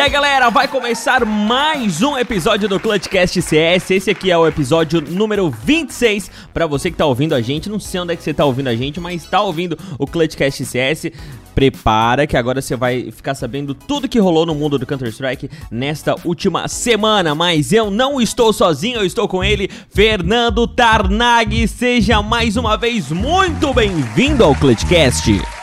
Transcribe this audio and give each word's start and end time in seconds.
E 0.00 0.02
aí 0.02 0.08
galera, 0.08 0.48
vai 0.48 0.66
começar 0.66 1.26
mais 1.26 2.00
um 2.00 2.16
episódio 2.16 2.66
do 2.66 2.80
Clutchcast 2.80 3.42
CS. 3.42 3.90
Esse 3.90 4.10
aqui 4.10 4.30
é 4.30 4.38
o 4.38 4.46
episódio 4.46 4.98
número 4.98 5.50
26. 5.50 6.30
Para 6.54 6.66
você 6.66 6.90
que 6.90 6.96
tá 6.96 7.04
ouvindo 7.04 7.34
a 7.34 7.42
gente, 7.42 7.68
não 7.68 7.78
sei 7.78 8.00
onde 8.00 8.14
é 8.14 8.16
que 8.16 8.22
você 8.22 8.32
tá 8.32 8.46
ouvindo 8.46 8.68
a 8.68 8.74
gente, 8.74 8.98
mas 8.98 9.26
tá 9.26 9.42
ouvindo 9.42 9.78
o 9.98 10.06
Clutchcast 10.06 10.64
CS. 10.64 11.12
Prepara 11.54 12.26
que 12.26 12.34
agora 12.34 12.62
você 12.62 12.76
vai 12.76 13.10
ficar 13.10 13.34
sabendo 13.34 13.74
tudo 13.74 14.08
que 14.08 14.18
rolou 14.18 14.46
no 14.46 14.54
mundo 14.54 14.78
do 14.78 14.86
Counter-Strike 14.86 15.50
nesta 15.70 16.14
última 16.24 16.66
semana. 16.66 17.34
Mas 17.34 17.70
eu 17.70 17.90
não 17.90 18.18
estou 18.18 18.54
sozinho, 18.54 19.00
eu 19.00 19.04
estou 19.04 19.28
com 19.28 19.44
ele, 19.44 19.68
Fernando 19.90 20.66
Tarnag. 20.66 21.68
Seja 21.68 22.22
mais 22.22 22.56
uma 22.56 22.78
vez 22.78 23.12
muito 23.12 23.74
bem-vindo 23.74 24.44
ao 24.44 24.54
Clutchcast. 24.54 25.59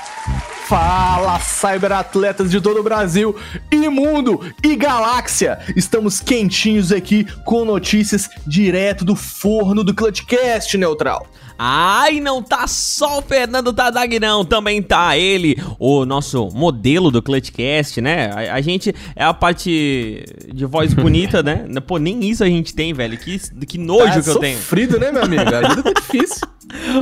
Fala, 0.67 1.39
cyberatletas 1.39 2.51
de 2.51 2.59
todo 2.59 2.81
o 2.81 2.83
Brasil 2.83 3.33
e 3.71 3.87
mundo 3.87 4.41
e 4.61 4.75
galáxia! 4.75 5.59
Estamos 5.77 6.19
quentinhos 6.19 6.91
aqui 6.91 7.25
com 7.45 7.63
notícias 7.63 8.29
direto 8.45 9.05
do 9.05 9.15
forno 9.15 9.81
do 9.81 9.93
Clutchcast 9.95 10.77
Neutral. 10.77 11.25
Ai, 11.57 12.19
não 12.19 12.43
tá 12.43 12.67
só 12.67 13.19
o 13.19 13.21
Fernando 13.21 13.71
Tadag 13.71 14.19
não, 14.19 14.43
também 14.43 14.81
tá 14.81 15.17
ele, 15.17 15.55
o 15.79 16.05
nosso 16.05 16.49
modelo 16.49 17.09
do 17.11 17.21
Clutchcast, 17.21 18.01
né? 18.01 18.29
A, 18.33 18.55
a 18.55 18.61
gente 18.61 18.93
é 19.15 19.23
a 19.23 19.33
parte 19.33 20.25
de 20.53 20.65
voz 20.65 20.91
bonita, 20.93 21.41
né? 21.41 21.65
Pô, 21.87 21.97
nem 21.97 22.25
isso 22.25 22.43
a 22.43 22.47
gente 22.47 22.75
tem, 22.75 22.93
velho. 22.93 23.17
Que, 23.17 23.39
que 23.65 23.77
nojo 23.77 24.19
Ah, 24.19 24.21
que 24.21 24.29
eu 24.29 24.39
tenho. 24.39 24.57
Sofrido, 24.57 24.99
né, 24.99 25.13
meu 25.13 25.23
amigo? 25.23 25.43
A 25.43 25.69
vida 25.69 25.81
tá 25.81 25.93
difícil. 25.93 26.45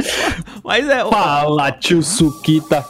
Mas 0.64 0.88
é. 0.88 1.04
Fala, 1.04 1.72
tio 1.72 2.04
Suquita. 2.04 2.86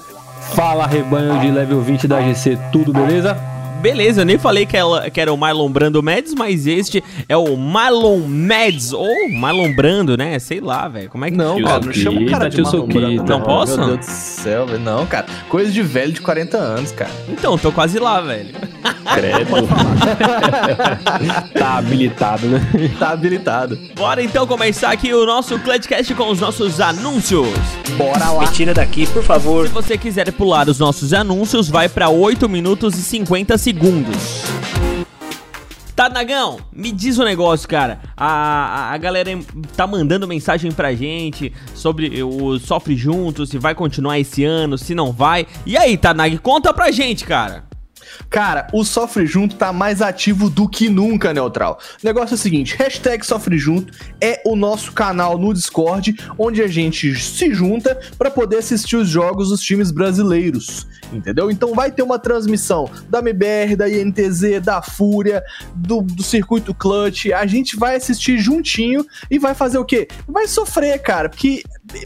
Fala, 0.54 0.86
rebanho 0.86 1.40
de 1.40 1.52
level 1.52 1.82
20 1.82 2.08
da 2.08 2.22
GC, 2.22 2.58
tudo 2.72 2.94
beleza? 2.94 3.38
Beleza, 3.86 4.22
eu 4.22 4.26
nem 4.26 4.40
falei 4.40 4.66
que, 4.66 4.76
ela, 4.76 5.12
que 5.12 5.22
era 5.22 5.32
o 5.32 5.38
Marlon 5.38 5.70
Brando 5.70 6.02
Mads, 6.02 6.34
mas 6.34 6.66
este 6.66 7.04
é 7.30 7.38
o 7.38 7.56
Marlon 7.56 8.18
Mads, 8.18 8.92
ou 8.92 9.30
Marlon 9.30 9.76
Brando, 9.76 10.18
né? 10.18 10.40
Sei 10.40 10.60
lá, 10.60 10.88
velho. 10.88 11.08
Como 11.08 11.24
é 11.24 11.30
que 11.30 11.38
Não, 11.38 11.62
cara, 11.62 11.86
não 11.86 11.94
chama 11.94 12.20
o 12.20 12.26
cara 12.26 12.50
de 12.50 12.64
Marlon 12.64 12.88
Brando. 12.88 13.24
Não 13.26 13.42
posso? 13.42 13.78
Meu 13.78 13.90
Deus 13.90 14.00
do 14.00 14.06
céu, 14.06 14.66
velho. 14.66 14.80
Não, 14.80 15.06
cara. 15.06 15.28
Coisa 15.48 15.72
de 15.72 15.84
velho 15.84 16.12
de 16.12 16.20
40 16.20 16.58
anos, 16.58 16.92
cara. 16.94 17.12
Então, 17.30 17.60
tô 17.60 17.72
quase 17.72 18.00
lá, 18.00 18.20
velho. 18.22 18.56
Credo. 19.14 19.68
tá 21.54 21.78
habilitado, 21.78 22.48
né? 22.48 22.62
Tá 22.98 23.12
habilitado. 23.12 23.78
Bora 23.96 24.24
então 24.24 24.48
começar 24.48 24.92
aqui 24.92 25.14
o 25.14 25.28
nosso 25.28 25.60
Clutchcast 25.60 26.12
com 26.16 26.32
os 26.32 26.40
nossos 26.40 26.82
anúncios. 26.82 27.48
Bora 27.98 28.32
lá. 28.32 28.42
Me 28.42 28.48
tira 28.48 28.74
daqui, 28.74 29.06
por 29.06 29.22
favor. 29.24 29.68
Se 29.68 29.74
você 29.74 29.96
quiser 29.96 30.32
pular 30.32 30.68
os 30.68 30.80
nossos 30.80 31.14
anúncios, 31.14 31.70
vai 31.70 31.88
pra 31.88 32.10
8 32.10 32.50
minutos 32.50 32.98
e 32.98 33.04
50 33.04 33.60
segundos. 33.60 33.75
Tá, 35.96 36.10
Nagão, 36.10 36.60
me 36.74 36.92
diz 36.92 37.18
um 37.18 37.24
negócio, 37.24 37.70
cara. 37.70 38.02
A, 38.18 38.28
a, 38.28 38.94
a 38.94 38.98
galera 38.98 39.30
tá 39.78 39.88
mandando 39.88 40.28
mensagem 40.28 40.70
pra 40.72 40.94
gente 40.94 41.54
sobre 41.74 42.22
o 42.22 42.60
Sofre 42.60 42.98
Juntos, 42.98 43.50
se 43.50 43.58
vai 43.58 43.74
continuar 43.74 44.20
esse 44.20 44.44
ano, 44.44 44.78
se 44.78 44.94
não 44.94 45.14
vai. 45.14 45.48
E 45.66 45.78
aí, 45.78 45.98
Tanag, 45.98 46.38
conta 46.40 46.74
pra 46.74 46.92
gente, 46.92 47.24
cara. 47.24 47.64
Cara, 48.30 48.68
o 48.74 48.84
Sofre 48.84 49.26
Junto 49.26 49.56
tá 49.56 49.72
mais 49.72 50.02
ativo 50.02 50.50
do 50.50 50.68
que 50.68 50.90
nunca, 50.90 51.34
Neutral. 51.34 51.80
O 52.02 52.06
negócio 52.06 52.34
é 52.34 52.36
o 52.36 52.40
seguinte, 52.40 52.76
hashtag 52.78 53.26
Sofre 53.26 53.58
Junto 53.58 53.94
é 54.22 54.42
o 54.46 54.56
nosso 54.56 54.92
canal 54.92 55.38
no 55.38 55.54
Discord, 55.54 56.16
onde 56.38 56.62
a 56.62 56.68
gente 56.68 57.16
se 57.16 57.54
junta 57.54 58.00
pra 58.18 58.30
poder 58.32 58.58
assistir 58.58 58.96
os 58.96 59.08
jogos 59.08 59.50
dos 59.50 59.62
times 59.62 59.92
brasileiros, 59.92 60.88
entendeu? 61.12 61.50
Então 61.52 61.74
vai 61.74 61.92
ter 61.92 62.04
uma 62.04 62.20
transmissão 62.20 62.90
da 63.10 63.20
MBR, 63.20 63.76
da 63.76 63.90
INTZ, 63.90 64.62
da 64.64 64.82
Fúria, 64.82 65.44
do, 65.76 66.02
do 66.02 66.24
Circuito 66.24 66.74
Clutch, 66.74 67.28
a 67.28 67.46
gente 67.46 67.76
vai 67.76 67.96
assistir 67.96 68.38
juntinho 68.38 69.06
e 69.30 69.40
vai 69.40 69.54
fazer 69.54 69.78
o 69.78 69.86
quê? 69.86 70.08
Vai 70.28 70.48
sofrer, 70.48 71.00
cara, 71.00 71.30
porque 71.30 71.64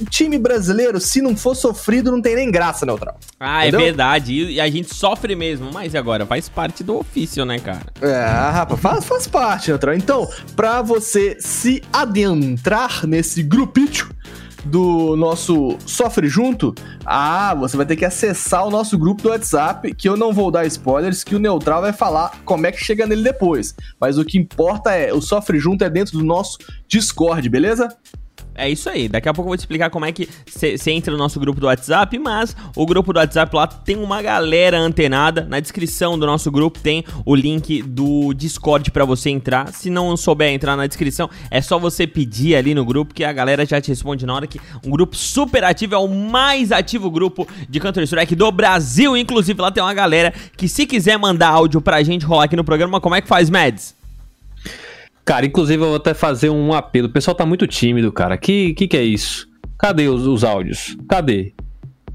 time 0.10 0.38
brasileiro, 0.38 1.00
se 1.00 1.22
não 1.22 1.36
for 1.36 1.56
sofrido, 1.56 2.12
não 2.12 2.22
tem 2.22 2.36
nem 2.36 2.52
graça, 2.52 2.86
Neutral. 2.86 3.18
Ah, 3.40 3.66
Entendeu? 3.66 3.80
é 3.80 3.84
verdade. 3.86 4.34
E, 4.34 4.60
a 4.60 4.70
gente 4.70 4.94
sofre 4.94 5.36
mesmo, 5.36 5.72
mas 5.74 5.94
e 5.94 5.98
agora? 5.98 6.26
Faz 6.26 6.50
parte 6.50 6.84
do 6.84 6.98
ofício, 6.98 7.46
né, 7.46 7.60
cara? 7.60 7.88
É, 8.02 8.26
rapaz, 8.26 8.80
faz, 8.80 9.06
faz 9.06 9.28
parte, 9.28 9.70
Neutral. 9.70 9.96
Então, 9.96 10.28
pra 10.56 10.82
você 10.82 11.38
se 11.40 11.82
adentrar 11.92 13.06
nesse 13.08 13.42
grupinho 13.44 14.10
do 14.66 15.16
nosso 15.16 15.78
Sofre 15.86 16.28
Junto, 16.28 16.74
ah, 17.06 17.56
você 17.56 17.78
vai 17.78 17.86
ter 17.86 17.96
que 17.96 18.06
acessar 18.06 18.66
o 18.68 18.70
nosso 18.70 18.98
grupo 18.98 19.24
do 19.24 19.30
WhatsApp, 19.30 19.94
que 19.96 20.08
eu 20.08 20.18
não 20.18 20.34
vou 20.34 20.52
dar 20.52 20.66
spoilers, 20.66 21.24
que 21.24 21.36
o 21.36 21.40
Neutral 21.40 21.82
vai 21.82 21.94
falar 21.94 22.40
como 22.44 22.68
é 22.68 22.72
que 22.72 22.84
chega 22.84 23.06
nele 23.06 23.24
depois. 23.24 23.74
Mas 24.00 24.18
o 24.18 24.26
que 24.26 24.38
importa 24.38 24.92
é, 24.92 25.14
o 25.14 25.22
Sofre 25.22 25.60
Junto 25.60 25.84
é 25.84 25.90
dentro 25.90 26.18
do 26.18 26.24
nosso 26.24 26.58
Discord, 26.88 27.48
beleza? 27.50 27.90
É 28.60 28.70
isso 28.70 28.90
aí. 28.90 29.08
Daqui 29.08 29.30
a 29.30 29.34
pouco 29.34 29.48
eu 29.48 29.52
vou 29.52 29.58
te 29.58 29.62
explicar 29.62 29.90
como 29.90 30.06
é 30.06 30.12
que 30.12 30.28
você 30.46 30.92
entra 30.92 31.14
no 31.14 31.18
nosso 31.18 31.40
grupo 31.40 31.62
do 31.62 31.68
WhatsApp, 31.68 32.20
mas 32.20 32.54
o 32.76 32.86
grupo 32.86 33.14
do 33.14 33.18
WhatsApp 33.18 33.56
lá 33.56 33.66
tem 33.66 33.96
uma 33.96 34.22
galera 34.22 34.78
antenada. 34.78 35.46
Na 35.46 35.62
descrição 35.62 36.20
do 36.20 36.26
nosso 36.26 36.52
grupo 36.52 36.78
tem 36.78 37.06
o 37.26 37.34
link 37.34 37.82
do 37.82 38.34
Discord 38.34 38.92
pra 38.92 39.06
você 39.06 39.30
entrar. 39.30 39.72
Se 39.72 39.90
não 39.90 40.18
souber 40.18 40.52
entrar 40.52 40.76
na 40.76 40.86
descrição, 40.88 41.30
é 41.50 41.62
só 41.62 41.80
você 41.80 42.06
pedir 42.06 42.54
ali 42.58 42.76
no 42.76 42.84
grupo 42.84 43.14
que 43.14 43.24
a 43.24 43.32
galera 43.32 43.66
já 43.66 43.80
te 43.80 43.88
responde 43.88 44.26
na 44.26 44.36
hora 44.36 44.46
que 44.46 44.60
um 44.86 44.90
grupo 44.90 45.16
super 45.16 45.64
ativo 45.64 45.96
é 45.96 45.98
o 45.98 46.10
mais 46.10 46.74
ativo 46.74 47.10
grupo 47.10 47.48
de 47.70 47.80
Counter-Strike 47.80 48.36
do 48.36 48.52
Brasil. 48.52 49.16
Inclusive 49.16 49.62
lá 49.62 49.72
tem 49.72 49.82
uma 49.82 49.94
galera 49.94 50.34
que 50.58 50.68
se 50.68 50.86
quiser 50.86 51.18
mandar 51.18 51.48
áudio 51.48 51.80
pra 51.80 52.04
gente 52.04 52.26
rolar 52.26 52.44
aqui 52.44 52.58
no 52.58 52.64
programa, 52.66 53.00
como 53.00 53.16
é 53.16 53.22
que 53.22 53.28
faz, 53.28 53.50
Mads? 53.50 53.99
Cara, 55.30 55.46
inclusive 55.46 55.84
eu 55.84 55.90
vou 55.90 55.98
até 55.98 56.16
fazer 56.16 56.50
um 56.50 56.74
apelo. 56.74 57.08
O 57.08 57.12
pessoal 57.12 57.36
tá 57.36 57.46
muito 57.46 57.68
tímido, 57.68 58.12
cara. 58.12 58.36
Que 58.36 58.74
que, 58.74 58.88
que 58.88 58.98
é 58.98 59.04
isso? 59.04 59.48
Cadê 59.78 60.08
os, 60.08 60.26
os 60.26 60.44
áudios? 60.44 60.98
Cadê? 61.08 61.54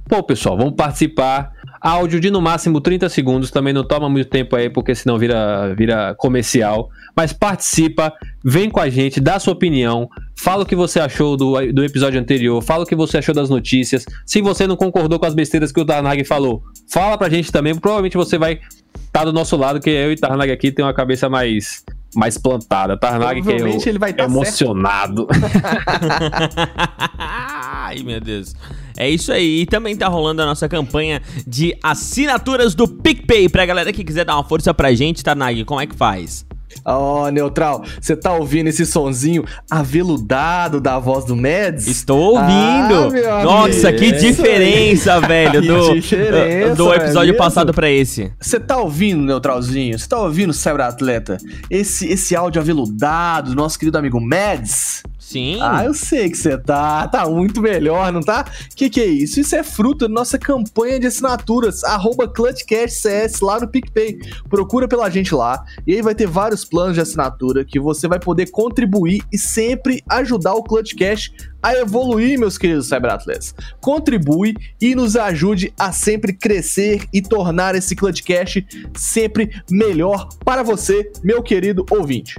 Pô, 0.09 0.21
pessoal, 0.21 0.57
vamos 0.57 0.75
participar. 0.75 1.53
Áudio 1.81 2.19
de 2.19 2.29
no 2.29 2.43
máximo 2.43 2.81
30 2.81 3.09
segundos, 3.09 3.53
também 3.53 3.73
não 3.73 3.87
toma 3.87 4.09
muito 4.11 4.29
tempo 4.29 4.57
aí, 4.57 4.69
porque 4.69 4.97
senão 4.97 5.17
vira, 5.17 5.73
vira 5.77 6.13
comercial. 6.19 6.89
Mas 7.17 7.33
participa, 7.33 8.13
vem 8.45 8.69
com 8.69 8.81
a 8.81 8.89
gente, 8.89 9.21
dá 9.21 9.39
sua 9.39 9.53
opinião, 9.53 10.09
fala 10.37 10.65
o 10.65 10.67
que 10.67 10.75
você 10.75 10.99
achou 10.99 11.37
do, 11.37 11.73
do 11.73 11.85
episódio 11.85 12.19
anterior, 12.19 12.61
fala 12.65 12.83
o 12.83 12.87
que 12.87 12.97
você 12.97 13.19
achou 13.19 13.33
das 13.33 13.49
notícias. 13.49 14.05
Se 14.27 14.43
você 14.43 14.67
não 14.67 14.75
concordou 14.75 15.21
com 15.21 15.27
as 15.27 15.35
besteiras 15.35 15.71
que 15.71 15.81
o 15.81 15.85
Tarnag 15.85 16.25
falou, 16.25 16.65
fala 16.91 17.17
pra 17.17 17.29
gente 17.29 17.53
também. 17.53 17.77
Provavelmente 17.77 18.17
você 18.17 18.39
vai 18.39 18.59
estar 19.07 19.25
do 19.25 19.33
nosso 19.33 19.57
lado, 19.57 19.79
que 19.79 19.89
eu 19.89 20.11
e 20.11 20.17
Tarnag 20.17 20.51
aqui 20.51 20.73
tem 20.73 20.85
uma 20.85 20.93
cabeça 20.93 21.29
mais, 21.29 21.85
mais 22.15 22.39
plantada. 22.39 22.97
Tarnag 22.97 23.43
que 23.43 23.53
é 23.53 23.57
o, 23.63 23.89
ele 23.89 23.99
vai 23.99 24.13
tá 24.13 24.25
emocionado. 24.25 25.27
Ai, 27.19 28.03
meu 28.03 28.21
Deus. 28.21 28.55
É 28.97 29.09
isso 29.09 29.33
aí. 29.33 29.63
E 29.63 29.67
também 29.67 29.97
tá 29.97 30.09
rolando 30.09 30.43
a 30.43 30.47
nossa 30.47 30.69
campanha 30.69 31.21
de 31.47 31.77
assinaturas 31.83 32.75
do 32.75 32.87
PicPay. 32.87 33.49
Pra 33.49 33.67
galera 33.67 33.93
que 33.93 34.05
quiser 34.05 34.25
dar 34.25 34.37
uma 34.37 34.45
força 34.45 34.73
pra 34.73 34.93
gente, 34.95 35.23
tá, 35.23 35.35
Nag? 35.35 35.65
Como 35.65 35.81
é 35.81 35.87
que 35.87 35.95
faz? 35.95 36.47
Ó, 36.85 37.29
Neutral, 37.31 37.85
você 38.01 38.17
tá 38.17 38.33
ouvindo 38.33 38.69
esse 38.69 38.85
sonzinho 38.87 39.45
aveludado 39.71 40.81
da 40.81 40.99
voz 40.99 41.25
do 41.25 41.37
Mads? 41.37 41.87
Estou 41.87 42.35
ouvindo. 42.35 43.27
Ah, 43.29 43.45
Nossa, 43.45 43.89
amigo, 43.89 43.99
que 44.05 44.13
diferença, 44.13 45.21
velho, 45.27 45.61
Que 45.61 45.69
do, 45.69 45.95
diferença, 45.95 46.75
do 46.75 46.93
é 46.93 46.97
episódio 46.97 47.33
mesmo? 47.33 47.39
passado 47.39 47.73
pra 47.73 47.91
esse. 47.91 48.33
Você 48.41 48.59
tá 48.59 48.77
ouvindo, 48.79 49.23
Neutralzinho? 49.23 49.99
Você 49.99 50.09
tá 50.09 50.19
ouvindo, 50.21 50.53
Cyberatleta? 50.53 51.39
Esse, 51.71 52.07
esse 52.09 52.35
áudio 52.35 52.61
aveludado 52.61 53.51
do 53.51 53.57
nosso 53.57 53.79
querido 53.79 53.99
amigo 53.99 54.21
Mads? 54.21 55.03
Sim. 55.19 55.59
Ah, 55.61 55.85
eu 55.85 55.95
sei 55.95 56.29
que 56.31 56.37
você 56.37 56.57
tá. 56.59 57.09
Tá 57.09 57.27
muito 57.27 57.61
melhor, 57.61 58.13
não 58.13 58.21
tá? 58.21 58.45
Que 58.77 58.91
que 58.91 59.01
é 59.01 59.07
isso? 59.07 59.41
Isso 59.41 59.57
é 59.57 59.63
fruto 59.63 60.07
da 60.07 60.15
nossa 60.15 60.39
campanha 60.39 61.01
de 61.01 61.07
assinaturas, 61.07 61.83
arroba 61.83 62.29
ClutchCashCS 62.29 63.41
lá 63.41 63.59
no 63.59 63.67
PicPay. 63.67 64.19
Procura 64.49 64.87
pela 64.87 65.09
gente 65.09 65.35
lá. 65.35 65.65
E 65.87 65.95
aí 65.95 66.03
vai 66.03 66.15
ter 66.15 66.27
vários 66.27 66.64
planos 66.65 66.95
de 66.95 67.01
assinatura 67.01 67.65
que 67.65 67.79
você 67.79 68.09
vai 68.09 68.19
poder 68.19 68.51
contribuir 68.51 69.23
e 69.33 69.39
sempre 69.39 70.03
ajudar 70.09 70.55
o 70.55 70.63
ClutchCash 70.63 71.31
a 71.65 71.75
evoluir, 71.75 72.39
meus 72.39 72.59
queridos 72.59 72.89
cyberatletas. 72.89 73.55
Contribui 73.81 74.55
e 74.79 74.95
nos 74.95 75.17
ajude 75.17 75.73
a 75.81 75.93
sempre 75.93 76.35
crescer 76.35 77.07
e 77.11 77.23
tornar 77.23 77.75
esse 77.75 77.97
ClutchCast 77.97 78.67
sempre 78.95 79.51
melhor 79.71 80.29
para 80.45 80.63
você, 80.63 81.11
meu 81.23 81.43
querido 81.43 81.87
ouvinte. 81.91 82.39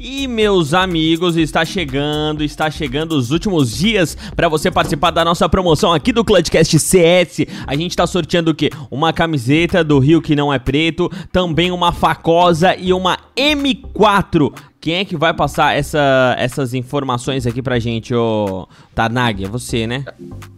E 0.00 0.26
meus 0.26 0.72
amigos, 0.72 1.36
está 1.36 1.66
chegando, 1.66 2.42
está 2.42 2.70
chegando 2.70 3.12
os 3.12 3.30
últimos 3.30 3.76
dias 3.76 4.16
para 4.34 4.48
você 4.48 4.70
participar 4.70 5.10
da 5.10 5.24
nossa 5.24 5.46
promoção 5.48 5.92
aqui 5.92 6.10
do 6.10 6.24
Clutchcast 6.24 6.78
CS. 6.78 7.46
A 7.66 7.76
gente 7.76 7.94
tá 7.94 8.06
sorteando 8.06 8.52
o 8.52 8.54
quê? 8.54 8.70
Uma 8.90 9.12
camiseta 9.12 9.84
do 9.84 9.98
Rio 9.98 10.22
que 10.22 10.34
não 10.34 10.52
é 10.52 10.58
preto, 10.58 11.10
também 11.30 11.70
uma 11.70 11.92
facosa 11.92 12.74
e 12.74 12.92
uma 12.92 13.18
M4 13.36 14.52
Quem 14.82 14.96
é 14.96 15.04
que 15.04 15.16
vai 15.16 15.32
passar 15.32 15.76
essa, 15.76 16.34
essas 16.36 16.74
informações 16.74 17.46
aqui 17.46 17.62
pra 17.62 17.78
gente, 17.78 18.12
ô 18.12 18.66
Tarnag? 18.94 19.44
É 19.44 19.48
você, 19.48 19.86
né? 19.86 20.04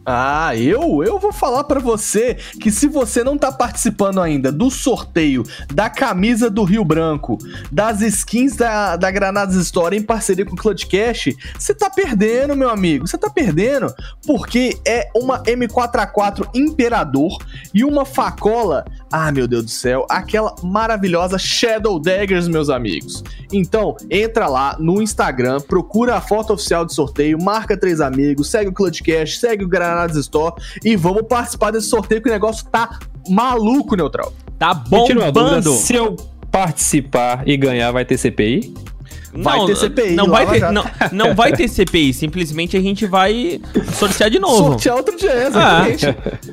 Ah, 0.07 0.55
eu? 0.55 1.03
Eu 1.03 1.19
vou 1.19 1.33
falar 1.33 1.65
pra 1.65 1.81
você 1.81 2.35
que 2.61 2.71
se 2.71 2.87
você 2.87 3.25
não 3.25 3.39
tá 3.39 3.51
participando 3.51 4.21
ainda 4.21 4.53
do 4.53 4.71
sorteio 4.71 5.43
da 5.73 5.89
camisa 5.89 6.51
do 6.51 6.63
Rio 6.63 6.85
Branco, 6.85 7.39
das 7.73 8.03
skins 8.03 8.55
da, 8.55 8.97
da 8.97 9.11
Granadas 9.11 9.55
Store 9.57 9.97
em 9.97 10.03
parceria 10.03 10.45
com 10.45 10.53
o 10.53 10.59
Clutchcast, 10.59 11.35
você 11.59 11.73
tá 11.73 11.89
perdendo, 11.89 12.55
meu 12.55 12.69
amigo. 12.69 13.07
Você 13.07 13.17
tá 13.17 13.31
perdendo 13.31 13.87
porque 14.27 14.79
é 14.87 15.09
uma 15.17 15.43
M4A4 15.45 16.51
Imperador 16.55 17.39
e 17.73 17.83
uma 17.83 18.05
facola, 18.05 18.85
ah, 19.11 19.33
meu 19.33 19.49
Deus 19.49 19.65
do 19.65 19.71
céu, 19.71 20.07
aquela 20.11 20.55
maravilhosa 20.63 21.39
Shadow 21.39 21.99
Daggers, 21.99 22.47
meus 22.47 22.69
amigos. 22.69 23.25
Então, 23.51 23.97
entra 24.11 24.49
lá 24.49 24.77
no 24.79 25.01
Instagram, 25.01 25.61
procura 25.63 26.17
a 26.17 26.21
foto 26.21 26.53
oficial 26.53 26.85
do 26.85 26.93
sorteio, 26.93 27.43
marca 27.43 27.75
três 27.75 28.03
amigos, 28.03 28.24
segue 28.44 28.71
o 28.71 28.73
Clutchcast, 28.73 29.38
segue 29.38 29.65
o 29.65 29.69
Granadas 29.69 30.17
Store 30.17 30.55
e 30.85 30.97
vamos 30.97 31.23
participar 31.29 31.71
desse 31.71 31.88
sorteio 31.88 32.23
que 32.23 32.29
o 32.29 32.32
negócio 32.32 32.67
tá 32.71 32.99
maluco, 33.29 33.97
Neutral. 33.97 34.32
Tá 34.59 34.73
bombando. 34.75 35.73
se 35.73 35.94
eu 35.94 36.17
participar 36.50 37.43
e 37.47 37.56
ganhar, 37.56 37.91
vai 37.93 38.05
ter 38.05 38.17
CPI? 38.17 38.73
Vai 39.37 39.67
ter 39.67 39.75
CPI, 39.76 40.15
Não 40.15 40.29
vai 40.29 40.47
ter, 40.47 40.71
não, 40.71 40.85
não 41.11 41.35
vai 41.35 41.53
ter 41.53 41.67
CPI, 41.67 42.15
simplesmente 42.15 42.76
a 42.76 42.81
gente 42.81 43.05
vai 43.05 43.61
sortear 43.99 44.31
de 44.31 44.38
novo. 44.38 44.56
Sortear 44.69 44.97
outro 44.97 45.17
dia, 45.17 45.32
Ah, 45.53 45.88
exatamente. 45.91 46.06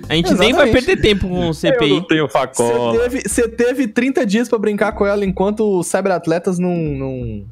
a 0.09 0.15
gente 0.15 0.33
nem 0.33 0.51
vai 0.51 0.67
Exatamente. 0.69 0.85
perder 0.85 1.01
tempo 1.01 1.27
com 1.29 1.35
o 1.35 1.38
Eu 1.41 1.45
não 1.45 1.53
CPI. 1.53 2.07
tenho 2.07 2.25
Você 2.27 2.31
facola. 2.33 2.97
teve, 3.00 3.21
você 3.21 3.47
teve 3.47 3.88
30 3.88 4.25
dias 4.25 4.50
pra 4.50 4.57
brincar 4.57 4.94
com 4.94 5.06
ela 5.06 5.24
enquanto 5.24 5.79
os 5.79 5.85
cyberatletas 5.85 6.57
não, 6.57 6.75
não, 6.75 7.45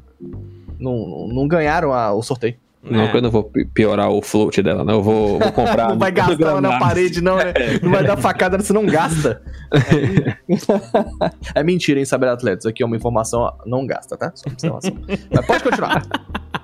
não, 0.80 1.28
não 1.28 1.46
ganharam 1.48 1.92
a- 1.92 2.12
o 2.12 2.22
sorteio. 2.24 2.56
Não, 2.82 3.02
É. 3.02 3.08
que 3.08 3.16
eu 3.18 3.20
não 3.22 3.30
vou 3.30 3.44
pi- 3.44 3.66
piorar 3.66 4.08
o 4.10 4.22
float 4.22 4.62
dela, 4.62 4.82
não. 4.84 4.94
Eu 4.94 5.02
vou, 5.02 5.38
vou 5.38 5.52
comprar. 5.52 5.90
não 5.90 5.98
vai 5.98 6.10
gastar 6.10 6.40
ela 6.48 6.60
na 6.62 6.78
parede, 6.78 7.20
não, 7.20 7.36
né? 7.36 7.52
Não 7.82 7.90
vai 7.90 8.02
dar 8.04 8.16
facada, 8.16 8.58
você 8.58 8.72
não 8.72 8.86
gasta. 8.86 9.42
é 11.54 11.62
mentira, 11.62 11.98
hein, 11.98 12.06
cyberatletas. 12.06 12.66
Aqui 12.66 12.82
é 12.82 12.86
uma 12.86 12.96
informação, 12.96 13.52
não 13.66 13.86
gasta, 13.86 14.16
tá? 14.16 14.32
Só 14.34 14.44
uma 14.48 14.54
observação. 14.54 14.96
Mas 15.30 15.46
pode 15.46 15.62
continuar. 15.62 16.02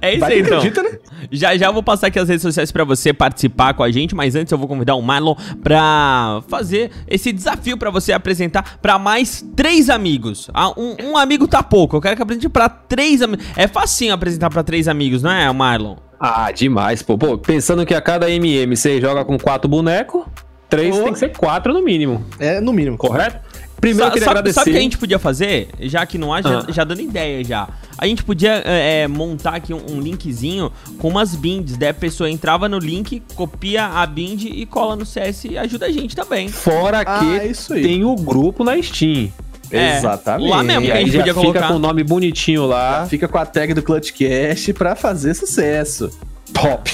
É 0.00 0.10
isso 0.12 0.20
Vai 0.20 0.32
aí, 0.34 0.40
então. 0.40 0.58
acredita, 0.58 0.82
né? 0.82 0.98
Já 1.32 1.56
já 1.56 1.70
vou 1.70 1.82
passar 1.82 2.06
aqui 2.06 2.18
as 2.18 2.28
redes 2.28 2.42
sociais 2.42 2.70
pra 2.70 2.84
você 2.84 3.12
participar 3.12 3.74
com 3.74 3.82
a 3.82 3.90
gente, 3.90 4.14
mas 4.14 4.34
antes 4.36 4.52
eu 4.52 4.58
vou 4.58 4.68
convidar 4.68 4.94
o 4.94 5.02
Marlon 5.02 5.34
pra 5.62 6.42
fazer 6.48 6.90
esse 7.08 7.32
desafio 7.32 7.76
pra 7.76 7.90
você 7.90 8.12
apresentar 8.12 8.78
pra 8.80 8.98
mais 8.98 9.44
três 9.56 9.90
amigos. 9.90 10.48
Ah, 10.54 10.70
um, 10.78 10.96
um 11.10 11.16
amigo 11.16 11.48
tá 11.48 11.62
pouco, 11.62 11.96
eu 11.96 12.00
quero 12.00 12.16
que 12.16 12.22
apresente 12.22 12.48
pra 12.48 12.68
três 12.68 13.22
amigos. 13.22 13.44
É 13.56 13.66
facinho 13.66 14.14
apresentar 14.14 14.50
pra 14.50 14.62
três 14.62 14.86
amigos, 14.88 15.22
não 15.22 15.30
é, 15.30 15.52
Marlon? 15.52 15.96
Ah, 16.20 16.50
demais, 16.52 17.02
pô. 17.02 17.18
Pô, 17.18 17.36
pensando 17.36 17.84
que 17.84 17.94
a 17.94 18.00
cada 18.00 18.30
MM 18.30 18.74
você 18.76 19.00
joga 19.00 19.24
com 19.24 19.36
quatro 19.38 19.68
bonecos, 19.68 20.24
três 20.68 20.96
Pô. 20.96 21.02
tem 21.04 21.12
que 21.12 21.18
ser 21.18 21.28
quatro 21.36 21.72
no 21.74 21.82
mínimo. 21.82 22.24
É, 22.38 22.60
no 22.60 22.72
mínimo. 22.72 22.96
Correto? 22.96 23.36
Primeiro 23.80 24.04
eu 24.04 24.06
Sa- 24.06 24.12
queria 24.12 24.24
sabe, 24.24 24.38
agradecer. 24.38 24.54
sabe 24.54 24.70
o 24.70 24.72
que 24.72 24.78
a 24.78 24.82
gente 24.82 24.96
podia 24.98 25.18
fazer? 25.18 25.68
Já 25.80 26.06
que 26.06 26.16
não 26.16 26.32
há, 26.32 26.40
já, 26.40 26.60
Ah. 26.60 26.64
já 26.72 26.84
dando 26.84 27.02
ideia 27.02 27.44
já. 27.44 27.68
A 27.98 28.06
gente 28.06 28.22
podia 28.22 28.62
é, 28.64 29.02
é, 29.02 29.08
montar 29.08 29.54
aqui 29.54 29.72
um, 29.72 29.80
um 29.90 30.00
linkzinho 30.00 30.70
com 30.98 31.08
umas 31.08 31.34
binds. 31.34 31.76
Daí 31.76 31.88
a 31.88 31.94
pessoa 31.94 32.30
entrava 32.30 32.68
no 32.68 32.78
link, 32.78 33.22
copia 33.34 33.86
a 33.86 34.06
bind 34.06 34.44
e 34.44 34.66
cola 34.66 34.94
no 34.96 35.06
CS 35.06 35.44
e 35.46 35.56
ajuda 35.58 35.86
a 35.86 35.90
gente 35.90 36.14
também. 36.14 36.48
Fora 36.48 37.00
Ah, 37.06 37.20
que 37.20 37.46
isso 37.48 37.72
aí. 37.72 37.82
tem 37.82 38.04
o 38.04 38.14
grupo 38.14 38.62
na 38.64 38.80
Steam. 38.82 39.32
É, 39.70 39.96
Exatamente. 39.98 40.48
lá 40.48 40.62
mesmo 40.62 40.82
E 40.82 40.86
que 40.86 40.92
a 40.92 40.96
gente 41.00 41.10
já 41.12 41.18
podia 41.18 41.32
fica 41.34 41.40
colocar. 41.42 41.68
com 41.68 41.74
o 41.74 41.78
nome 41.78 42.04
bonitinho 42.04 42.66
lá. 42.66 43.06
Fica 43.08 43.26
com 43.26 43.38
a 43.38 43.44
tag 43.46 43.74
do 43.74 43.82
Clutchcast 43.82 44.72
pra 44.74 44.94
fazer 44.94 45.34
sucesso. 45.34 46.10
Top. 46.52 46.90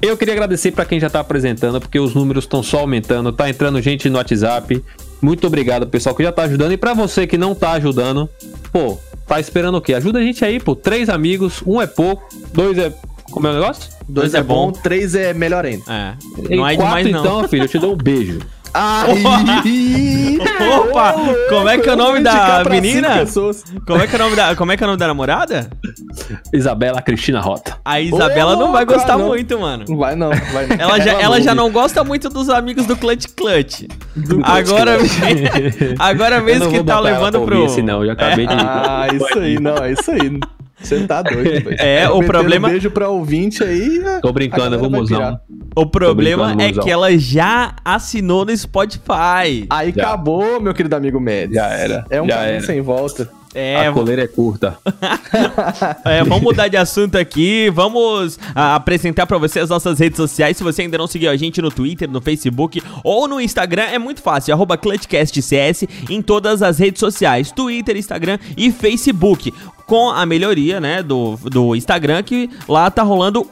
Eu 0.00 0.16
queria 0.16 0.34
agradecer 0.34 0.70
pra 0.70 0.84
quem 0.84 1.00
já 1.00 1.08
tá 1.10 1.20
apresentando, 1.20 1.80
porque 1.80 1.98
os 1.98 2.14
números 2.14 2.44
estão 2.44 2.62
só 2.62 2.80
aumentando, 2.80 3.32
tá 3.32 3.48
entrando 3.50 3.80
gente 3.82 4.08
no 4.08 4.16
WhatsApp. 4.18 4.82
Muito 5.20 5.46
obrigado, 5.46 5.86
pessoal, 5.86 6.14
que 6.14 6.22
já 6.22 6.30
tá 6.32 6.42
ajudando. 6.42 6.72
E 6.72 6.76
pra 6.76 6.92
você 6.94 7.26
que 7.26 7.38
não 7.38 7.54
tá 7.54 7.72
ajudando, 7.72 8.28
pô, 8.72 8.98
tá 9.26 9.40
esperando 9.40 9.76
o 9.76 9.80
quê? 9.80 9.94
Ajuda 9.94 10.18
a 10.18 10.22
gente 10.22 10.44
aí, 10.44 10.60
pô. 10.60 10.74
Três 10.74 11.08
amigos, 11.08 11.62
um 11.66 11.80
é 11.80 11.86
pouco, 11.86 12.28
dois 12.52 12.78
é. 12.78 12.92
Como 13.30 13.46
é 13.46 13.50
o 13.50 13.54
negócio? 13.54 13.90
Dois 14.08 14.34
é 14.34 14.42
bom, 14.42 14.70
três 14.70 15.14
é 15.14 15.32
melhor 15.32 15.64
ainda. 15.64 15.84
É. 15.90 16.14
E 16.50 16.56
Não 16.56 16.66
é 16.68 16.76
quatro, 16.76 17.04
demais, 17.04 17.12
não. 17.12 17.20
então, 17.38 17.48
filho, 17.48 17.64
eu 17.64 17.68
te 17.68 17.78
dou 17.78 17.94
um 17.94 17.96
beijo. 17.96 18.40
Aí! 18.74 20.38
Opa! 20.90 21.14
Como 21.48 21.68
é 21.68 21.78
que 21.78 21.88
é 21.88 21.92
o 21.92 21.96
nome 21.96 22.20
da 22.20 22.64
menina? 22.68 23.24
Como 23.86 24.02
é 24.02 24.06
que 24.06 24.16
é 24.16 24.18
o 24.18 24.22
nome 24.22 24.36
da, 24.36 24.56
como 24.56 24.72
é 24.72 24.76
que 24.76 24.82
é 24.82 24.86
o 24.86 24.88
nome 24.88 24.98
da 24.98 25.06
namorada? 25.06 25.70
Isabela 26.52 27.00
Cristina 27.00 27.40
Rota. 27.40 27.78
A 27.84 28.00
Isabela 28.00 28.56
Ô, 28.56 28.58
não 28.58 28.72
vai 28.72 28.84
gostar 28.84 29.16
não. 29.16 29.28
muito, 29.28 29.58
mano. 29.58 29.84
Não 29.88 29.96
vai 29.96 30.16
não, 30.16 30.30
vai 30.30 30.66
não. 30.66 30.76
Ela 30.76 31.00
já, 31.00 31.12
ela 31.20 31.40
já 31.40 31.54
não 31.54 31.70
gosta 31.70 32.02
muito 32.02 32.28
dos 32.28 32.50
amigos 32.50 32.86
do 32.86 32.96
Clutch 32.96 33.26
Clutch. 33.36 33.84
Agora, 34.42 34.98
agora 35.98 36.40
mesmo 36.40 36.70
que 36.70 36.82
tá 36.82 36.98
levando 36.98 37.40
pro. 37.42 37.64
esse, 37.66 37.80
não. 37.80 38.00
Eu 38.00 38.06
já 38.06 38.12
acabei 38.12 38.46
de. 38.46 38.54
Ah, 38.54 39.06
isso 39.12 39.38
aí, 39.38 39.60
não, 39.60 39.76
é 39.76 39.92
isso 39.92 40.10
aí. 40.10 40.40
Você 40.80 41.06
tá 41.06 41.22
doido, 41.22 41.42
velho. 41.64 41.76
É, 41.80 42.08
o 42.08 42.14
Metendo 42.18 42.26
problema- 42.32 42.68
beijo 42.68 42.90
pra 42.90 43.08
ouvinte 43.08 43.62
aí. 43.62 43.98
é- 44.04 44.20
Tô 44.20 44.28
a 44.28 44.32
brincando, 44.32 44.90
mozão. 44.90 45.18
pirar. 45.18 45.40
O 45.76 45.86
problema 45.86 46.54
é 46.60 46.72
que 46.72 46.90
ela 46.90 47.16
já 47.16 47.74
assinou 47.84 48.44
no 48.44 48.56
Spotify. 48.56 49.66
Aí 49.70 49.92
Já. 49.94 50.02
acabou, 50.02 50.60
meu 50.60 50.74
querido 50.74 50.94
amigo 50.96 51.20
Médici. 51.20 51.54
Já 51.54 51.66
era, 51.68 52.04
É 52.10 52.20
um 52.20 52.26
já 52.26 52.36
caminho 52.36 52.56
era. 52.56 52.66
sem 52.66 52.80
volta. 52.80 53.28
É, 53.54 53.86
a 53.86 53.92
coleira 53.92 54.22
é 54.22 54.26
curta. 54.26 54.78
É, 56.04 56.22
vamos 56.22 56.42
mudar 56.42 56.68
de 56.68 56.76
assunto 56.76 57.16
aqui. 57.16 57.70
Vamos 57.70 58.38
ah, 58.54 58.74
apresentar 58.74 59.26
pra 59.26 59.38
você 59.38 59.60
as 59.60 59.70
nossas 59.70 59.98
redes 59.98 60.16
sociais. 60.16 60.56
Se 60.56 60.62
você 60.62 60.82
ainda 60.82 60.98
não 60.98 61.06
seguiu 61.06 61.30
a 61.30 61.36
gente 61.36 61.60
no 61.62 61.70
Twitter, 61.70 62.10
no 62.10 62.20
Facebook 62.20 62.82
ou 63.02 63.26
no 63.26 63.40
Instagram, 63.40 63.84
é 63.84 63.98
muito 63.98 64.22
fácil. 64.22 64.54
Arroba 64.54 64.76
ClutchCastCS 64.76 65.84
em 66.10 66.20
todas 66.20 66.62
as 66.62 66.78
redes 66.78 67.00
sociais: 67.00 67.50
Twitter, 67.50 67.96
Instagram 67.96 68.38
e 68.56 68.70
Facebook. 68.70 69.52
Com 69.86 70.10
a 70.10 70.24
melhoria, 70.24 70.80
né, 70.80 71.02
do, 71.02 71.36
do 71.36 71.76
Instagram, 71.76 72.22
que 72.22 72.48
lá 72.68 72.90
tá 72.90 73.02
rolando 73.02 73.46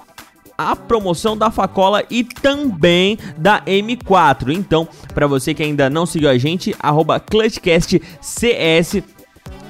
a 0.57 0.77
promoção 0.77 1.37
da 1.37 1.51
Facola 1.51 2.05
e 2.11 2.25
também 2.25 3.19
da 3.37 3.61
M4. 3.63 4.55
Então, 4.55 4.89
pra 5.15 5.27
você 5.27 5.53
que 5.55 5.63
ainda 5.63 5.91
não 5.91 6.07
seguiu 6.07 6.31
a 6.31 6.39
gente, 6.39 6.75
arroba 6.79 7.21
ClutchCastCS. 7.21 9.03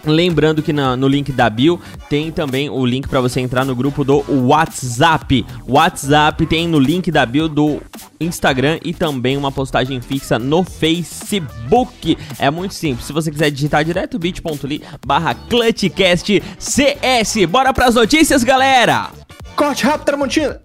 Lembrando 0.04 0.62
que 0.62 0.72
na- 0.72 0.96
no 0.96 1.06
link 1.06 1.30
da 1.32 1.48
bio 1.48 1.80
tem 2.08 2.32
também 2.32 2.68
o 2.68 2.84
link 2.84 3.08
para 3.08 3.20
você 3.20 3.40
entrar 3.40 3.64
no 3.64 3.74
grupo 3.76 4.04
do 4.04 4.24
WhatsApp. 4.48 5.46
WhatsApp 5.68 6.44
tem 6.46 6.66
no 6.66 6.78
link 6.78 7.10
da 7.10 7.24
bio 7.24 7.48
do 7.48 7.80
Instagram 8.20 8.78
e 8.84 8.92
também 8.92 9.36
uma 9.36 9.52
postagem 9.52 10.00
fixa 10.00 10.38
no 10.38 10.64
Facebook. 10.64 12.16
É 12.38 12.50
muito 12.50 12.74
simples. 12.74 13.06
Se 13.06 13.12
você 13.12 13.30
quiser 13.30 13.50
digitar 13.50 13.84
direto, 13.84 14.18
bit.ly 14.18 14.82
barra 15.06 15.34
ClutchCastCS. 15.34 17.46
Bora 17.48 17.72
pras 17.72 17.94
notícias, 17.94 18.42
galera! 18.44 19.10
Corte 19.54 19.84
rápido, 19.84 20.06
Tramontina. 20.06 20.60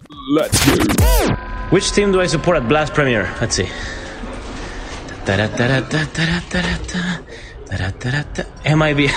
Which 1.70 1.92
team 1.92 2.10
do 2.10 2.22
I 2.22 2.28
support 2.28 2.58
at 2.58 2.66
Blast 2.66 2.92
Premier? 2.94 3.28
Let's 3.40 3.54
see. 3.56 3.68
Ta-da-ta-da-ta-ta-da-ta-da-ta. 7.68 8.44
Ta-da-ta-da-ta. 8.64 8.76
MIB. 8.76 9.10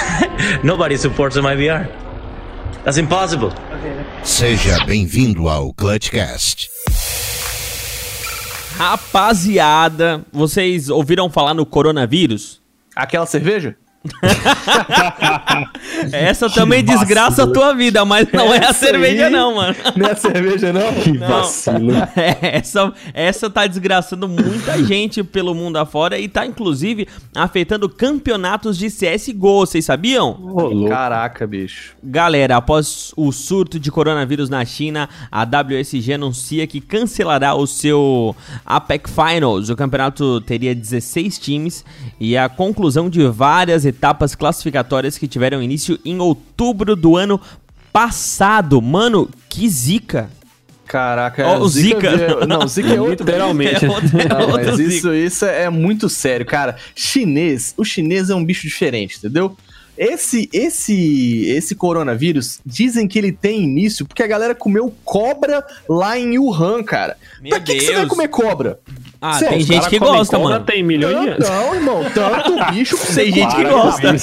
Nobody 0.63 0.97
supports 0.97 1.37
MIBR. 1.37 1.87
That's 2.83 2.97
impossible. 2.97 3.51
Seja 4.23 4.83
bem-vindo 4.85 5.47
ao 5.47 5.73
Clutchcast. 5.73 6.69
Rapaziada, 8.77 10.25
vocês 10.31 10.89
ouviram 10.89 11.29
falar 11.29 11.53
no 11.53 11.65
coronavírus? 11.65 12.61
Aquela 12.95 13.25
cerveja? 13.25 13.75
Essa 16.11 16.49
também 16.49 16.83
desgraça 16.83 17.43
a 17.43 17.47
tua 17.47 17.73
vida, 17.73 18.03
mas 18.03 18.27
não 18.31 18.53
é 18.53 18.59
a 18.59 18.69
Essa 18.69 18.85
cerveja 18.85 19.27
aí- 19.27 19.31
não, 19.31 19.55
mano. 19.55 19.75
Não 19.95 20.07
é 20.07 20.15
cerveja, 20.15 20.73
não? 20.73 20.91
Que 21.01 21.17
vacilo. 21.17 21.91
É, 22.15 22.57
essa, 22.57 22.93
essa 23.13 23.49
tá 23.49 23.65
desgraçando 23.65 24.27
muita 24.27 24.83
gente 24.83 25.23
pelo 25.23 25.55
mundo 25.55 25.77
afora 25.77 26.19
e 26.19 26.27
tá 26.27 26.45
inclusive 26.45 27.07
afetando 27.35 27.89
campeonatos 27.89 28.77
de 28.77 28.87
CSGO, 28.89 29.65
vocês 29.65 29.85
sabiam? 29.85 30.37
Caraca, 30.87 31.47
bicho. 31.47 31.93
Galera, 32.03 32.57
após 32.57 33.11
o 33.15 33.31
surto 33.31 33.79
de 33.79 33.91
coronavírus 33.91 34.49
na 34.49 34.63
China, 34.65 35.09
a 35.31 35.43
WSG 35.43 36.13
anuncia 36.13 36.67
que 36.67 36.81
cancelará 36.81 37.55
o 37.55 37.65
seu 37.65 38.35
APEC 38.65 39.09
Finals. 39.09 39.69
O 39.69 39.75
campeonato 39.75 40.41
teria 40.41 40.75
16 40.75 41.39
times 41.39 41.85
e 42.19 42.37
a 42.37 42.49
conclusão 42.49 43.09
de 43.09 43.25
várias 43.27 43.85
etapas 43.91 44.33
classificatórias 44.35 45.17
que 45.17 45.27
tiveram 45.27 45.61
início 45.61 45.99
em 46.03 46.19
outubro 46.19 46.95
do 46.95 47.15
ano 47.15 47.39
passado. 47.93 48.81
Mano, 48.81 49.29
que 49.49 49.67
zica! 49.69 50.29
Caraca, 50.87 51.47
Ó, 51.47 51.59
o 51.59 51.69
Zika. 51.69 52.17
de- 52.17 52.47
Não, 52.47 52.67
Zika 52.67 52.89
é 52.93 52.99
outro. 52.99 53.25
Literalmente. 53.25 53.85
É 53.85 53.89
outro- 53.89 54.19
é 54.19 54.27
Não, 54.27 54.49
mas 54.49 54.77
isso, 54.77 55.13
isso 55.13 55.45
é 55.45 55.69
muito 55.69 56.09
sério, 56.09 56.45
cara. 56.45 56.75
Chinês, 56.93 57.73
o 57.77 57.85
chinês 57.85 58.29
é 58.29 58.35
um 58.35 58.43
bicho 58.43 58.63
diferente, 58.67 59.17
entendeu? 59.17 59.55
esse, 59.97 60.49
esse, 60.51 61.45
esse 61.49 61.75
coronavírus, 61.75 62.59
dizem 62.65 63.07
que 63.07 63.19
ele 63.19 63.31
tem 63.31 63.61
início 63.63 64.03
porque 64.05 64.23
a 64.23 64.27
galera 64.27 64.55
comeu 64.55 64.91
cobra 65.05 65.63
lá 65.87 66.17
em 66.17 66.39
Wuhan, 66.39 66.81
cara. 66.83 67.15
Meu 67.39 67.51
pra 67.51 67.59
que, 67.59 67.75
que 67.75 67.81
você 67.85 67.93
vai 67.93 68.07
comer 68.07 68.27
cobra? 68.29 68.79
Ah, 69.21 69.33
Sério, 69.33 69.49
tem 69.57 69.61
gente 69.61 69.87
que 69.87 69.99
gosta, 69.99 70.35
cobra, 70.35 70.53
mano. 70.53 70.65
Tem 70.65 70.81
milhões 70.81 71.15
de 71.19 71.25
Não, 71.27 71.33
anos. 71.33 71.49
não, 71.49 71.75
irmão. 71.75 72.03
Tanto 72.11 72.65
bicho 72.73 72.97
pra 72.97 73.05
você 73.05 73.21
Tem 73.23 73.31
gente 73.31 73.55
que 73.55 73.61
Para, 73.61 73.71
gosta. 73.71 74.15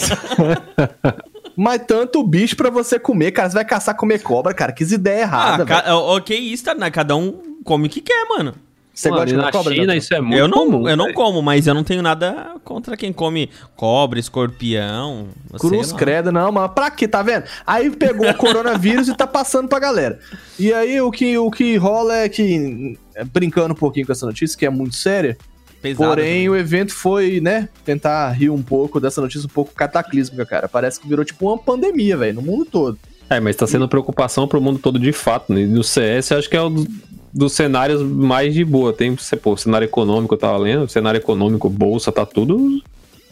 Mas 1.57 1.83
tanto 1.87 2.23
bicho 2.23 2.57
pra 2.57 2.69
você 2.71 2.99
comer, 2.99 3.31
cara. 3.33 3.49
Você 3.49 3.55
vai 3.55 3.65
caçar 3.65 3.97
comer 3.97 4.21
cobra, 4.23 4.53
cara. 4.53 4.73
Que 4.73 4.85
ideia 4.85 5.19
Ah, 5.19 5.23
errada, 5.23 5.65
ca... 5.65 5.97
ok, 5.97 6.37
isso, 6.37 6.65
tá, 6.65 6.75
né? 6.75 6.91
Cada 6.91 7.17
um 7.17 7.57
come 7.65 7.87
o 7.87 7.91
que 7.91 8.01
quer, 8.01 8.25
mano. 8.29 8.55
Você 8.93 9.11
Mano, 9.11 9.21
gosta 9.23 9.27
de 9.29 9.35
comer 9.35 9.47
na 9.47 9.53
cobra? 9.53 9.75
China 9.75 9.97
isso 9.97 10.13
é 10.13 10.21
muito 10.21 10.37
eu 10.37 10.49
não, 10.49 10.59
comum. 10.59 10.89
eu 10.89 10.97
não 10.97 11.13
como, 11.13 11.41
mas 11.41 11.69
eu 11.69 11.75
não 11.75 11.85
tenho 11.85 12.03
nada 12.03 12.55
contra 12.65 12.97
quem 12.97 13.13
come 13.13 13.49
cobra, 13.77 14.19
escorpião. 14.19 15.29
Cruz 15.61 15.93
credo, 15.93 16.33
não, 16.33 16.51
mas 16.51 16.69
pra 16.73 16.91
quê, 16.91 17.07
tá 17.07 17.23
vendo? 17.23 17.45
Aí 17.65 17.91
pegou 17.91 18.29
o 18.29 18.35
coronavírus 18.35 19.07
e 19.07 19.15
tá 19.15 19.25
passando 19.25 19.69
pra 19.69 19.79
galera. 19.79 20.19
E 20.59 20.73
aí 20.73 21.01
o 21.01 21.13
que, 21.13 21.39
o 21.39 21.49
que 21.49 21.77
rola 21.77 22.17
é 22.17 22.29
que, 22.29 22.99
é, 23.08 23.08
brincando 23.25 23.73
um 23.75 23.77
pouquinho 23.77 24.07
com 24.07 24.13
essa 24.13 24.27
notícia, 24.27 24.59
que 24.59 24.67
é 24.67 24.71
muito 24.71 24.95
séria, 24.97 25.37
Pesado 25.81 26.09
porém 26.09 26.25
também. 26.25 26.49
o 26.49 26.57
evento 26.57 26.93
foi, 26.93 27.41
né, 27.41 27.69
tentar 27.85 28.31
rir 28.33 28.51
um 28.51 28.63
pouco 28.63 28.99
dessa 29.01 29.21
notícia 29.21 29.47
um 29.47 29.51
pouco 29.53 29.73
cataclísmica, 29.75 30.45
cara. 30.45 30.69
Parece 30.69 31.01
que 31.01 31.09
virou 31.09 31.25
tipo 31.25 31.47
uma 31.49 31.57
pandemia, 31.59 32.17
velho, 32.17 32.35
no 32.35 32.43
mundo 32.43 32.65
todo. 32.65 32.99
É, 33.31 33.39
mas 33.39 33.55
tá 33.57 33.67
sendo 33.67 33.87
preocupação 33.89 34.49
pro 34.49 34.61
mundo 34.61 34.79
todo 34.79 34.99
de 34.99 35.13
fato. 35.13 35.53
Né? 35.53 35.67
No 35.67 35.85
CS, 35.85 36.33
acho 36.33 36.49
que 36.51 36.57
é 36.57 36.63
o 36.63 36.69
do- 36.71 36.87
dos 37.33 37.53
cenários 37.53 38.03
mais 38.03 38.55
de 38.55 38.65
boa. 38.65 38.93
Tem, 38.93 39.15
você, 39.15 39.37
pô, 39.37 39.55
cenário 39.57 39.85
econômico, 39.85 40.35
eu 40.35 40.39
tava 40.39 40.57
lendo, 40.57 40.89
cenário 40.89 41.19
econômico, 41.19 41.69
bolsa, 41.69 42.11
tá 42.11 42.25
tudo. 42.27 42.83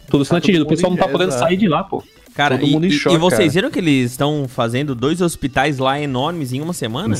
Tudo 0.09 0.25
sendo 0.25 0.29
todo 0.29 0.39
atingido. 0.39 0.65
O 0.65 0.69
pessoal 0.69 0.91
não 0.93 0.99
tá 0.99 1.09
podendo 1.09 1.33
sair 1.33 1.57
de 1.57 1.67
lá, 1.67 1.83
pô. 1.83 2.05
Cara, 2.35 2.59
todo 2.59 2.69
e, 2.69 2.73
mundo 2.73 2.85
em 2.85 2.91
e- 2.91 2.93
choque, 2.93 3.17
e 3.17 3.19
vocês 3.19 3.39
cara. 3.41 3.51
viram 3.53 3.71
que 3.71 3.79
eles 3.79 4.11
estão 4.13 4.47
fazendo 4.47 4.95
dois 4.95 5.21
hospitais 5.23 5.79
lá 5.79 5.99
enormes 5.99 6.53
em 6.53 6.61
uma 6.61 6.75
semana? 6.75 7.17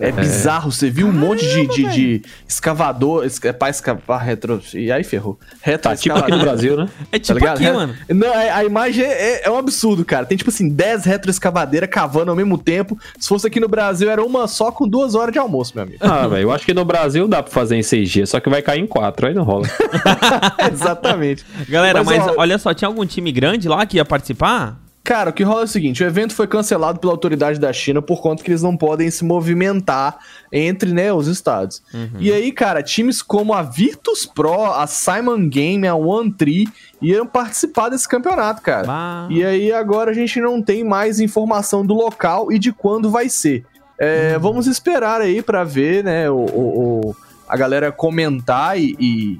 É, 0.00 0.10
bizarro, 0.12 0.72
você 0.72 0.88
viu 0.90 1.06
um 1.06 1.12
monte 1.12 1.46
de, 1.46 1.66
de, 1.66 1.84
de 1.90 2.22
escavador, 2.48 3.24
es- 3.24 3.38
é 3.44 3.52
pra 3.52 3.68
escavar 3.70 4.20
retro. 4.24 4.60
E 4.74 4.90
aí 4.90 5.04
ferrou. 5.04 5.38
Retro 5.60 5.90
Tá 5.90 5.96
tipo 5.96 6.16
aqui 6.18 6.30
no 6.30 6.38
Brasil, 6.38 6.76
né? 6.76 6.88
É 7.12 7.18
tipo 7.18 7.38
tá 7.40 7.52
aqui, 7.52 7.70
mano. 7.70 7.94
Não, 8.08 8.28
é- 8.34 8.50
a 8.50 8.64
imagem 8.64 9.04
é, 9.04 9.46
é 9.46 9.50
um 9.50 9.56
absurdo, 9.58 10.04
cara. 10.04 10.24
Tem 10.26 10.36
tipo 10.38 10.50
assim, 10.50 10.68
10 10.68 11.04
retroescavadeiras 11.04 11.88
cavando 11.90 12.30
ao 12.30 12.36
mesmo 12.36 12.56
tempo. 12.58 12.98
Se 13.18 13.28
fosse 13.28 13.46
aqui 13.46 13.60
no 13.60 13.68
Brasil, 13.68 14.10
era 14.10 14.24
uma 14.24 14.48
só 14.48 14.72
com 14.72 14.88
duas 14.88 15.14
horas 15.14 15.32
de 15.32 15.38
almoço, 15.38 15.72
meu 15.74 15.84
amigo. 15.84 15.98
Ah, 16.00 16.26
velho, 16.26 16.42
eu 16.42 16.52
acho 16.52 16.64
que 16.64 16.74
no 16.74 16.84
Brasil 16.84 17.28
dá 17.28 17.42
pra 17.42 17.52
fazer 17.52 17.76
em 17.76 17.80
6G, 17.80 18.26
só 18.26 18.40
que 18.40 18.48
vai 18.48 18.62
cair 18.62 18.80
em 18.80 18.86
4, 18.86 19.26
aí 19.28 19.34
não 19.34 19.42
rola. 19.44 19.66
Exatamente. 20.72 21.44
Galera, 21.68 22.02
mas, 22.04 22.26
ó, 22.26 22.34
olha 22.38 22.58
só, 22.58 22.72
tinha 22.74 22.88
algum 22.88 23.04
time 23.06 23.30
grande 23.32 23.68
lá 23.68 23.84
que 23.86 23.96
ia 23.96 24.04
participar? 24.04 24.78
Cara, 25.02 25.30
o 25.30 25.32
que 25.32 25.42
rola 25.42 25.62
é 25.62 25.64
o 25.64 25.68
seguinte: 25.68 26.04
o 26.04 26.06
evento 26.06 26.34
foi 26.34 26.46
cancelado 26.46 27.00
pela 27.00 27.12
autoridade 27.12 27.58
da 27.58 27.72
China 27.72 28.02
por 28.02 28.20
conta 28.20 28.44
que 28.44 28.50
eles 28.50 28.62
não 28.62 28.76
podem 28.76 29.10
se 29.10 29.24
movimentar 29.24 30.18
entre 30.52 30.92
né, 30.92 31.10
os 31.12 31.26
estados. 31.26 31.82
E 32.18 32.30
aí, 32.30 32.52
cara, 32.52 32.82
times 32.82 33.22
como 33.22 33.54
a 33.54 33.62
Virtus 33.62 34.26
Pro, 34.26 34.64
a 34.66 34.86
Simon 34.86 35.48
Game, 35.48 35.88
a 35.88 35.94
One 35.94 36.30
Tree 36.32 36.68
iam 37.00 37.26
participar 37.26 37.88
desse 37.88 38.06
campeonato, 38.08 38.60
cara. 38.60 38.86
Bah. 38.86 39.26
E 39.30 39.42
aí 39.44 39.72
agora 39.72 40.10
a 40.10 40.14
gente 40.14 40.38
não 40.40 40.62
tem 40.62 40.84
mais 40.84 41.18
informação 41.18 41.84
do 41.84 41.94
local 41.94 42.52
e 42.52 42.58
de 42.58 42.70
quando 42.70 43.10
vai 43.10 43.28
ser. 43.28 43.64
É, 43.98 44.38
Vamos 44.38 44.66
esperar 44.66 45.20
aí 45.22 45.42
pra 45.42 45.64
ver, 45.64 46.04
né, 46.04 46.30
o, 46.30 46.36
o- 46.36 47.00
o- 47.10 47.16
a 47.48 47.56
galera 47.56 47.90
comentar 47.90 48.78
e, 48.78 48.94
e 49.00 49.38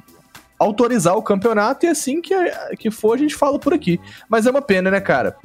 autorizar 0.59 1.17
o 1.17 1.23
campeonato 1.23 1.87
e 1.87 1.89
assim 1.89 2.21
que, 2.21 2.35
que 2.79 2.91
for 2.91 3.15
a 3.15 3.17
gente 3.17 3.35
fala 3.35 3.59
por 3.59 3.73
aqui. 3.73 4.01
Mas 4.29 4.47
é 4.47 4.51
uma 4.51 4.61
pena, 4.61 4.91
né, 4.91 5.01
cara? 5.01 5.37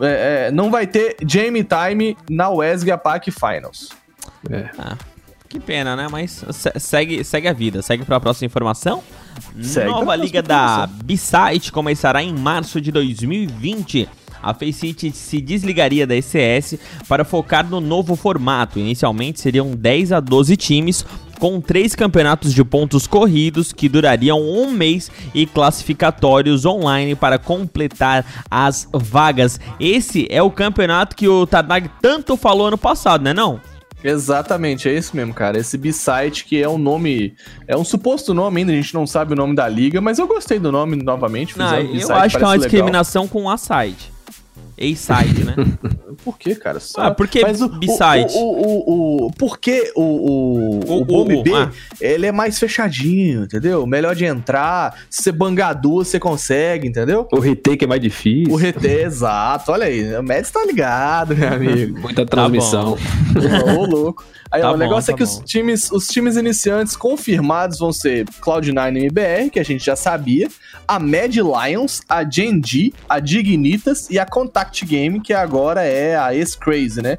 É, 0.00 0.46
é, 0.48 0.50
não 0.50 0.70
vai 0.70 0.86
ter 0.86 1.16
Jamie 1.26 1.64
Time 1.64 2.16
na 2.28 2.48
WESG 2.50 2.90
APAC 2.90 3.30
Finals. 3.30 3.90
Que 5.48 5.60
pena, 5.60 5.94
né? 5.94 6.08
Mas 6.10 6.44
se- 6.50 6.72
segue, 6.80 7.22
segue 7.24 7.46
a 7.48 7.52
vida. 7.52 7.80
Segue 7.82 8.04
pra 8.04 8.18
próxima 8.18 8.46
informação. 8.46 9.02
Segue 9.60 9.86
Nova 9.86 10.04
próxima 10.04 10.16
liga 10.16 10.42
da 10.42 10.86
B-Site 10.86 11.70
começará 11.72 12.22
em 12.22 12.32
março 12.34 12.80
de 12.80 12.90
2020. 12.90 14.08
A 14.42 14.52
Faceit 14.52 15.10
se 15.12 15.40
desligaria 15.40 16.06
da 16.06 16.14
ECS 16.14 16.76
para 17.08 17.24
focar 17.24 17.66
no 17.66 17.80
novo 17.80 18.14
formato. 18.14 18.78
Inicialmente 18.78 19.40
seriam 19.40 19.70
10 19.70 20.12
a 20.12 20.20
12 20.20 20.56
times, 20.56 21.04
com 21.38 21.60
três 21.60 21.94
campeonatos 21.94 22.52
de 22.52 22.64
pontos 22.64 23.06
corridos 23.06 23.72
que 23.72 23.88
durariam 23.88 24.40
um 24.40 24.70
mês 24.70 25.10
e 25.34 25.46
classificatórios 25.46 26.64
online 26.64 27.14
para 27.14 27.38
completar 27.38 28.24
as 28.50 28.88
vagas. 28.92 29.60
Esse 29.78 30.26
é 30.30 30.42
o 30.42 30.50
campeonato 30.50 31.16
que 31.16 31.28
o 31.28 31.46
Tadag 31.46 31.90
tanto 32.00 32.36
falou 32.36 32.68
ano 32.68 32.78
passado, 32.78 33.22
né 33.22 33.32
não? 33.32 33.60
Exatamente, 34.02 34.86
é 34.86 34.92
isso 34.92 35.16
mesmo, 35.16 35.32
cara. 35.32 35.58
Esse 35.58 35.78
B-Site 35.78 36.44
que 36.44 36.62
é 36.62 36.68
um 36.68 36.76
nome. 36.76 37.34
É 37.66 37.74
um 37.74 37.84
suposto 37.84 38.34
nome 38.34 38.60
ainda, 38.60 38.70
a 38.70 38.74
gente 38.74 38.92
não 38.92 39.06
sabe 39.06 39.32
o 39.32 39.36
nome 39.36 39.54
da 39.54 39.66
liga, 39.66 39.98
mas 39.98 40.18
eu 40.18 40.26
gostei 40.26 40.58
do 40.58 40.70
nome 40.70 40.96
novamente. 40.96 41.58
Não, 41.58 41.74
eu 41.78 41.80
acho 41.80 41.96
que 41.96 42.04
é 42.04 42.06
uma 42.06 42.18
parece 42.18 42.36
legal. 42.36 42.58
discriminação 42.58 43.26
com 43.26 43.48
a 43.48 43.56
side. 43.56 44.13
A-side, 44.78 45.44
né? 45.44 45.54
Por 46.24 46.38
que, 46.38 46.54
cara? 46.54 46.80
Só- 46.80 47.02
Ah, 47.02 47.10
porque 47.10 47.40
Mas 47.42 47.60
o, 47.60 47.68
B-side. 47.68 48.32
O, 48.34 48.38
o, 48.38 48.90
o, 49.24 49.26
o, 49.26 49.30
por 49.32 49.58
que 49.58 49.92
o, 49.94 50.00
o, 50.02 50.80
O- 50.86 51.00
o, 51.02 51.04
Bomb 51.04 51.34
o- 51.34 51.42
B, 51.42 51.52
ah. 51.54 51.70
ele 52.00 52.24
é 52.26 52.32
mais 52.32 52.58
fechadinho, 52.58 53.44
entendeu? 53.44 53.84
Melhor 53.86 54.14
de 54.14 54.24
entrar, 54.24 54.96
se 55.10 55.22
você 55.22 55.32
bangar 55.32 55.78
duas, 55.78 56.08
você 56.08 56.18
consegue, 56.20 56.86
entendeu? 56.88 57.28
O 57.32 57.40
retake 57.40 57.84
é 57.84 57.88
mais 57.88 58.00
difícil. 58.00 58.52
O 58.54 58.56
RT, 58.56 58.84
exato. 58.84 59.72
Olha 59.72 59.86
aí, 59.86 60.16
o 60.16 60.22
Médici 60.22 60.52
tá 60.52 60.64
ligado, 60.64 61.36
meu 61.36 61.48
amigo. 61.52 62.00
Muita 62.00 62.24
transmissão. 62.24 62.96
Ô, 63.76 63.84
louco. 63.84 64.24
Aí, 64.50 64.60
Tá 64.60 64.68
ó, 64.68 64.70
o 64.70 64.74
bom, 64.74 64.78
negócio 64.78 65.06
tá 65.08 65.12
é 65.12 65.16
que 65.16 65.22
os 65.24 65.38
times, 65.44 65.90
os 65.90 66.06
times 66.06 66.36
iniciantes 66.36 66.94
confirmados 66.96 67.80
vão 67.80 67.92
ser 67.92 68.24
Cloud9 68.40 68.94
e 68.96 68.98
MBR, 69.06 69.50
que 69.50 69.58
a 69.58 69.64
gente 69.64 69.84
já 69.84 69.96
sabia, 69.96 70.48
a 70.86 70.98
Mad 71.00 71.34
Lions, 71.34 72.02
a 72.08 72.22
Gen.G, 72.28 72.92
a 73.08 73.18
Dignitas 73.18 74.08
e 74.10 74.18
a 74.18 74.24
Contact 74.24 74.63
Game, 74.84 75.20
que 75.20 75.32
agora 75.32 75.82
é 75.82 76.16
a 76.16 76.34
ex-Crazy, 76.34 77.02
né? 77.02 77.16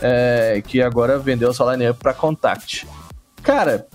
É, 0.00 0.62
que 0.66 0.82
agora 0.82 1.18
vendeu 1.18 1.52
sua 1.52 1.72
line-up 1.72 1.98
pra 2.00 2.12
Contact. 2.12 2.86
Cara, 3.42 3.86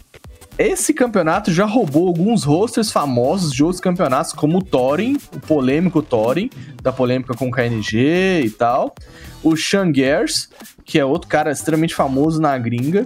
esse 0.58 0.94
campeonato 0.94 1.52
já 1.52 1.66
roubou 1.66 2.08
alguns 2.08 2.44
rosters 2.44 2.92
famosos 2.92 3.52
de 3.52 3.64
outros 3.64 3.80
campeonatos, 3.80 4.34
como 4.34 4.58
o 4.58 4.64
Thorin, 4.64 5.18
o 5.34 5.40
polêmico 5.40 6.02
Thorin, 6.02 6.50
da 6.82 6.92
polêmica 6.92 7.36
com 7.36 7.48
o 7.50 7.52
KNG 7.52 8.42
e 8.44 8.50
tal. 8.50 8.96
O 9.44 9.56
Shangers, 9.56 10.50
que 10.84 10.98
é 10.98 11.06
outro 11.06 11.28
cara 11.28 11.52
extremamente 11.52 11.94
famoso 11.94 12.42
na 12.42 12.58
gringa. 12.58 13.06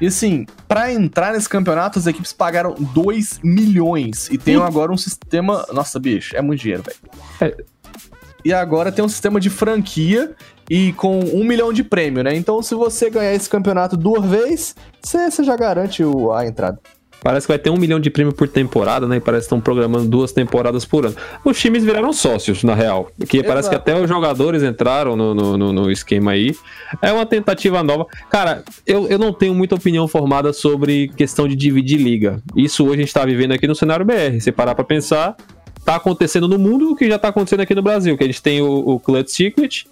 E 0.00 0.06
assim, 0.06 0.46
pra 0.66 0.92
entrar 0.92 1.32
nesse 1.32 1.48
campeonato, 1.48 1.98
as 1.98 2.06
equipes 2.06 2.32
pagaram 2.32 2.74
2 2.74 3.40
milhões. 3.42 4.28
E 4.30 4.36
tem 4.36 4.56
agora 4.56 4.92
um 4.92 4.96
sistema. 4.96 5.66
Nossa, 5.72 5.98
bicho, 5.98 6.36
é 6.36 6.42
muito 6.42 6.60
dinheiro, 6.60 6.82
velho. 6.82 6.98
É. 7.40 7.64
E 8.44 8.52
agora 8.52 8.90
tem 8.92 9.04
um 9.04 9.08
sistema 9.08 9.38
de 9.40 9.50
franquia 9.50 10.32
e 10.68 10.92
com 10.94 11.18
um 11.20 11.44
milhão 11.44 11.72
de 11.72 11.82
prêmio, 11.84 12.22
né? 12.22 12.34
Então, 12.36 12.62
se 12.62 12.74
você 12.74 13.10
ganhar 13.10 13.34
esse 13.34 13.48
campeonato 13.48 13.96
duas 13.96 14.24
vezes, 14.24 14.74
você 15.02 15.42
já 15.42 15.56
garante 15.56 16.02
o- 16.04 16.32
a 16.32 16.46
entrada. 16.46 16.78
Parece 17.22 17.46
que 17.46 17.52
vai 17.52 17.58
ter 17.58 17.68
um 17.68 17.76
milhão 17.76 18.00
de 18.00 18.08
prêmio 18.08 18.32
por 18.32 18.48
temporada, 18.48 19.06
né? 19.06 19.16
E 19.16 19.20
parece 19.20 19.42
que 19.42 19.46
estão 19.48 19.60
programando 19.60 20.08
duas 20.08 20.32
temporadas 20.32 20.86
por 20.86 21.04
ano. 21.04 21.14
Os 21.44 21.60
times 21.60 21.84
viraram 21.84 22.14
sócios, 22.14 22.64
na 22.64 22.74
real. 22.74 23.10
Porque 23.18 23.42
parece 23.42 23.68
que 23.68 23.74
Exato. 23.74 23.90
até 23.90 24.00
os 24.02 24.08
jogadores 24.08 24.62
entraram 24.62 25.14
no, 25.16 25.34
no, 25.34 25.58
no- 25.58 25.70
no 25.70 25.90
esquema 25.90 26.30
aí. 26.30 26.56
É 27.02 27.12
uma 27.12 27.26
tentativa 27.26 27.82
nova. 27.82 28.06
Cara, 28.30 28.62
eu, 28.86 29.06
eu 29.08 29.18
não 29.18 29.34
tenho 29.34 29.52
muita 29.54 29.74
opinião 29.74 30.08
formada 30.08 30.50
sobre 30.54 31.08
questão 31.08 31.46
de 31.46 31.54
dividir 31.54 31.98
liga. 32.00 32.40
Isso 32.56 32.84
hoje 32.86 32.94
a 32.94 33.04
gente 33.04 33.12
tá 33.12 33.22
vivendo 33.26 33.52
aqui 33.52 33.66
no 33.66 33.74
cenário 33.74 34.06
BR. 34.06 34.40
Se 34.40 34.50
parar 34.50 34.74
pra 34.74 34.82
pensar, 34.84 35.36
tá 35.84 35.96
acontecendo 35.96 36.46
no 36.48 36.58
mundo 36.58 36.92
o 36.92 36.96
que 36.96 37.08
já 37.08 37.18
tá 37.18 37.28
acontecendo 37.28 37.60
aqui 37.60 37.74
no 37.74 37.82
Brasil. 37.82 38.16
Que 38.16 38.24
a 38.24 38.26
gente 38.26 38.42
tem 38.42 38.60
o, 38.62 38.70
o 38.70 39.00
Clutch 39.00 39.28
Secret 39.30 39.84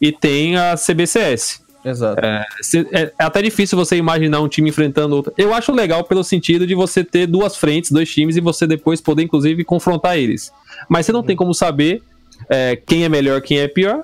e 0.00 0.12
tem 0.12 0.56
a 0.56 0.74
CBCS. 0.76 1.64
Exato. 1.84 2.20
Se- 2.62 2.86
É, 2.92 3.02
é 3.02 3.12
até 3.24 3.40
difícil 3.40 3.78
você 3.78 3.96
imaginar 3.96 4.40
um 4.40 4.48
time 4.48 4.68
enfrentando 4.70 5.14
outro. 5.14 5.32
Eu 5.38 5.54
acho 5.54 5.70
legal 5.72 6.02
pelo 6.04 6.24
sentido 6.24 6.66
de 6.66 6.74
você 6.74 7.04
ter 7.04 7.26
duas 7.26 7.56
frentes, 7.56 7.92
dois 7.92 8.12
times, 8.12 8.36
e 8.36 8.40
você 8.40 8.66
depois 8.66 9.00
poder, 9.00 9.22
inclusive, 9.22 9.62
confrontar 9.64 10.18
eles. 10.18 10.50
Mas 10.88 11.06
você 11.06 11.12
não 11.12 11.22
tem 11.22 11.36
como 11.36 11.54
saber 11.54 12.02
é, 12.50 12.74
quem 12.74 13.04
é 13.04 13.08
melhor, 13.08 13.40
quem 13.40 13.60
é 13.60 13.68
pior, 13.68 14.02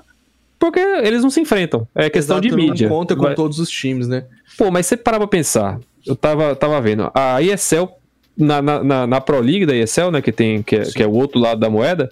porque 0.57 0.79
eles 0.79 1.21
não 1.23 1.29
se 1.29 1.41
enfrentam. 1.41 1.85
É 1.93 2.09
questão 2.09 2.37
Exato, 2.37 2.47
de 2.47 2.51
não 2.55 2.57
mídia. 2.71 2.87
conta 2.87 3.15
com 3.17 3.23
Vai- 3.23 3.35
todos 3.35 3.59
os 3.59 3.69
times, 3.69 4.07
né? 4.07 4.23
Pô, 4.57 4.71
mas 4.71 4.85
você 4.85 4.95
parar 4.95 5.17
pra 5.17 5.27
pensar. 5.27 5.77
Eu 6.07 6.15
tava, 6.15 6.55
tava 6.55 6.79
vendo. 6.79 7.11
A 7.13 7.41
ESL, 7.41 7.89
na, 8.37 8.61
na, 8.61 8.83
na, 8.83 9.07
na 9.07 9.21
Pro 9.21 9.39
League 9.39 9.65
da 9.65 9.75
ESL, 9.75 10.11
né, 10.11 10.21
que, 10.21 10.31
tem, 10.31 10.61
que, 10.63 10.75
é, 10.75 10.83
que 10.83 11.03
é 11.03 11.07
o 11.07 11.13
outro 11.13 11.39
lado 11.39 11.59
da 11.59 11.69
moeda, 11.69 12.09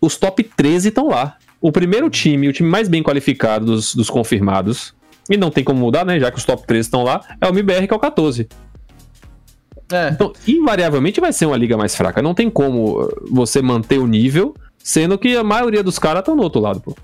os 0.00 0.16
top 0.16 0.42
13 0.42 0.88
estão 0.88 1.08
lá. 1.08 1.36
O 1.60 1.72
primeiro 1.72 2.10
time, 2.10 2.48
o 2.48 2.52
time 2.52 2.68
mais 2.68 2.88
bem 2.88 3.02
qualificado 3.02 3.66
dos, 3.66 3.94
dos 3.94 4.10
confirmados, 4.10 4.94
e 5.30 5.36
não 5.36 5.50
tem 5.50 5.64
como 5.64 5.80
mudar, 5.80 6.04
né, 6.04 6.18
já 6.20 6.30
que 6.30 6.38
os 6.38 6.44
top 6.44 6.66
13 6.66 6.86
estão 6.86 7.02
lá, 7.02 7.20
é 7.40 7.46
o 7.46 7.50
MBR, 7.50 7.86
que 7.86 7.94
é 7.94 7.96
o 7.96 8.00
14. 8.00 8.48
É. 9.92 10.08
Então, 10.08 10.32
invariavelmente 10.46 11.20
vai 11.20 11.32
ser 11.32 11.46
uma 11.46 11.56
liga 11.56 11.76
mais 11.76 11.94
fraca. 11.94 12.22
Não 12.22 12.34
tem 12.34 12.48
como 12.48 13.02
uh, 13.02 13.08
você 13.30 13.60
manter 13.60 13.98
o 13.98 14.06
nível 14.06 14.54
Sendo 14.84 15.16
que 15.16 15.34
a 15.34 15.42
maioria 15.42 15.82
dos 15.82 15.98
caras 15.98 16.20
estão 16.20 16.36
no 16.36 16.42
outro 16.42 16.60
lado, 16.60 16.78
pô. 16.78 16.94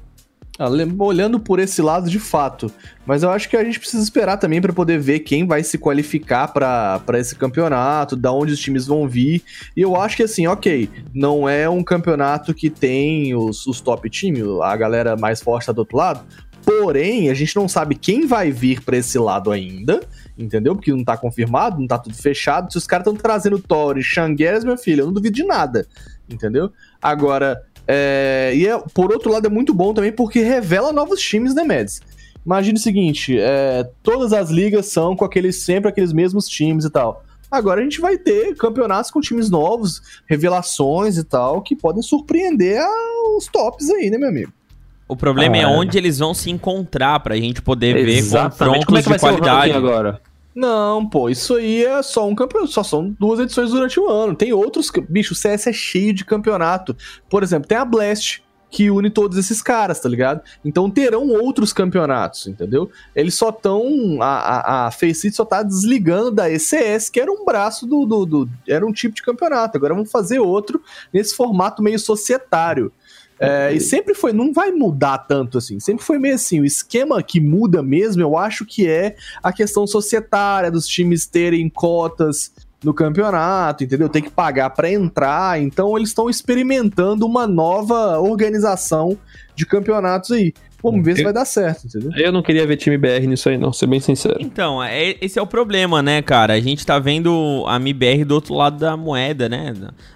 Ah, 0.62 0.68
Olhando 0.98 1.40
por 1.40 1.58
esse 1.58 1.80
lado 1.80 2.10
de 2.10 2.18
fato. 2.18 2.70
Mas 3.06 3.22
eu 3.22 3.30
acho 3.30 3.48
que 3.48 3.56
a 3.56 3.64
gente 3.64 3.80
precisa 3.80 4.02
esperar 4.02 4.36
também 4.36 4.60
pra 4.60 4.74
poder 4.74 4.98
ver 4.98 5.20
quem 5.20 5.46
vai 5.46 5.64
se 5.64 5.78
qualificar 5.78 6.48
pra 6.48 7.00
esse 7.14 7.34
campeonato, 7.34 8.14
da 8.14 8.30
onde 8.30 8.52
os 8.52 8.60
times 8.60 8.86
vão 8.86 9.08
vir. 9.08 9.42
E 9.74 9.80
eu 9.80 9.96
acho 9.96 10.18
que 10.18 10.22
assim, 10.22 10.46
ok, 10.46 10.90
não 11.14 11.48
é 11.48 11.66
um 11.66 11.82
campeonato 11.82 12.52
que 12.52 12.68
tem 12.68 13.34
os, 13.34 13.66
os 13.66 13.80
top 13.80 14.10
times, 14.10 14.44
a 14.62 14.76
galera 14.76 15.16
mais 15.16 15.40
forte 15.40 15.64
tá 15.64 15.72
do 15.72 15.78
outro 15.78 15.96
lado. 15.96 16.26
Porém, 16.62 17.30
a 17.30 17.34
gente 17.34 17.56
não 17.56 17.66
sabe 17.66 17.94
quem 17.94 18.26
vai 18.26 18.52
vir 18.52 18.82
pra 18.82 18.98
esse 18.98 19.18
lado 19.18 19.50
ainda, 19.50 20.00
entendeu? 20.38 20.76
Porque 20.76 20.92
não 20.92 21.02
tá 21.02 21.16
confirmado, 21.16 21.80
não 21.80 21.86
tá 21.86 21.98
tudo 21.98 22.14
fechado. 22.14 22.70
Se 22.70 22.76
os 22.76 22.86
caras 22.86 23.06
estão 23.06 23.18
trazendo 23.18 23.58
Thor 23.58 23.96
e 23.96 24.02
Xangueras, 24.02 24.62
meu 24.62 24.76
filho, 24.76 25.00
eu 25.00 25.06
não 25.06 25.12
duvido 25.14 25.34
de 25.34 25.42
nada, 25.42 25.86
entendeu? 26.28 26.70
Agora, 27.00 27.62
é, 27.92 28.52
e 28.54 28.66
é- 28.68 28.78
por 28.94 29.10
outro 29.12 29.32
lado 29.32 29.46
é 29.46 29.50
muito 29.50 29.74
bom 29.74 29.92
também 29.92 30.12
porque 30.12 30.40
revela 30.40 30.92
novos 30.92 31.20
times, 31.20 31.54
né, 31.54 31.64
Mads? 31.64 32.00
Imagina 32.46 32.78
o 32.78 32.80
seguinte, 32.80 33.36
é, 33.38 33.88
todas 34.02 34.32
as 34.32 34.48
ligas 34.50 34.86
são 34.86 35.14
com 35.16 35.24
aqueles 35.24 35.62
sempre 35.64 35.90
aqueles 35.90 36.12
mesmos 36.12 36.46
times 36.48 36.84
e 36.84 36.90
tal. 36.90 37.24
Agora 37.50 37.80
a 37.80 37.82
gente 37.82 38.00
vai 38.00 38.16
ter 38.16 38.54
campeonatos 38.54 39.10
com 39.10 39.20
times 39.20 39.50
novos, 39.50 40.00
revelações 40.28 41.16
e 41.18 41.24
tal, 41.24 41.60
que 41.62 41.74
podem 41.74 42.00
surpreender 42.02 42.80
a- 42.80 43.36
os 43.36 43.46
tops 43.46 43.90
aí, 43.90 44.08
né, 44.08 44.16
meu 44.18 44.28
amigo? 44.28 44.52
O 45.08 45.16
problema 45.16 45.56
é 45.56 45.64
Ah. 45.64 45.68
onde 45.70 45.98
eles 45.98 46.20
vão 46.20 46.32
se 46.32 46.48
encontrar 46.50 47.18
pra 47.20 47.36
gente 47.36 47.60
poder 47.60 47.94
ver 48.04 48.18
Exatamente. 48.18 48.52
confrontos 48.58 48.84
Como 48.86 48.98
é 48.98 49.02
que 49.02 49.08
vai 49.08 49.18
de 49.18 49.20
ser 49.20 49.26
o 49.26 49.38
qualidade. 49.38 49.72
agora? 49.72 50.20
Não, 50.60 51.08
pô, 51.08 51.30
isso 51.30 51.54
aí 51.54 51.82
é 51.84 52.02
só 52.02 52.28
um 52.28 52.34
campeonato, 52.34 52.70
só 52.70 52.82
são 52.82 53.16
duas 53.18 53.40
edições 53.40 53.70
durante 53.70 53.98
o 53.98 54.08
ano. 54.10 54.34
Tem 54.34 54.52
outros, 54.52 54.90
bicho, 55.08 55.32
o 55.32 55.36
CS 55.36 55.68
é 55.68 55.72
cheio 55.72 56.12
de 56.12 56.22
campeonato. 56.22 56.94
Por 57.30 57.42
exemplo, 57.42 57.66
tem 57.66 57.78
a 57.78 57.84
Blast, 57.84 58.42
que 58.70 58.90
une 58.90 59.08
todos 59.10 59.38
esses 59.38 59.62
caras, 59.62 59.98
tá 60.00 60.08
ligado? 60.08 60.42
Então 60.62 60.90
terão 60.90 61.26
outros 61.28 61.72
campeonatos, 61.72 62.46
entendeu? 62.46 62.90
Eles 63.16 63.34
só 63.34 63.48
estão. 63.48 63.82
A, 64.20 64.26
a, 64.26 64.86
a 64.86 64.90
Faceit 64.90 65.32
só 65.34 65.44
tá 65.46 65.62
desligando 65.62 66.30
da 66.30 66.48
ECS, 66.50 67.08
que 67.10 67.18
era 67.18 67.32
um 67.32 67.44
braço 67.44 67.86
do, 67.86 68.04
do, 68.04 68.26
do- 68.26 68.48
Era 68.68 68.86
um 68.86 68.92
tipo 68.92 69.14
de 69.16 69.22
campeonato. 69.22 69.78
Agora 69.78 69.94
vamos 69.94 70.10
fazer 70.12 70.38
outro 70.40 70.80
nesse 71.12 71.34
formato 71.34 71.82
meio 71.82 71.98
societário. 71.98 72.92
É, 73.42 73.72
e 73.72 73.80
sempre 73.80 74.14
foi, 74.14 74.34
não 74.34 74.52
vai 74.52 74.70
mudar 74.70 75.16
tanto 75.16 75.56
assim, 75.56 75.80
sempre 75.80 76.04
foi 76.04 76.18
meio 76.18 76.34
assim. 76.34 76.60
O 76.60 76.64
esquema 76.64 77.22
que 77.22 77.40
muda 77.40 77.82
mesmo, 77.82 78.20
eu 78.20 78.36
acho 78.36 78.66
que 78.66 78.86
é 78.86 79.16
a 79.42 79.50
questão 79.50 79.86
societária 79.86 80.70
dos 80.70 80.86
times 80.86 81.26
terem 81.26 81.66
cotas 81.70 82.52
no 82.84 82.92
campeonato, 82.92 83.84
entendeu? 83.84 84.08
Tem 84.10 84.22
que 84.22 84.30
pagar 84.30 84.70
pra 84.70 84.90
entrar, 84.90 85.60
então 85.60 85.96
eles 85.96 86.10
estão 86.10 86.28
experimentando 86.28 87.26
uma 87.26 87.46
nova 87.46 88.18
organização 88.20 89.16
de 89.54 89.64
campeonatos 89.64 90.32
aí. 90.32 90.52
Vamos 90.82 91.04
ver 91.04 91.16
se 91.16 91.22
vai 91.22 91.32
dar 91.32 91.44
certo, 91.44 91.86
entendeu? 91.86 92.10
Eu 92.16 92.32
não 92.32 92.42
queria 92.42 92.66
ver 92.66 92.76
time 92.76 92.96
BR 92.96 93.26
nisso 93.26 93.48
aí, 93.48 93.58
não, 93.58 93.72
ser 93.72 93.86
bem 93.86 94.00
sincero. 94.00 94.36
Então, 94.40 94.82
é- 94.82 95.16
esse 95.20 95.38
é 95.38 95.42
o 95.42 95.46
problema, 95.46 96.02
né, 96.02 96.22
cara? 96.22 96.54
A 96.54 96.60
gente 96.60 96.84
tá 96.86 96.98
vendo 96.98 97.64
a 97.66 97.76
MBR 97.76 98.24
do 98.24 98.34
outro 98.34 98.54
lado 98.54 98.78
da 98.78 98.96
moeda, 98.96 99.48
né? 99.48 99.74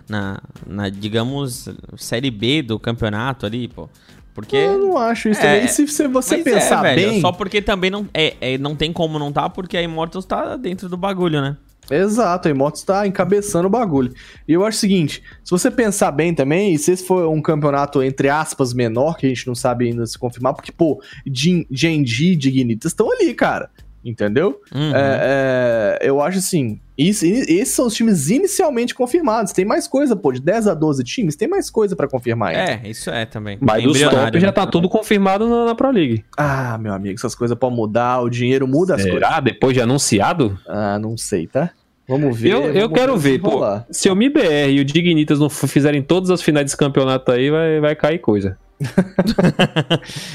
Na, 0.09 0.40
na, 0.66 0.88
digamos, 0.88 1.68
série 1.97 2.30
B 2.30 2.62
do 2.62 2.78
campeonato 2.78 3.44
ali, 3.47 3.68
pô. 3.68 3.88
Porque. 4.35 4.56
Eu 4.56 4.78
não 4.78 4.99
acho 4.99 5.28
isso 5.28 5.40
É, 5.40 5.54
também. 5.54 5.68
Se 5.68 5.87
você, 5.87 6.09
você 6.09 6.37
Mas 6.37 6.44
pensar 6.44 6.78
é, 6.87 6.94
velho, 6.94 7.11
bem. 7.12 7.21
Só 7.21 7.30
porque 7.30 7.62
também 7.62 7.90
não, 7.90 8.06
é, 8.12 8.35
é- 8.40 8.59
não 8.59 8.75
tem 8.75 8.92
como 8.92 9.18
não 9.18 9.30
tá, 9.33 9.49
porque 9.49 9.76
a 9.76 9.83
Immortals 9.83 10.25
tá 10.25 10.56
dentro 10.56 10.88
do 10.88 10.97
bagulho, 10.97 11.40
né? 11.40 11.56
Exato, 11.90 12.48
a 12.48 12.50
Immortals 12.50 12.82
tá 12.82 13.06
encabeçando 13.06 13.66
o 13.66 13.70
bagulho. 13.70 14.12
E 14.48 14.52
eu 14.52 14.64
acho 14.64 14.78
o 14.78 14.80
seguinte: 14.80 15.22
se 15.44 15.50
você 15.50 15.70
pensar 15.70 16.10
bem 16.12 16.34
também, 16.34 16.74
e 16.74 16.78
se 16.78 16.92
esse 16.92 17.04
for 17.06 17.28
um 17.28 17.42
campeonato, 17.42 18.02
entre 18.02 18.28
aspas, 18.28 18.72
menor, 18.72 19.16
que 19.16 19.26
a 19.26 19.28
gente 19.28 19.46
não 19.46 19.54
sabe 19.54 19.86
ainda 19.88 20.06
se 20.06 20.18
confirmar, 20.18 20.54
porque, 20.54 20.72
pô, 20.72 21.00
Gen- 21.26 21.66
Genji 21.70 22.32
e 22.32 22.36
Dignitas 22.36 22.92
estão 22.92 23.10
ali, 23.12 23.34
cara. 23.34 23.70
Entendeu? 24.04 24.60
Uhum. 24.75 24.94
É, 24.94 25.99
é, 26.02 26.08
eu 26.08 26.20
acho 26.20 26.38
assim. 26.38 26.78
Isso, 26.97 27.26
esses 27.26 27.75
são 27.75 27.87
os 27.87 27.95
times 27.95 28.30
inicialmente 28.30 28.95
confirmados. 28.95 29.52
Tem 29.52 29.65
mais 29.65 29.89
coisa, 29.89 30.15
pô. 30.15 30.33
De 30.33 30.41
10 30.41 30.69
a 30.69 30.75
12 30.75 31.02
times, 31.02 31.35
tem 31.35 31.49
mais 31.49 31.69
coisa 31.69 31.97
pra 31.97 32.07
confirmar 32.07 32.54
ainda. 32.54 32.80
É, 32.85 32.89
isso 32.89 33.11
é 33.11 33.26
também. 33.26 33.59
Mas 33.61 33.83
dos 33.83 33.97
Embrionário, 33.97 34.33
top 34.33 34.41
já 34.41 34.47
né? 34.47 34.52
tá 34.52 34.67
tudo 34.67 34.89
confirmado 34.89 35.49
na, 35.49 35.65
na 35.65 35.75
Pro 35.75 35.91
League. 35.91 36.25
Ah, 36.37 36.78
meu 36.78 36.93
amigo, 36.93 37.17
essas 37.19 37.35
coisas 37.35 37.59
podem 37.59 37.76
mudar, 37.76 38.21
o 38.21 38.30
dinheiro 38.30 38.69
muda 38.69 38.95
as 38.95 39.02
coisas. 39.02 39.21
Será? 39.21 39.41
Depois 39.41 39.75
de 39.75 39.80
anunciado? 39.80 40.59
Ah, 40.69 40.99
não 40.99 41.17
sei, 41.17 41.47
tá? 41.49 41.71
Vamos 42.07 42.39
ver. 42.39 42.50
Eu, 42.52 42.65
eu 42.67 42.83
vamos 42.83 42.99
quero 42.99 43.17
ver, 43.17 43.41
pô. 43.41 43.61
Se 43.91 44.09
o 44.11 44.15
MIBR 44.15 44.71
e 44.71 44.80
o 44.80 44.85
Dignitas 44.85 45.41
não 45.41 45.49
fizerem 45.49 46.02
todas 46.02 46.30
as 46.30 46.43
finais 46.43 46.67
desse 46.67 46.76
campeonato 46.76 47.33
aí, 47.33 47.50
vai, 47.50 47.80
vai 47.80 47.97
cair 47.97 48.19
coisa. 48.19 48.57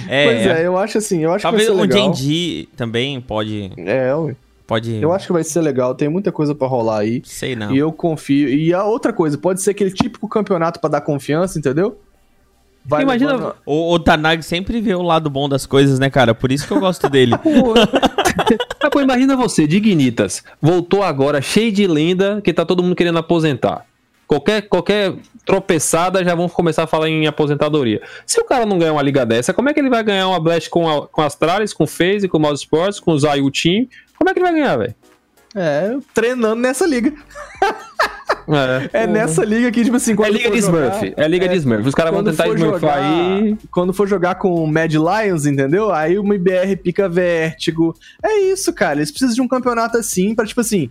É, 0.08 0.26
Pois 0.26 0.48
é, 0.48 0.66
eu 0.66 0.78
acho 0.78 0.98
assim, 0.98 1.24
eu 1.24 1.32
acho 1.32 1.44
Talvez 1.44 1.68
que 1.68 1.74
vai 1.74 1.86
um 1.86 1.92
ser 1.92 1.96
legal. 1.96 2.14
Genji 2.16 2.70
também 2.76 3.22
pode. 3.22 3.72
É, 3.78 4.14
ué. 4.16 4.36
Pode 4.70 5.02
eu 5.02 5.12
acho 5.12 5.26
que 5.28 5.34
vai 5.34 5.44
ser 5.44 5.60
legal, 5.62 5.96
tem 5.96 6.08
muita 6.08 6.32
coisa 6.32 6.54
pra 6.56 6.68
rolar 6.68 7.00
aí. 7.00 7.22
Sei 7.26 7.56
não. 7.56 7.74
E 7.76 7.78
eu 7.80 7.92
confio. 7.92 8.48
E 8.48 8.74
a 8.74 8.84
outra 8.86 9.12
coisa, 9.12 9.38
pode 9.38 9.62
ser 9.62 9.72
aquele 9.72 9.92
típico 9.92 10.30
campeonato 10.30 10.80
pra 10.80 10.90
dar 10.90 11.02
confiança, 11.02 11.58
entendeu? 11.58 12.00
Vai 12.86 13.04
Imagina- 13.04 13.34
levando- 13.34 13.56
O, 13.66 13.94
o 13.94 14.00
Tanag 14.00 14.42
sempre 14.42 14.80
vê 14.80 14.96
o 14.96 15.02
lado 15.02 15.30
bom 15.30 15.50
das 15.50 15.66
coisas, 15.66 16.00
né, 16.00 16.10
cara? 16.10 16.34
Por 16.34 16.52
isso 16.52 16.66
que 16.68 16.72
eu 16.74 16.80
gosto 16.80 17.10
dele. 17.10 17.34
Ah, 18.82 18.90
pô, 18.92 19.02
imagina 19.02 19.36
você, 19.36 19.66
Dignitas, 19.68 20.44
voltou 20.62 21.04
agora 21.04 21.42
cheio 21.42 21.72
de 21.72 21.86
lenda 21.88 22.40
que 22.42 22.54
tá 22.54 22.64
todo 22.66 22.82
mundo 22.84 22.96
querendo 22.96 23.18
aposentar. 23.20 23.86
Qualquer, 24.28 24.62
qualquer 24.70 25.16
tropeçada 25.50 26.24
já 26.24 26.36
vão 26.36 26.48
começar 26.48 26.84
a 26.84 26.88
falar 26.88 27.10
em 27.10 27.26
aposentadoria. 27.26 28.00
Se 28.26 28.40
o 28.40 28.46
cara 28.46 28.66
não 28.68 28.78
ganhar 28.78 28.94
uma 28.94 29.02
liga 29.02 29.26
dessa, 29.26 29.52
como 29.52 29.68
é 29.68 29.74
que 29.74 29.80
ele 29.80 29.90
vai 29.90 30.04
ganhar 30.04 30.28
uma 30.28 30.40
Blast 30.40 30.70
com, 30.70 30.88
a, 30.88 31.08
com 31.08 31.22
Astralis, 31.24 31.74
com 31.74 31.88
FaZe, 31.88 32.28
com 32.28 32.38
Mouse 32.38 32.62
Sports, 32.62 33.00
com 33.00 33.12
o 33.14 33.20
Zayu 33.20 33.50
Team? 33.50 33.88
Como 34.16 34.30
é 34.30 34.34
que 34.34 34.40
ele 34.40 34.46
vai 34.46 34.54
ganhar, 34.54 34.78
velho? 34.78 34.94
É, 35.56 35.98
treinando 36.14 36.62
nessa 36.62 36.86
liga. 36.86 37.12
É 38.94 39.06
nessa 39.08 39.44
liga 39.44 39.72
que, 39.72 39.84
tipo 39.84 39.96
assim, 39.96 40.16
É 40.24 40.30
liga 40.30 40.50
for 40.50 40.56
de 40.56 40.62
jogar- 40.62 40.88
Smurf. 40.98 41.14
É 41.18 41.28
liga 41.28 41.48
de 41.48 41.56
Smurf. 41.58 41.88
Os 41.88 41.96
caras 41.96 42.14
vão 42.14 42.24
tentar 42.24 42.48
smurfar 42.48 42.98
aí. 42.98 43.58
Quando 43.72 43.94
for 43.94 44.08
jogar 44.08 44.36
com 44.36 44.52
o 44.64 44.68
Mad 44.68 44.92
Lions, 44.94 45.46
entendeu? 45.46 45.92
Aí 45.92 46.18
o 46.18 46.24
MBR 46.24 46.76
pica 46.78 47.08
vértigo. 47.10 47.96
É 48.24 48.40
isso, 48.42 48.74
cara. 48.74 49.00
Eles 49.00 49.12
precisam 49.12 49.36
de 49.36 49.42
um 49.42 49.48
campeonato 49.48 49.98
assim 49.98 50.34
pra, 50.36 50.46
tipo 50.46 50.62
assim, 50.62 50.90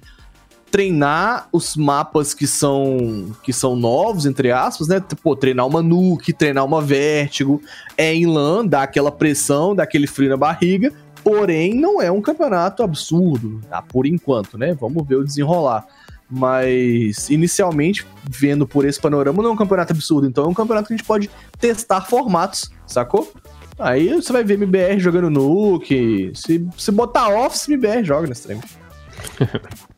treinar 0.71 1.49
os 1.53 1.77
mapas 1.77 2.35
que 2.35 2.47
são 2.47 3.35
que 3.43 3.53
são 3.53 3.77
novos, 3.77 4.27
entre 4.27 4.53
aspas, 4.53 4.89
né? 4.89 5.03
Pô, 5.23 5.35
treinar 5.35 5.67
uma 5.67 5.83
Nuke, 5.83 6.33
treinar 6.33 6.65
uma 6.65 6.81
Vértigo. 6.81 7.61
É 7.97 8.15
em 8.15 8.27
LAN, 8.27 8.67
dá 8.67 8.83
aquela 8.83 9.11
pressão, 9.11 9.75
dá 9.75 9.83
aquele 9.83 10.07
frio 10.07 10.31
na 10.31 10.37
barriga. 10.37 10.93
Porém, 11.23 11.75
não 11.75 12.01
é 12.01 12.11
um 12.11 12.23
campeonato 12.23 12.83
absurdo, 12.83 13.61
tá? 13.69 13.83
Por 13.83 14.07
enquanto, 14.07 14.57
né? 14.57 14.75
Vamos 14.75 15.07
ver 15.07 15.17
o 15.17 15.25
desenrolar. 15.25 15.87
Mas, 16.31 17.31
inicialmente, 17.31 18.07
vendo 18.29 18.67
por 18.67 18.85
esse 18.85 19.01
panorama, 19.01 19.43
não 19.43 19.51
é 19.51 19.53
um 19.53 19.57
campeonato 19.57 19.93
absurdo. 19.93 20.27
Então, 20.27 20.45
é 20.45 20.49
um 20.49 20.55
campeonato 20.55 20.89
que 20.89 20.95
a 20.95 20.97
gente 20.97 21.07
pode 21.07 21.31
testar 21.59 22.03
formatos, 22.03 22.71
sacou? 22.87 23.33
Aí 23.79 24.13
você 24.13 24.33
vai 24.33 24.45
ver 24.45 24.55
MBR 24.55 24.99
jogando 24.99 25.31
Nuke. 25.31 26.33
Se, 26.35 26.67
se 26.77 26.93
botar 26.93 27.29
Office, 27.29 27.69
MBR 27.69 28.05
joga 28.05 28.27
nesse 28.27 28.43
trem. 28.43 28.61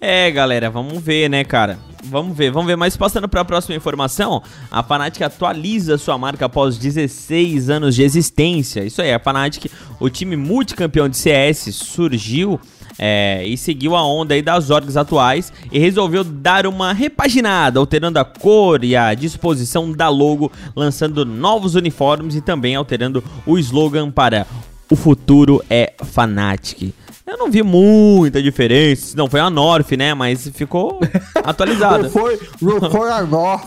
É, 0.00 0.30
galera, 0.30 0.70
vamos 0.70 1.02
ver, 1.02 1.28
né, 1.28 1.42
cara? 1.42 1.76
Vamos 2.04 2.36
ver, 2.36 2.52
vamos 2.52 2.68
ver. 2.68 2.76
Mas 2.76 2.96
passando 2.96 3.28
para 3.28 3.40
a 3.40 3.44
próxima 3.44 3.74
informação, 3.74 4.40
a 4.70 4.80
Fnatic 4.80 5.20
atualiza 5.22 5.98
sua 5.98 6.16
marca 6.16 6.46
após 6.46 6.78
16 6.78 7.68
anos 7.68 7.96
de 7.96 8.04
existência. 8.04 8.84
Isso 8.84 9.02
aí, 9.02 9.12
a 9.12 9.18
Fnatic, 9.18 9.68
o 9.98 10.08
time 10.08 10.36
multicampeão 10.36 11.08
de 11.08 11.16
CS, 11.16 11.74
surgiu 11.74 12.60
é, 12.96 13.42
e 13.44 13.56
seguiu 13.56 13.96
a 13.96 14.06
onda 14.06 14.34
aí 14.34 14.42
das 14.42 14.70
orgs 14.70 14.96
atuais 14.96 15.52
e 15.72 15.80
resolveu 15.80 16.22
dar 16.22 16.64
uma 16.64 16.92
repaginada, 16.92 17.80
alterando 17.80 18.20
a 18.20 18.24
cor 18.24 18.84
e 18.84 18.94
a 18.94 19.12
disposição 19.14 19.90
da 19.90 20.08
logo, 20.08 20.52
lançando 20.76 21.24
novos 21.24 21.74
uniformes 21.74 22.36
e 22.36 22.40
também 22.40 22.76
alterando 22.76 23.22
o 23.44 23.58
slogan 23.58 24.12
para 24.12 24.46
o 24.88 24.94
futuro 24.94 25.60
é 25.68 25.92
Fnatic. 26.04 26.94
Eu 27.28 27.36
não 27.36 27.50
vi 27.50 27.62
muita 27.62 28.42
diferença, 28.42 29.14
não 29.16 29.28
foi 29.28 29.40
a 29.40 29.50
North, 29.50 29.92
né? 29.92 30.14
Mas 30.14 30.48
ficou 30.54 30.98
atualizada. 31.44 32.08
foi, 32.08 32.40
não 32.60 32.90
foi 32.90 33.10
a 33.10 33.22
North. 33.22 33.64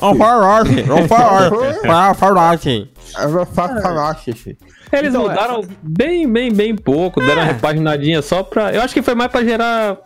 Eles 4.91 5.09
Então, 5.09 5.21
mudaram 5.21 5.61
bem, 5.81 6.29
bem, 6.29 6.51
bem 6.51 6.75
pouco. 6.75 7.21
Deram 7.21 7.43
uma 7.43 7.53
repaginadinha 7.53 8.21
só 8.21 8.43
pra. 8.43 8.73
Eu 8.73 8.81
acho 8.81 8.93
que 8.93 9.01
foi 9.01 9.15
mais 9.15 9.31
pra 9.31 9.43
gerar. 9.43 9.97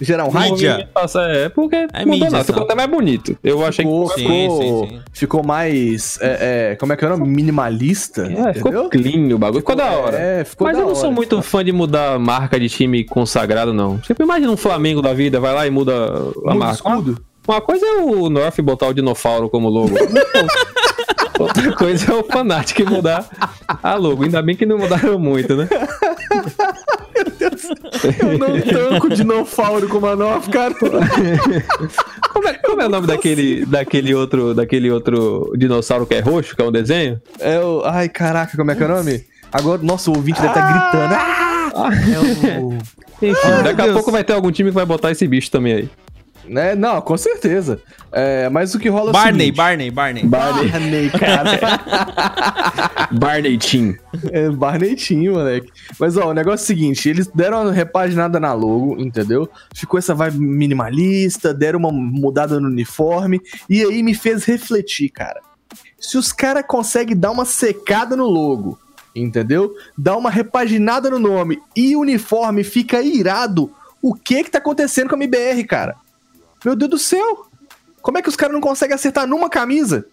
Gerar 0.00 0.24
um 0.24 0.30
hype. 0.30 0.64
É, 0.66 1.48
porque 1.50 1.76
É 1.76 1.86
mudou 2.00 2.06
mídia 2.06 2.30
nada. 2.30 2.44
Ficou 2.44 2.62
até 2.62 2.74
mais 2.74 2.88
bonito. 2.88 3.36
Eu 3.44 3.64
achei 3.66 3.84
Ficou, 3.84 4.08
que 4.08 4.14
Sim, 4.20 4.26
ficou, 4.26 4.60
sim, 4.62 4.88
sim. 4.88 5.00
ficou 5.12 5.42
mais. 5.44 6.18
é, 6.22 6.70
é, 6.72 6.76
como 6.76 6.92
é 6.92 6.96
que 6.96 7.04
é 7.04 7.08
o 7.08 7.10
nome? 7.10 7.28
Minimalista. 7.28 8.22
É, 8.22 8.54
ficou 8.54 8.88
clean 8.88 9.34
o 9.34 9.38
bagulho. 9.38 9.60
Ficou, 9.60 9.76
da 9.76 9.90
hora. 9.90 10.16
É, 10.16 10.44
ficou 10.44 10.66
Mas 10.66 10.76
da 10.76 10.82
eu 10.82 10.88
não 10.88 10.94
sou 10.94 11.06
hora. 11.06 11.14
muito 11.14 11.42
fã 11.42 11.64
de 11.64 11.72
mudar 11.72 12.18
marca 12.18 12.58
de 12.58 12.68
time 12.68 13.04
consagrado, 13.04 13.72
não. 13.74 13.98
Tipo, 13.98 14.22
imagina 14.22 14.50
um 14.50 14.56
Flamengo 14.56 15.02
da 15.02 15.12
vida, 15.12 15.38
vai 15.38 15.52
lá 15.54 15.66
e 15.66 15.70
muda 15.70 15.92
a 15.94 16.08
Muda 16.08 16.34
o 16.54 16.58
marca. 16.58 16.74
escudo. 16.74 17.22
Uma 17.46 17.60
coisa 17.60 17.84
é 17.84 17.96
o 18.02 18.30
North 18.30 18.60
botar 18.62 18.88
o 18.88 18.94
dinossauro 18.94 19.48
como 19.50 19.68
logo. 19.68 19.90
Outra 21.38 21.72
coisa 21.74 22.12
é 22.12 22.14
o 22.14 22.22
Fanatic 22.22 22.80
mudar 22.88 23.26
a 23.82 23.94
logo. 23.94 24.24
Ainda 24.24 24.42
bem 24.42 24.54
que 24.54 24.66
não 24.66 24.76
mudaram 24.78 25.18
muito, 25.18 25.56
né? 25.56 25.68
Eu 28.18 28.38
não 28.38 28.60
tanco 28.60 29.08
dinossauro 29.10 29.88
com 29.88 29.98
uma 29.98 30.16
nova, 30.16 30.50
cara. 30.50 30.74
Como 32.32 32.48
é, 32.48 32.54
como 32.54 32.80
é 32.80 32.86
o 32.86 32.88
nome 32.88 33.06
daquele, 33.08 33.66
daquele, 33.66 34.14
outro, 34.14 34.54
daquele 34.54 34.88
outro 34.90 35.52
dinossauro 35.56 36.06
que 36.06 36.14
é 36.14 36.20
roxo, 36.20 36.54
que 36.54 36.62
é 36.62 36.64
um 36.64 36.70
desenho? 36.70 37.20
É 37.40 37.58
o. 37.58 37.82
Ai, 37.84 38.08
caraca, 38.08 38.56
como 38.56 38.70
é 38.70 38.74
que 38.76 38.82
é 38.82 38.86
o 38.86 38.88
nome? 38.88 39.24
Agora, 39.52 39.82
nossa, 39.82 40.10
o 40.10 40.16
ouvinte 40.16 40.40
deve 40.40 40.52
estar 40.54 40.72
gritando. 40.72 41.14
Ah! 41.14 41.90
É 42.46 42.60
o. 42.60 42.78
Enfim, 43.20 43.62
daqui 43.64 43.82
a 43.82 43.92
pouco 43.92 44.12
vai 44.12 44.24
ter 44.24 44.32
algum 44.32 44.50
time 44.50 44.70
que 44.70 44.74
vai 44.74 44.86
botar 44.86 45.10
esse 45.10 45.26
bicho 45.26 45.50
também 45.50 45.74
aí. 45.74 45.90
Né? 46.50 46.74
Não, 46.74 47.00
com 47.00 47.16
certeza. 47.16 47.80
É, 48.10 48.48
mas 48.48 48.74
o 48.74 48.78
que 48.80 48.88
rola 48.88 49.06
é 49.06 49.10
o 49.10 49.12
Barney, 49.12 49.40
seguinte- 49.46 49.56
Barney, 49.56 49.90
Barney. 49.92 50.26
Barney, 50.26 51.10
cara. 51.10 51.60
Barney 53.12 53.56
Team. 53.56 53.94
É 54.32 54.50
Barnetinho, 54.50 55.34
moleque. 55.34 55.70
Mas 55.98 56.16
ó, 56.16 56.28
o 56.30 56.34
negócio 56.34 56.62
é 56.62 56.64
o 56.64 56.66
seguinte: 56.66 57.08
eles 57.08 57.28
deram 57.28 57.62
uma 57.62 57.72
repaginada 57.72 58.40
na 58.40 58.52
logo, 58.52 58.96
entendeu? 59.00 59.48
Ficou 59.72 59.96
essa 59.98 60.12
vibe 60.12 60.40
minimalista, 60.40 61.54
deram 61.54 61.78
uma 61.78 61.92
mudada 61.92 62.58
no 62.58 62.66
uniforme, 62.66 63.40
e 63.68 63.82
aí 63.84 64.02
me 64.02 64.12
fez 64.14 64.44
refletir, 64.44 65.08
cara. 65.10 65.40
Se 66.00 66.18
os 66.18 66.32
caras 66.32 66.64
conseguem 66.66 67.16
dar 67.16 67.30
uma 67.30 67.44
secada 67.44 68.16
no 68.16 68.26
logo, 68.26 68.76
entendeu? 69.14 69.72
Dar 69.96 70.16
uma 70.16 70.30
repaginada 70.30 71.08
no 71.10 71.18
nome 71.20 71.60
e 71.76 71.94
o 71.94 72.00
uniforme 72.00 72.64
fica 72.64 73.00
irado, 73.00 73.70
o 74.02 74.14
que 74.14 74.42
que 74.42 74.50
tá 74.50 74.58
acontecendo 74.58 75.08
com 75.08 75.14
a 75.14 75.18
MBR, 75.18 75.62
cara? 75.64 75.94
Meu 76.64 76.76
Deus 76.76 76.90
do 76.90 76.98
céu! 76.98 77.46
Como 78.02 78.18
é 78.18 78.22
que 78.22 78.28
os 78.28 78.36
caras 78.36 78.54
não 78.54 78.60
conseguem 78.60 78.94
acertar 78.94 79.26
numa 79.26 79.48
camisa? 79.50 80.06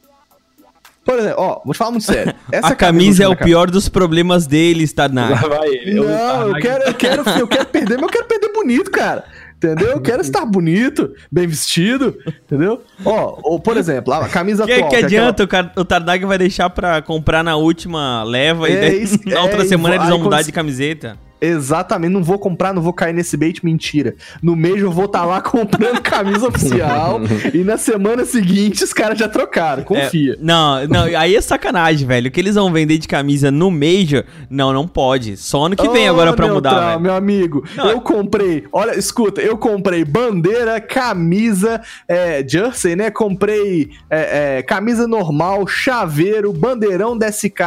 Por 1.05 1.17
exemplo, 1.19 1.35
ó, 1.41 1.61
vou 1.63 1.73
te 1.73 1.77
falar 1.77 1.91
muito 1.91 2.03
sério. 2.05 2.33
Essa 2.51 2.67
a 2.67 2.75
camisa 2.75 3.23
é 3.23 3.27
o 3.29 3.35
pior 3.35 3.71
dos 3.71 3.87
problemas 3.87 4.45
deles, 4.45 4.91
tá, 4.91 5.09
Lá 5.11 5.35
vai 5.35 5.69
ele. 5.69 5.93
não, 5.93 6.47
eu 6.49 6.55
quero, 6.55 6.83
eu 6.83 6.93
quero, 6.93 7.23
eu 7.39 7.47
quero 7.47 7.65
perder, 7.67 7.95
mas 7.95 8.03
eu 8.03 8.09
quero 8.09 8.25
perder 8.25 8.51
bonito, 8.51 8.91
cara. 8.91 9.23
Entendeu? 9.55 9.87
Eu 9.87 10.01
quero 10.01 10.21
estar 10.21 10.45
bonito, 10.45 11.15
bem 11.31 11.47
vestido, 11.47 12.15
entendeu? 12.45 12.83
Ó, 13.03 13.39
ou, 13.41 13.59
por 13.59 13.75
exemplo, 13.75 14.13
a 14.13 14.27
camisa 14.29 14.65
Que, 14.65 14.73
atual. 14.73 14.89
que 14.89 14.95
é 14.95 14.99
aquela- 14.99 15.07
adianta? 15.07 15.43
O, 15.43 15.47
cara- 15.47 15.71
o 15.77 15.83
Tarnak 15.85 16.25
vai 16.25 16.37
deixar 16.37 16.69
pra 16.69 17.01
comprar 17.01 17.41
na 17.43 17.55
última 17.55 18.23
leva 18.23 18.69
e 18.69 18.73
É 18.73 18.81
daí, 18.81 19.01
isso- 19.01 19.17
na 19.25 19.41
outra 19.41 19.63
é, 19.63 19.65
semana 19.65 19.95
e 19.95 19.97
eles 19.97 20.09
vão 20.09 20.19
mudar 20.19 20.43
de 20.43 20.51
camiseta. 20.51 21.17
Exatamente, 21.39 22.11
não 22.11 22.23
vou 22.23 22.39
comprar, 22.39 22.73
não 22.73 22.81
vou 22.81 22.93
cair 22.93 23.13
nesse 23.13 23.37
bait, 23.37 23.63
mentira. 23.63 24.15
No 24.41 24.55
mês 24.55 24.81
eu 24.81 24.91
vou 24.91 25.05
estar 25.05 25.23
lá 25.25 25.39
comprando 25.41 26.01
camisa 26.01 26.47
oficial 26.47 27.21
e 27.53 27.59
na 27.59 27.77
semana 27.77 28.25
seguinte 28.25 28.83
os 28.83 28.93
caras 28.93 29.17
já 29.17 29.27
trocaram, 29.27 29.83
confia. 29.83 30.33
É, 30.33 30.37
não, 30.39 30.87
não, 30.87 31.03
aí 31.03 31.35
é 31.35 31.41
sacanagem, 31.41 32.07
velho. 32.07 32.27
O 32.27 32.31
que 32.31 32.39
eles 32.39 32.55
vão 32.55 32.71
vender 32.71 32.97
de 32.97 33.07
camisa 33.07 33.51
no 33.51 33.69
Major, 33.69 34.23
não, 34.49 34.73
não 34.73 34.87
pode. 34.87 35.37
Só 35.37 35.65
ano 35.65 35.75
que 35.75 35.87
vem 35.89 36.09
Ô, 36.09 36.13
agora 36.13 36.33
pra 36.33 36.47
mudar, 36.47 36.89
velho. 36.89 36.99
Meu 36.99 37.15
amigo, 37.15 37.63
Não, 37.75 37.89
eu 37.89 38.01
comprei, 38.01 38.65
olha, 38.71 38.97
escuta, 38.97 39.41
eu 39.41 39.57
comprei 39.57 40.03
bandeira, 40.03 40.81
camisa, 40.81 41.81
é, 42.07 42.45
jersey, 42.47 42.95
né? 42.95 43.11
Comprei 43.11 43.91
é, 44.09 44.57
é, 44.57 44.63
camisa 44.63 45.07
normal, 45.07 45.67
chaveiro, 45.67 46.51
bandeirão 46.51 47.17
da 47.17 47.31
SK 47.31 47.61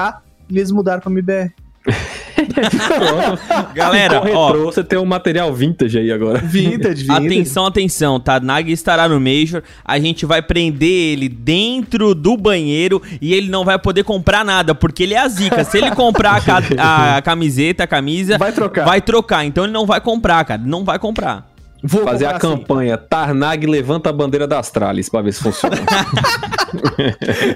e 0.49 0.59
eles 0.59 0.71
mudaram 0.73 1.01
pra 1.01 1.11
MBR. 1.11 1.53
Galera, 3.75 4.21
ó, 4.35 4.49
retrô, 4.53 4.65
você 4.67 4.85
tem 4.85 4.99
um 4.99 5.05
material 5.05 5.53
vintage 5.55 5.99
aí 5.99 6.13
agora. 6.13 6.39
Vintage, 6.39 7.03
vintage. 7.05 7.27
Atenção, 7.27 7.67
atenção, 7.67 8.21
tá? 8.21 8.39
Nag 8.41 8.71
estará 8.71 9.09
no 9.09 9.21
Major. 9.21 9.63
A 9.85 9.99
gente 9.99 10.27
vai 10.27 10.43
prender 10.43 10.89
ele 10.89 11.29
dentro 11.29 12.15
do 12.15 12.37
banheiro 12.37 13.01
e 13.21 13.35
ele 13.35 13.49
não 13.51 13.65
vai 13.65 13.79
poder 13.79 14.05
comprar 14.05 14.45
nada, 14.45 14.75
porque 14.75 15.03
ele 15.05 15.15
é 15.15 15.19
a 15.19 15.29
zica. 15.29 15.65
Se 15.65 15.79
ele 15.79 15.91
comprar 15.93 16.37
a, 16.37 16.41
ca- 16.41 16.63
a 17.17 17.23
camiseta, 17.23 17.85
a 17.85 17.87
camisa, 17.87 18.39
Vai 18.39 18.53
trocar. 18.53 18.85
Vai 18.85 19.01
trocar. 19.01 19.45
Então 19.45 19.65
ele 19.65 19.73
não 19.73 19.87
vai 19.87 20.01
comprar, 20.01 20.45
cara. 20.45 20.61
Não 20.65 20.85
vai 20.85 20.99
comprar. 20.99 21.50
Vou 21.83 22.05
Fazer 22.05 22.27
a 22.27 22.33
comprar 22.35 22.49
assim. 22.49 22.57
campanha 22.59 22.99
Tarnag 22.99 23.67
levanta 23.67 24.11
a 24.11 24.13
bandeira 24.13 24.47
das 24.47 24.59
Astralis 24.61 25.09
pra 25.09 25.23
ver 25.23 25.33
se 25.33 25.43
funciona. 25.43 25.77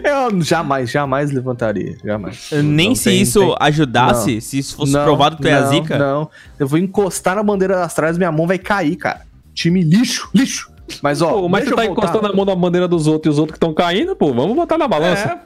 Eu 0.04 0.40
jamais, 0.42 0.90
jamais 0.90 1.30
levantaria. 1.30 1.96
Jamais. 2.04 2.48
Nem 2.62 2.88
Não 2.88 2.94
se 2.94 3.04
tem- 3.04 3.20
isso 3.20 3.40
tem- 3.40 3.56
ajudasse, 3.60 4.34
Não. 4.34 4.40
se 4.40 4.58
isso 4.58 4.76
fosse 4.76 4.92
Não, 4.92 5.04
provado 5.04 5.37
que 5.37 5.42
tu 5.42 5.48
é 5.48 5.52
a 5.54 5.60
não, 5.62 5.68
zica. 5.70 5.98
Não, 5.98 6.30
eu 6.58 6.66
vou 6.66 6.78
encostar 6.78 7.37
na 7.37 7.42
bandeira 7.42 7.76
das 7.76 7.94
trás, 7.94 8.16
minha 8.18 8.32
mão 8.32 8.46
vai 8.46 8.58
cair, 8.58 8.96
cara. 8.96 9.22
Time 9.54 9.82
lixo, 9.82 10.28
lixo. 10.34 10.72
Mas 11.02 11.22
ó, 11.22 11.30
pô, 11.32 11.48
mas 11.48 11.64
tu 11.64 11.74
tá 11.74 11.84
encostando 11.87 12.26
a 12.26 12.32
mão 12.32 12.44
na 12.44 12.54
bandeira 12.54 12.87
dos 12.88 13.06
outros 13.06 13.26
e 13.26 13.32
os 13.34 13.38
outros 13.38 13.54
que 13.54 13.56
estão 13.58 13.72
caindo, 13.72 14.14
pô, 14.16 14.32
vamos 14.32 14.54
botar 14.56 14.76
na 14.76 14.87
balança. 14.88 15.38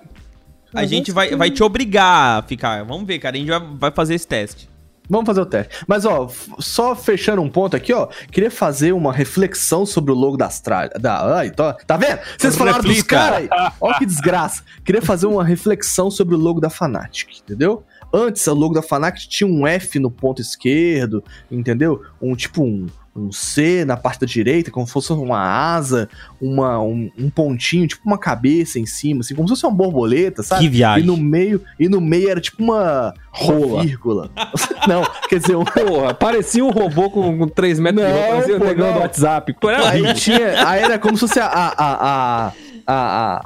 A 0.75 0.85
gente 0.85 1.11
vai, 1.13 1.35
vai 1.35 1.51
te 1.51 1.63
obrigar 1.63 2.39
a 2.39 2.43
ficar. 2.43 2.85
Vamos 2.85 3.07
ver, 3.07 3.19
cara. 3.19 3.37
A 3.37 3.39
gente 3.39 3.49
vai, 3.49 3.61
vai 3.79 3.91
fazer 3.91 4.15
esse 4.15 4.27
teste. 4.27 4.68
Vamos 5.09 5.27
fazer 5.27 5.41
o 5.41 5.47
teste. 5.47 5.85
Mas, 5.87 6.05
ó, 6.05 6.29
só 6.59 6.95
fechando 6.95 7.41
um 7.41 7.49
ponto 7.49 7.77
aqui, 7.77 7.93
ó. 7.93 8.09
Queria 8.31 8.51
fazer 8.51 8.93
uma 8.93 9.13
reflexão 9.13 9.87
sobre 9.87 10.13
o 10.13 10.15
logo 10.15 10.37
da 10.37 10.47
Astral. 10.47 10.89
Da, 11.01 11.37
ai, 11.37 11.51
tá, 11.51 11.75
tá 11.75 11.97
vendo? 11.97 12.21
Vocês 12.37 12.57
falaram 12.57 12.83
dos 12.83 13.03
caras 13.03 13.39
aí. 13.39 13.49
Ó, 13.81 13.95
que 13.99 14.05
desgraça. 14.07 14.63
Queria 14.85 15.03
fazer 15.03 15.27
uma 15.27 15.45
reflexão 15.45 16.11
sobre 16.11 16.35
o 16.35 16.39
logo 16.39 16.61
da 16.61 16.69
Fnatic, 16.69 17.41
entendeu? 17.41 17.85
Antes, 18.13 18.47
o 18.47 18.55
logo 18.55 18.75
da 18.75 18.83
Fnatic 18.83 19.29
tinha 19.29 19.49
um 19.49 19.67
F 19.67 19.99
no 19.99 20.11
ponto 20.11 20.41
esquerdo, 20.41 21.23
entendeu? 21.51 22.03
Um 22.21 22.35
tipo 22.35 22.63
um, 22.63 22.87
um 23.19 23.33
C 23.33 23.85
na 23.85 23.97
parte 23.97 24.21
da 24.21 24.27
direita, 24.27 24.71
como 24.71 24.87
se 24.87 24.93
fosse 24.93 25.13
uma 25.13 25.41
asa, 25.41 26.09
uma, 26.41 26.81
um, 26.81 27.11
um 27.19 27.31
pontinho, 27.31 27.87
tipo 27.87 28.03
uma 28.07 28.19
cabeça 28.19 28.79
em 28.79 28.87
cima, 28.87 29.21
assim, 29.21 29.35
como 29.35 29.49
se 29.49 29.53
fosse 29.53 29.67
uma 29.67 29.75
borboleta, 29.75 30.43
sabe? 30.43 30.63
Que 30.63 30.69
viagem. 30.69 31.05
E 31.05 31.07
no 31.07 31.17
meio, 31.17 31.63
e 31.79 31.89
no 31.89 32.01
meio 32.01 32.31
era 32.31 32.41
tipo 32.41 32.63
uma 32.63 33.15
Rola. 33.31 33.83
Vírgula. 33.83 34.31
Não, 34.89 35.03
quer 35.29 35.39
dizer, 35.39 35.57
um, 35.57 35.65
Porra, 35.65 36.15
parecia 36.15 36.65
um 36.65 36.71
robô 36.71 37.11
com 37.11 37.47
3 37.49 37.79
metros 37.79 38.05
de 38.05 38.13
Não, 38.13 38.19
roupa, 38.19 38.33
parecia 38.33 38.57
o 38.57 38.59
pô, 38.59 38.65
negão 38.65 38.93
do 38.93 38.99
WhatsApp. 39.01 39.57
Aí 39.87 40.15
tinha. 40.15 40.69
Aí 40.69 40.83
era 40.83 40.99
como 40.99 41.17
se 41.17 41.21
fosse 41.21 41.39
a. 41.39 41.47
a, 41.47 41.69
a, 41.79 42.53
a, 42.87 43.37
a, 43.37 43.45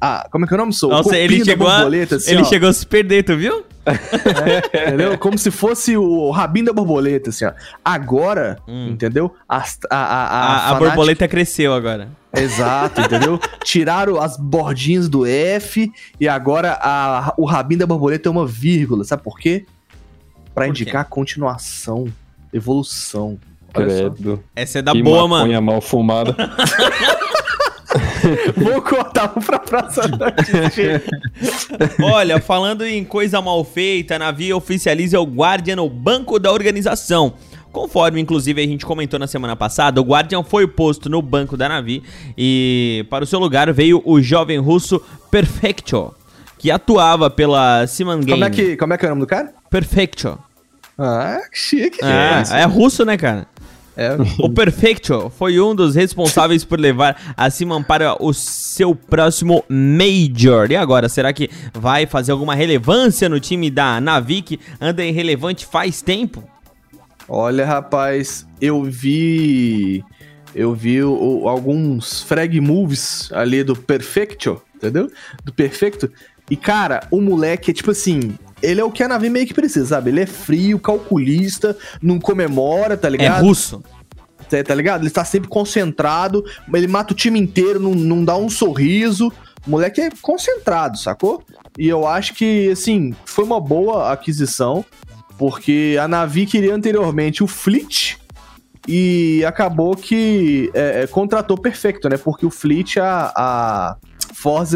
a- 0.00 0.22
a- 0.22 0.28
como 0.30 0.44
é 0.44 0.48
que 0.48 0.54
é 0.54 0.56
o 0.56 0.58
nome? 0.60 0.72
Sou? 0.72 0.90
Nossa, 0.90 1.16
ele 1.16 1.44
chegou, 1.44 1.68
a, 1.68 1.76
borboleta, 1.76 2.16
assim, 2.16 2.30
ele 2.32 2.42
ó, 2.42 2.44
chegou 2.44 2.68
a 2.68 2.72
se 2.72 2.86
perder, 2.86 3.22
tu 3.24 3.36
viu? 3.36 3.64
Entendeu? 4.86 5.18
Como 5.18 5.36
se 5.38 5.50
fosse 5.50 5.96
o 5.96 6.30
rabinho 6.30 6.66
da 6.66 6.72
borboleta, 6.72 7.30
assim, 7.30 7.44
ó. 7.44 7.52
Agora, 7.84 8.58
Hum. 8.66 8.88
entendeu? 8.90 9.34
A, 9.48 9.58
a, 9.58 9.64
a, 9.90 10.26
A, 10.68 10.70
a 10.70 10.74
borboleta 10.74 11.28
cresceu 11.28 11.72
agora. 11.74 12.08
Exato, 12.36 13.00
entendeu? 13.00 13.38
Tiraram 13.62 14.20
as 14.20 14.36
bordinhas 14.36 15.08
do 15.08 15.24
F 15.26 15.90
e 16.18 16.26
agora 16.28 16.78
a, 16.80 17.32
o 17.38 17.44
rabinho 17.44 17.80
da 17.80 17.86
borboleta 17.86 18.28
é 18.28 18.32
uma 18.32 18.46
vírgula. 18.46 19.04
Sabe 19.04 19.22
por 19.22 19.38
quê? 19.38 19.64
Pra 20.54 20.66
Por 20.66 20.74
quê? 20.74 20.82
indicar 20.82 21.04
continuação, 21.08 22.06
evolução. 22.52 23.38
Credo. 23.72 24.42
Essa 24.54 24.78
é 24.78 24.82
da 24.82 24.92
que 24.92 25.02
boa, 25.02 25.26
mano. 25.26 25.60
mal 25.62 25.80
fumada. 25.80 26.34
Vou 28.56 28.82
cortar 28.82 29.32
um 29.36 29.40
pra 29.40 29.58
próxima 29.58 30.08
notícia. 30.08 31.02
Olha, 32.02 32.40
falando 32.40 32.84
em 32.84 33.04
coisa 33.04 33.40
mal 33.40 33.64
feita, 33.64 34.16
a 34.16 34.18
Navi 34.18 34.52
oficializa 34.52 35.20
o 35.20 35.24
Guardian 35.24 35.76
no 35.76 35.88
banco 35.88 36.38
da 36.38 36.52
organização. 36.52 37.34
Conforme, 37.72 38.20
inclusive, 38.20 38.62
a 38.62 38.66
gente 38.66 38.86
comentou 38.86 39.18
na 39.18 39.26
semana 39.26 39.56
passada, 39.56 40.00
o 40.00 40.04
Guardian 40.04 40.44
foi 40.44 40.66
posto 40.66 41.08
no 41.08 41.20
banco 41.20 41.56
da 41.56 41.68
Navi 41.68 42.04
e 42.38 43.04
para 43.10 43.24
o 43.24 43.26
seu 43.26 43.40
lugar 43.40 43.72
veio 43.72 44.00
o 44.04 44.20
jovem 44.22 44.58
russo 44.58 45.02
Perfecto, 45.28 46.14
que 46.56 46.70
atuava 46.70 47.28
pela 47.28 47.84
Siman 47.88 48.20
Game. 48.20 48.30
como, 48.30 48.44
é 48.44 48.50
que, 48.50 48.76
como 48.76 48.94
é 48.94 48.98
que 48.98 49.04
é 49.04 49.08
o 49.08 49.10
nome 49.10 49.22
do 49.22 49.26
cara? 49.26 49.52
Perfecto. 49.68 50.38
Ah, 50.96 51.40
que 51.50 51.58
chique. 51.58 51.98
É, 52.04 52.60
é 52.60 52.64
russo, 52.64 53.04
né, 53.04 53.16
cara? 53.16 53.48
É. 53.96 54.16
O 54.40 54.50
Perfecto 54.50 55.30
foi 55.38 55.60
um 55.60 55.74
dos 55.74 55.94
responsáveis 55.94 56.64
por 56.64 56.80
levar 56.80 57.34
a 57.36 57.48
Siman 57.48 57.82
para 57.82 58.20
o 58.20 58.32
seu 58.32 58.94
próximo 58.94 59.64
Major. 59.68 60.70
E 60.70 60.76
agora, 60.76 61.08
será 61.08 61.32
que 61.32 61.48
vai 61.72 62.04
fazer 62.06 62.32
alguma 62.32 62.54
relevância 62.54 63.28
no 63.28 63.38
time 63.38 63.70
da 63.70 64.00
Navi 64.00 64.42
que 64.42 64.58
anda 64.80 65.04
irrelevante 65.04 65.64
faz 65.64 66.02
tempo? 66.02 66.42
Olha, 67.28 67.64
rapaz, 67.64 68.46
eu 68.60 68.82
vi. 68.82 70.04
Eu 70.54 70.74
vi 70.74 71.02
o- 71.02 71.48
alguns 71.48 72.22
frag 72.22 72.60
moves 72.60 73.28
ali 73.32 73.62
do 73.64 73.74
Perfecto, 73.74 74.60
entendeu? 74.74 75.10
Do 75.44 75.52
Perfecto. 75.52 76.10
E, 76.50 76.56
cara, 76.56 77.06
o 77.10 77.20
moleque 77.20 77.70
é 77.70 77.74
tipo 77.74 77.90
assim. 77.92 78.36
Ele 78.64 78.80
é 78.80 78.84
o 78.84 78.90
que 78.90 79.02
a 79.02 79.08
Navi 79.08 79.30
meio 79.30 79.46
que 79.46 79.54
precisa, 79.54 79.86
sabe? 79.86 80.10
Ele 80.10 80.20
é 80.22 80.26
frio, 80.26 80.78
calculista, 80.78 81.76
não 82.02 82.18
comemora, 82.18 82.96
tá 82.96 83.08
É 83.08 83.10
ligado? 83.10 83.44
russo. 83.44 83.82
Tá, 84.48 84.62
tá 84.62 84.74
ligado? 84.74 85.02
Ele 85.02 85.10
tá 85.10 85.24
sempre 85.24 85.48
concentrado, 85.48 86.44
ele 86.72 86.86
mata 86.86 87.12
o 87.12 87.16
time 87.16 87.38
inteiro, 87.40 87.80
não, 87.80 87.94
não 87.94 88.24
dá 88.24 88.36
um 88.36 88.48
sorriso. 88.50 89.32
O 89.66 89.70
moleque 89.70 90.00
é 90.00 90.10
concentrado, 90.20 90.98
sacou? 90.98 91.42
E 91.78 91.88
eu 91.88 92.06
acho 92.06 92.34
que, 92.34 92.70
assim, 92.70 93.14
foi 93.24 93.44
uma 93.44 93.58
boa 93.60 94.12
aquisição, 94.12 94.84
porque 95.38 95.96
a 96.00 96.06
Navi 96.06 96.46
queria 96.46 96.74
anteriormente 96.74 97.42
o 97.42 97.46
Fleet, 97.46 98.18
e 98.86 99.44
acabou 99.46 99.96
que 99.96 100.70
é, 100.74 101.02
é, 101.02 101.06
contratou 101.06 101.56
perfeito, 101.56 102.08
né? 102.08 102.16
Porque 102.16 102.44
o 102.44 102.50
Fleet, 102.50 102.98
a, 102.98 103.32
a 103.34 103.96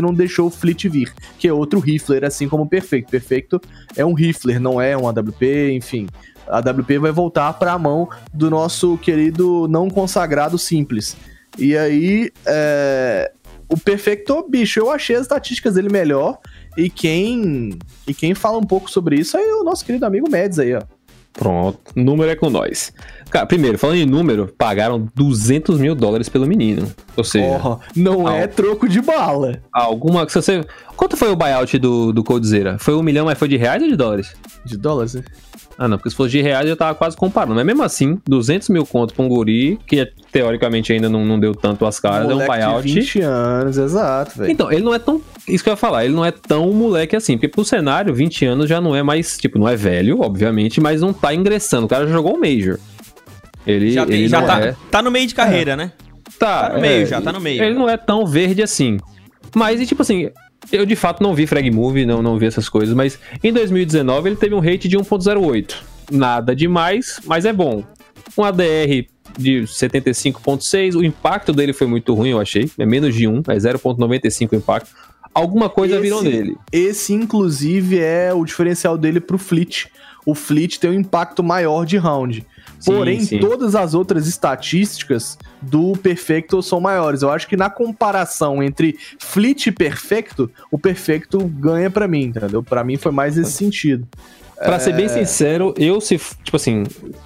não 0.00 0.14
deixou 0.14 0.46
o 0.46 0.50
Fleet 0.50 0.88
vir, 0.88 1.12
que 1.38 1.46
é 1.46 1.52
outro 1.52 1.78
rifler, 1.78 2.24
assim 2.24 2.48
como 2.48 2.62
o 2.62 2.68
Perfeito. 2.68 3.10
Perfeito 3.10 3.60
é 3.94 4.04
um 4.04 4.14
rifler, 4.14 4.58
não 4.58 4.80
é 4.80 4.96
um 4.96 5.06
AWP, 5.06 5.72
enfim. 5.72 6.06
A 6.46 6.58
AWP 6.58 6.98
vai 6.98 7.12
voltar 7.12 7.52
para 7.52 7.72
a 7.72 7.78
mão 7.78 8.08
do 8.32 8.48
nosso 8.48 8.96
querido 8.98 9.68
não 9.68 9.90
consagrado 9.90 10.58
Simples. 10.58 11.16
E 11.58 11.76
aí, 11.76 12.30
é, 12.46 13.30
o 13.68 13.76
Perfecto, 13.76 14.46
bicho, 14.48 14.80
eu 14.80 14.90
achei 14.90 15.16
as 15.16 15.22
estatísticas 15.22 15.74
dele 15.74 15.90
melhor. 15.90 16.38
E 16.76 16.88
quem, 16.88 17.78
e 18.06 18.14
quem 18.14 18.34
fala 18.34 18.56
um 18.56 18.62
pouco 18.62 18.90
sobre 18.90 19.16
isso 19.16 19.36
é 19.36 19.54
o 19.56 19.64
nosso 19.64 19.84
querido 19.84 20.06
amigo 20.06 20.30
Mads 20.30 20.58
aí, 20.58 20.74
ó. 20.74 20.82
Pronto, 21.38 21.78
número 21.94 22.30
é 22.30 22.34
com 22.34 22.50
nós. 22.50 22.92
Cara, 23.30 23.44
primeiro, 23.46 23.78
falando 23.78 23.96
em 23.96 24.06
número, 24.06 24.52
pagaram 24.56 25.06
200 25.14 25.78
mil 25.78 25.94
dólares 25.94 26.28
pelo 26.28 26.46
menino. 26.46 26.90
Ou 27.16 27.22
seja, 27.24 27.60
Oh, 27.62 27.78
não 27.94 28.26
Al- 28.26 28.36
é 28.36 28.46
troco 28.46 28.88
de 28.88 29.00
bala. 29.02 29.60
alguma. 29.72 30.26
Se 30.28 30.34
você, 30.40 30.64
quanto 30.96 31.16
foi 31.16 31.30
o 31.30 31.36
buyout 31.36 31.78
do, 31.78 32.12
do 32.12 32.24
Coldzera? 32.24 32.78
Foi 32.78 32.94
um 32.94 33.02
milhão, 33.02 33.26
mas 33.26 33.38
foi 33.38 33.48
de 33.48 33.56
reais 33.56 33.82
ou 33.82 33.88
de 33.88 33.96
dólares? 33.96 34.34
De 34.64 34.76
dólares, 34.78 35.14
né? 35.14 35.22
Ah, 35.80 35.86
não, 35.86 35.96
porque 35.96 36.10
se 36.10 36.16
fosse 36.16 36.32
de 36.32 36.42
reais 36.42 36.68
eu 36.68 36.76
tava 36.76 36.92
quase 36.94 37.16
comparando. 37.16 37.54
Mas 37.54 37.64
mesmo 37.64 37.84
assim, 37.84 38.18
200 38.26 38.68
mil 38.70 38.84
conto 38.84 39.14
pra 39.14 39.22
um 39.24 39.28
guri, 39.28 39.78
que 39.86 40.10
teoricamente 40.32 40.92
ainda 40.92 41.08
não, 41.08 41.24
não 41.24 41.38
deu 41.38 41.54
tanto 41.54 41.86
as 41.86 42.00
caras, 42.00 42.22
é 42.24 42.32
um 42.32 42.38
Moleque 42.38 42.50
buyout. 42.52 42.88
de 42.88 42.94
20 42.94 43.20
anos, 43.20 43.78
exato, 43.78 44.38
velho. 44.38 44.50
Então, 44.50 44.72
ele 44.72 44.82
não 44.82 44.92
é 44.92 44.98
tão. 44.98 45.20
Isso 45.46 45.62
que 45.62 45.70
eu 45.70 45.74
ia 45.74 45.76
falar, 45.76 46.04
ele 46.04 46.14
não 46.14 46.24
é 46.24 46.32
tão 46.32 46.72
moleque 46.72 47.14
assim. 47.14 47.34
Porque 47.36 47.46
pro 47.46 47.64
cenário, 47.64 48.12
20 48.12 48.44
anos 48.44 48.68
já 48.68 48.80
não 48.80 48.96
é 48.96 49.02
mais. 49.04 49.36
Tipo, 49.38 49.56
não 49.58 49.68
é 49.68 49.76
velho, 49.76 50.20
obviamente, 50.20 50.80
mas 50.80 51.00
não 51.00 51.12
tá 51.12 51.32
ingressando. 51.32 51.86
O 51.86 51.88
cara 51.88 52.06
já 52.06 52.12
jogou 52.12 52.34
o 52.34 52.40
Major. 52.40 52.78
Ele, 53.66 53.90
Já, 53.90 54.06
tem- 54.06 54.16
ele 54.20 54.28
já 54.28 54.40
não 54.40 54.46
tá, 54.46 54.60
é. 54.60 54.76
tá 54.90 55.02
no 55.02 55.10
meio 55.10 55.26
de 55.26 55.34
carreira, 55.34 55.76
né? 55.76 55.92
Tá, 56.38 56.68
tá 56.68 56.74
no 56.74 56.80
meio 56.80 57.06
já, 57.06 57.20
tá 57.20 57.32
no 57.32 57.40
meio. 57.40 57.62
Ele 57.62 57.74
não 57.74 57.88
é 57.88 57.96
tão 57.96 58.26
verde 58.26 58.62
assim. 58.62 58.98
Mas, 59.54 59.80
e 59.80 59.86
tipo 59.86 60.02
assim, 60.02 60.30
eu 60.70 60.86
de 60.86 60.94
fato 60.96 61.22
não 61.22 61.34
vi 61.34 61.46
Frag 61.46 61.70
Move, 61.70 62.06
não, 62.06 62.22
não 62.22 62.38
vi 62.38 62.46
essas 62.46 62.68
coisas, 62.68 62.94
mas 62.94 63.18
em 63.42 63.52
2019 63.52 64.28
ele 64.28 64.36
teve 64.36 64.54
um 64.54 64.60
rate 64.60 64.88
de 64.88 64.96
1.08. 64.96 65.74
Nada 66.10 66.54
demais, 66.54 67.20
mas 67.26 67.44
é 67.44 67.52
bom. 67.52 67.82
Um 68.36 68.44
ADR 68.44 69.06
de 69.38 69.62
75.6, 69.62 70.94
o 70.96 71.04
impacto 71.04 71.52
dele 71.52 71.72
foi 71.72 71.86
muito 71.86 72.14
ruim, 72.14 72.30
eu 72.30 72.40
achei. 72.40 72.70
É 72.78 72.86
menos 72.86 73.14
de 73.14 73.26
1, 73.26 73.38
é 73.48 73.56
0.95 73.56 74.52
o 74.52 74.56
impacto. 74.56 74.90
Alguma 75.34 75.68
coisa 75.68 75.94
Esse- 75.94 76.02
virou 76.02 76.22
nele. 76.22 76.56
Esse, 76.72 77.12
inclusive, 77.12 77.98
é 78.00 78.32
o 78.32 78.44
diferencial 78.44 78.96
dele 78.96 79.20
pro 79.20 79.38
Fleet. 79.38 79.86
O 80.26 80.34
Fleet 80.34 80.78
tem 80.78 80.90
um 80.90 80.94
impacto 80.94 81.42
maior 81.42 81.84
de 81.84 81.96
round. 81.96 82.44
Sim, 82.78 82.92
Porém, 82.92 83.20
sim. 83.20 83.38
todas 83.40 83.74
as 83.74 83.94
outras 83.94 84.26
estatísticas 84.26 85.36
do 85.60 85.92
Perfecto 85.94 86.62
são 86.62 86.80
maiores. 86.80 87.22
Eu 87.22 87.30
acho 87.30 87.48
que 87.48 87.56
na 87.56 87.68
comparação 87.68 88.62
entre 88.62 88.96
Fleet 89.18 89.66
e 89.66 89.72
Perfecto, 89.72 90.50
o 90.70 90.78
Perfecto 90.78 91.38
ganha 91.38 91.90
pra 91.90 92.06
mim, 92.06 92.24
entendeu? 92.24 92.62
Pra 92.62 92.84
mim 92.84 92.96
foi 92.96 93.10
mais 93.10 93.36
esse 93.36 93.52
sentido. 93.52 94.06
Pra 94.56 94.80
ser 94.80 94.92
bem 94.92 95.08
sincero, 95.08 95.72
eu 95.78 96.00
se. 96.00 96.18
Tipo 96.42 96.56
assim, 96.56 96.82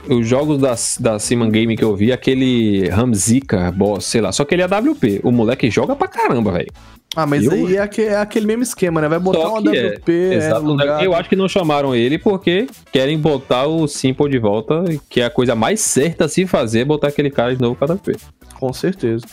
os 0.07 0.27
jogos 0.27 0.59
da, 0.59 0.75
da 1.01 1.19
Simon 1.19 1.51
Game 1.51 1.77
que 1.77 1.85
eu 1.85 1.97
vi, 1.97 2.13
aquele 2.13 2.89
Ramzika, 2.91 3.73
boss, 3.73 4.05
sei 4.05 4.21
lá, 4.21 4.31
só 4.33 4.45
que 4.45 4.55
ele 4.55 4.63
é 4.63 4.67
WP. 4.67 5.21
O 5.23 5.33
moleque 5.33 5.71
joga 5.71 5.97
pra 5.97 6.09
caramba, 6.09 6.53
velho. 6.53 6.71
Ah, 7.15 7.27
mas 7.27 7.45
Eu- 7.45 7.53
aí 7.53 7.77
é, 7.77 7.81
aque- 7.81 8.03
é 8.03 8.17
aquele 8.17 8.47
mesmo 8.47 8.63
esquema, 8.63 9.01
né? 9.01 9.09
Vai 9.09 9.19
botar 9.19 9.49
uma 9.49 9.61
que 9.63 9.69
é. 9.77 9.89
WP 9.97 10.13
é, 10.13 10.35
Exato. 10.35 10.63
no 10.63 10.71
lugar. 10.71 11.05
Eu 11.05 11.15
acho 11.15 11.29
que 11.29 11.37
não 11.37 11.47
chamaram 11.49 11.95
ele 11.95 12.17
porque 12.19 12.67
querem 12.91 13.19
botar 13.19 13.67
o 13.67 13.87
Simple 13.87 14.31
de 14.31 14.39
volta, 14.39 14.83
que 15.11 15.21
é 15.21 15.27
a 15.27 15.31
coisa 15.31 15.55
mais 15.55 15.81
certa 15.81 16.25
a 16.25 16.29
se 16.29 16.47
fazer, 16.47 16.81
é 16.81 16.85
botar 16.85 17.09
aquele 17.09 17.31
cara 17.31 17.55
de 17.55 17.61
novo 17.61 17.77
pra 17.77 17.87
WP. 17.95 18.17
Com 18.59 18.73
certeza. 18.73 19.25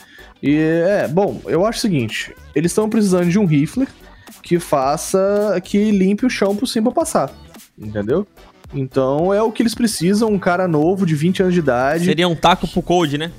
E 0.42 0.56
é, 0.56 1.08
bom, 1.08 1.40
eu 1.46 1.64
acho 1.64 1.78
o 1.78 1.82
seguinte: 1.82 2.34
eles 2.54 2.70
estão 2.70 2.88
precisando 2.88 3.30
de 3.30 3.38
um 3.38 3.46
rifler 3.46 3.88
que 4.42 4.58
faça. 4.58 5.58
que 5.64 5.90
limpe 5.90 6.26
o 6.26 6.30
chão 6.30 6.54
pro 6.54 6.66
Simba 6.66 6.92
passar. 6.92 7.30
Entendeu? 7.78 8.26
Então 8.74 9.32
é 9.34 9.42
o 9.42 9.50
que 9.50 9.62
eles 9.62 9.74
precisam, 9.74 10.28
um 10.30 10.38
cara 10.38 10.68
novo 10.68 11.04
de 11.06 11.14
20 11.14 11.40
anos 11.42 11.54
de 11.54 11.60
idade. 11.60 12.04
Seria 12.04 12.28
um 12.28 12.36
taco 12.36 12.68
pro 12.68 12.82
Code, 12.82 13.16
né? 13.18 13.32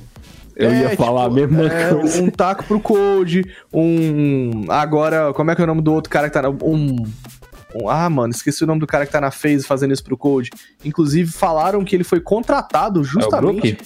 Eu 0.55 0.69
É, 0.69 0.81
ia 0.81 0.89
falar 0.97 1.29
tipo, 1.29 1.43
a 1.43 1.47
mesma 1.47 1.65
é, 1.73 1.93
coisa. 1.93 2.21
Um 2.21 2.29
taco 2.29 2.63
pro 2.65 2.79
Code, 2.79 3.43
um. 3.73 4.65
Agora, 4.69 5.33
como 5.33 5.51
é 5.51 5.55
que 5.55 5.61
é 5.61 5.63
o 5.63 5.67
nome 5.67 5.81
do 5.81 5.93
outro 5.93 6.09
cara 6.09 6.27
que 6.27 6.33
tá 6.33 6.41
na. 6.41 6.49
Um. 6.49 7.05
um- 7.75 7.89
ah, 7.89 8.09
mano, 8.09 8.31
esqueci 8.33 8.63
o 8.63 8.67
nome 8.67 8.79
do 8.81 8.87
cara 8.87 9.05
que 9.05 9.11
tá 9.11 9.21
na 9.21 9.31
FaZe 9.31 9.63
fazendo 9.65 9.93
isso 9.93 10.03
pro 10.03 10.17
Code. 10.17 10.49
Inclusive, 10.83 11.31
falaram 11.31 11.83
que 11.85 11.95
ele 11.95 12.03
foi 12.03 12.19
contratado 12.19 13.03
justamente. 13.03 13.73
Brook? 13.73 13.77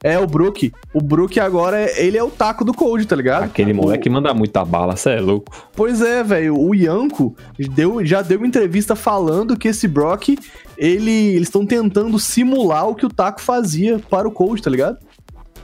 É 0.00 0.16
o 0.16 0.28
Brook. 0.28 0.72
O 0.94 1.00
Brook 1.00 1.40
agora, 1.40 1.80
é- 1.80 2.04
ele 2.04 2.16
é 2.16 2.22
o 2.22 2.30
taco 2.30 2.64
do 2.64 2.72
Code, 2.72 3.04
tá 3.04 3.16
ligado? 3.16 3.42
Aquele 3.44 3.72
moleque 3.72 4.08
manda 4.08 4.32
muita 4.32 4.64
bala, 4.64 4.94
cê 4.94 5.10
é 5.10 5.20
louco. 5.20 5.52
Pois 5.74 6.00
é, 6.00 6.22
velho. 6.22 6.56
O 6.56 6.72
Yanko 6.72 7.34
deu, 7.74 8.04
já 8.06 8.22
deu 8.22 8.38
uma 8.38 8.46
entrevista 8.46 8.94
falando 8.94 9.56
que 9.56 9.66
esse 9.66 9.88
Brock, 9.88 10.38
ele, 10.76 11.10
eles 11.34 11.48
estão 11.48 11.66
tentando 11.66 12.16
simular 12.18 12.88
o 12.88 12.94
que 12.94 13.04
o 13.06 13.08
Taco 13.08 13.40
fazia 13.40 13.98
para 14.08 14.28
o 14.28 14.30
Cold, 14.30 14.62
tá 14.62 14.70
ligado? 14.70 14.98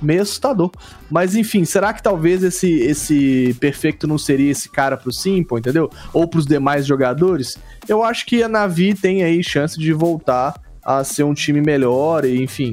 Meio 0.01 0.23
assustador. 0.23 0.71
Mas 1.11 1.35
enfim, 1.35 1.65
será 1.65 1.93
que 1.93 2.03
talvez 2.03 2.43
esse 2.43 2.71
esse 2.81 3.57
perfeito 3.61 4.07
não 4.07 4.19
seria 4.19 4.51
esse 4.51 4.69
cara 4.69 4.97
pro 4.97 5.13
Simple, 5.13 5.59
entendeu? 5.59 5.91
Ou 6.13 6.29
pros 6.29 6.47
demais 6.47 6.87
jogadores? 6.87 7.59
Eu 7.89 8.03
acho 8.03 8.27
que 8.27 8.43
a 8.43 8.49
Navi 8.49 8.95
tem 8.95 9.23
aí 9.23 9.43
chance 9.43 9.79
de 9.79 9.93
voltar 9.93 10.55
a 10.83 11.03
ser 11.03 11.23
um 11.23 11.33
time 11.33 11.61
melhor, 11.61 12.25
e 12.25 12.43
enfim. 12.43 12.73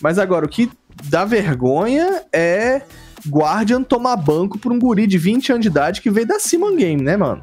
Mas 0.00 0.18
agora, 0.18 0.44
o 0.44 0.48
que 0.48 0.70
dá 1.04 1.24
vergonha 1.24 2.22
é 2.32 2.82
Guardian 3.28 3.82
tomar 3.82 4.16
banco 4.16 4.58
por 4.58 4.72
um 4.72 4.78
guri 4.78 5.06
de 5.06 5.18
20 5.18 5.52
anos 5.52 5.62
de 5.62 5.68
idade 5.68 6.00
que 6.00 6.10
veio 6.10 6.26
da 6.26 6.38
Simon 6.38 6.76
Game, 6.76 7.02
né, 7.02 7.16
mano? 7.16 7.42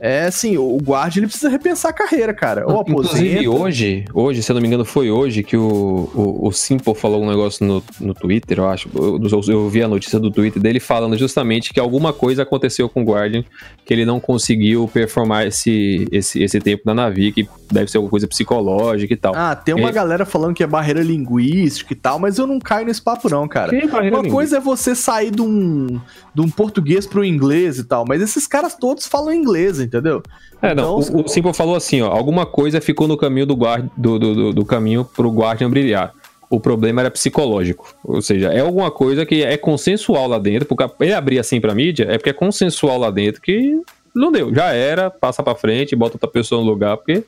É 0.00 0.24
assim, 0.26 0.56
o 0.56 0.76
Guardian 0.78 1.20
ele 1.20 1.26
precisa 1.26 1.48
repensar 1.48 1.90
a 1.90 1.92
carreira, 1.92 2.32
cara. 2.32 2.64
Ou 2.66 2.80
Inclusive, 2.86 3.48
hoje, 3.48 4.04
hoje, 4.14 4.42
se 4.42 4.50
eu 4.50 4.54
não 4.54 4.60
me 4.62 4.68
engano, 4.68 4.84
foi 4.84 5.10
hoje 5.10 5.42
que 5.42 5.56
o, 5.56 6.08
o, 6.14 6.48
o 6.48 6.52
Simple 6.52 6.94
falou 6.94 7.22
um 7.22 7.28
negócio 7.28 7.66
no, 7.66 7.82
no 8.00 8.14
Twitter, 8.14 8.58
eu 8.58 8.68
acho. 8.68 8.88
Eu, 8.94 9.20
eu 9.48 9.68
vi 9.68 9.82
a 9.82 9.88
notícia 9.88 10.18
do 10.20 10.30
Twitter 10.30 10.62
dele 10.62 10.78
falando 10.80 11.16
justamente 11.16 11.72
que 11.74 11.80
alguma 11.80 12.12
coisa 12.12 12.42
aconteceu 12.42 12.88
com 12.88 13.02
o 13.02 13.04
Guardian, 13.04 13.44
que 13.84 13.92
ele 13.92 14.04
não 14.04 14.20
conseguiu 14.20 14.88
performar 14.92 15.46
esse, 15.46 16.06
esse, 16.12 16.42
esse 16.42 16.60
tempo 16.60 16.82
na 16.86 16.94
Navi, 16.94 17.32
que 17.32 17.48
deve 17.70 17.90
ser 17.90 17.96
alguma 17.98 18.10
coisa 18.10 18.28
psicológica 18.28 19.12
e 19.12 19.16
tal. 19.16 19.34
Ah, 19.36 19.54
tem 19.56 19.74
uma 19.74 19.88
É. 19.88 19.92
galera 19.92 20.24
falando 20.24 20.54
que 20.54 20.62
é 20.62 20.66
barreira 20.66 21.02
linguística 21.02 21.92
e 21.92 21.96
tal, 21.96 22.18
mas 22.18 22.38
eu 22.38 22.46
não 22.46 22.58
caio 22.58 22.86
nesse 22.86 23.02
papo, 23.02 23.28
não, 23.28 23.46
cara. 23.48 23.70
Que 23.70 23.86
barreira 23.86 24.16
Uma 24.16 24.22
linguística? 24.22 24.32
coisa 24.34 24.56
é 24.58 24.60
você 24.60 24.94
sair 24.94 25.30
de 25.30 25.42
um, 25.42 26.00
de 26.34 26.40
um 26.40 26.48
português 26.48 27.06
pro 27.06 27.24
inglês 27.24 27.78
e 27.78 27.84
tal, 27.84 28.04
mas 28.06 28.22
esses 28.22 28.46
caras 28.46 28.74
todos 28.76 29.06
falam 29.06 29.32
inglês, 29.32 29.80
entendeu? 29.88 30.22
É, 30.62 30.74
não, 30.74 31.00
Então, 31.00 31.16
o, 31.16 31.24
o 31.24 31.28
Simple 31.28 31.52
falou 31.52 31.74
assim, 31.74 32.02
ó, 32.02 32.10
alguma 32.10 32.46
coisa 32.46 32.80
ficou 32.80 33.08
no 33.08 33.16
caminho 33.16 33.46
do, 33.46 33.54
guard, 33.54 33.88
do, 33.96 34.18
do, 34.18 34.34
do, 34.34 34.52
do 34.52 34.64
caminho 34.64 35.04
pro 35.04 35.30
Guardian 35.30 35.70
brilhar. 35.70 36.12
O 36.50 36.58
problema 36.58 37.02
era 37.02 37.10
psicológico. 37.10 37.94
Ou 38.02 38.22
seja, 38.22 38.52
é 38.52 38.60
alguma 38.60 38.90
coisa 38.90 39.26
que 39.26 39.42
é 39.42 39.56
consensual 39.56 40.28
lá 40.28 40.38
dentro, 40.38 40.66
porque 40.66 40.84
ele 41.00 41.12
abrir 41.12 41.38
assim 41.38 41.60
pra 41.60 41.74
mídia, 41.74 42.06
é 42.08 42.16
porque 42.16 42.30
é 42.30 42.32
consensual 42.32 42.98
lá 42.98 43.10
dentro 43.10 43.42
que 43.42 43.78
não 44.14 44.32
deu. 44.32 44.54
Já 44.54 44.72
era, 44.72 45.10
passa 45.10 45.42
pra 45.42 45.54
frente, 45.54 45.94
bota 45.94 46.14
outra 46.14 46.28
pessoa 46.28 46.60
no 46.62 46.66
lugar, 46.66 46.96
porque 46.96 47.22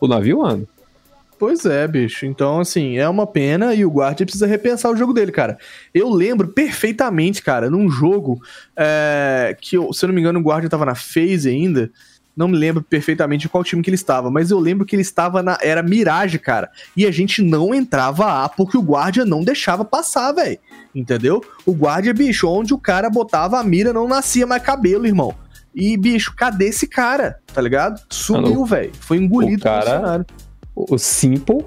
o 0.00 0.08
navio 0.08 0.44
anda. 0.44 0.66
Pois 1.44 1.66
é, 1.66 1.86
bicho. 1.86 2.24
Então, 2.24 2.60
assim, 2.60 2.96
é 2.96 3.06
uma 3.06 3.26
pena 3.26 3.74
e 3.74 3.84
o 3.84 3.90
Guardian 3.90 4.24
precisa 4.24 4.46
repensar 4.46 4.90
o 4.90 4.96
jogo 4.96 5.12
dele, 5.12 5.30
cara. 5.30 5.58
Eu 5.92 6.08
lembro 6.08 6.48
perfeitamente, 6.48 7.42
cara, 7.42 7.68
num 7.68 7.90
jogo 7.90 8.40
é, 8.74 9.54
que, 9.60 9.76
eu, 9.76 9.92
se 9.92 10.02
eu 10.02 10.08
não 10.08 10.14
me 10.14 10.22
engano, 10.22 10.40
o 10.40 10.42
Guardian 10.42 10.70
tava 10.70 10.86
na 10.86 10.94
phase 10.94 11.50
ainda. 11.50 11.90
Não 12.34 12.48
me 12.48 12.56
lembro 12.56 12.82
perfeitamente 12.82 13.42
de 13.42 13.50
qual 13.50 13.62
time 13.62 13.82
que 13.82 13.90
ele 13.90 13.94
estava, 13.94 14.30
mas 14.30 14.50
eu 14.50 14.58
lembro 14.58 14.86
que 14.86 14.96
ele 14.96 15.02
estava 15.02 15.42
na. 15.42 15.58
Era 15.60 15.82
Mirage, 15.82 16.38
cara. 16.38 16.70
E 16.96 17.04
a 17.04 17.10
gente 17.10 17.42
não 17.42 17.74
entrava 17.74 18.42
A 18.42 18.48
porque 18.48 18.78
o 18.78 18.82
Guardian 18.82 19.26
não 19.26 19.44
deixava 19.44 19.84
passar, 19.84 20.32
velho. 20.32 20.58
Entendeu? 20.94 21.44
O 21.66 21.72
Guardian, 21.72 22.14
bicho, 22.14 22.48
onde 22.48 22.72
o 22.72 22.78
cara 22.78 23.10
botava 23.10 23.60
a 23.60 23.62
mira 23.62 23.92
não 23.92 24.08
nascia 24.08 24.46
mais 24.46 24.62
cabelo, 24.62 25.06
irmão. 25.06 25.34
E, 25.74 25.94
bicho, 25.98 26.34
cadê 26.34 26.68
esse 26.68 26.86
cara? 26.86 27.38
Tá 27.52 27.60
ligado? 27.60 28.00
Sumiu, 28.08 28.64
velho. 28.64 28.92
Foi 28.98 29.18
engolido 29.18 29.60
o 29.60 29.64
cara- 29.64 29.84
pelo 29.84 29.96
cenário. 29.96 30.26
O 30.74 30.94
o 30.94 30.98
Simple, 30.98 31.64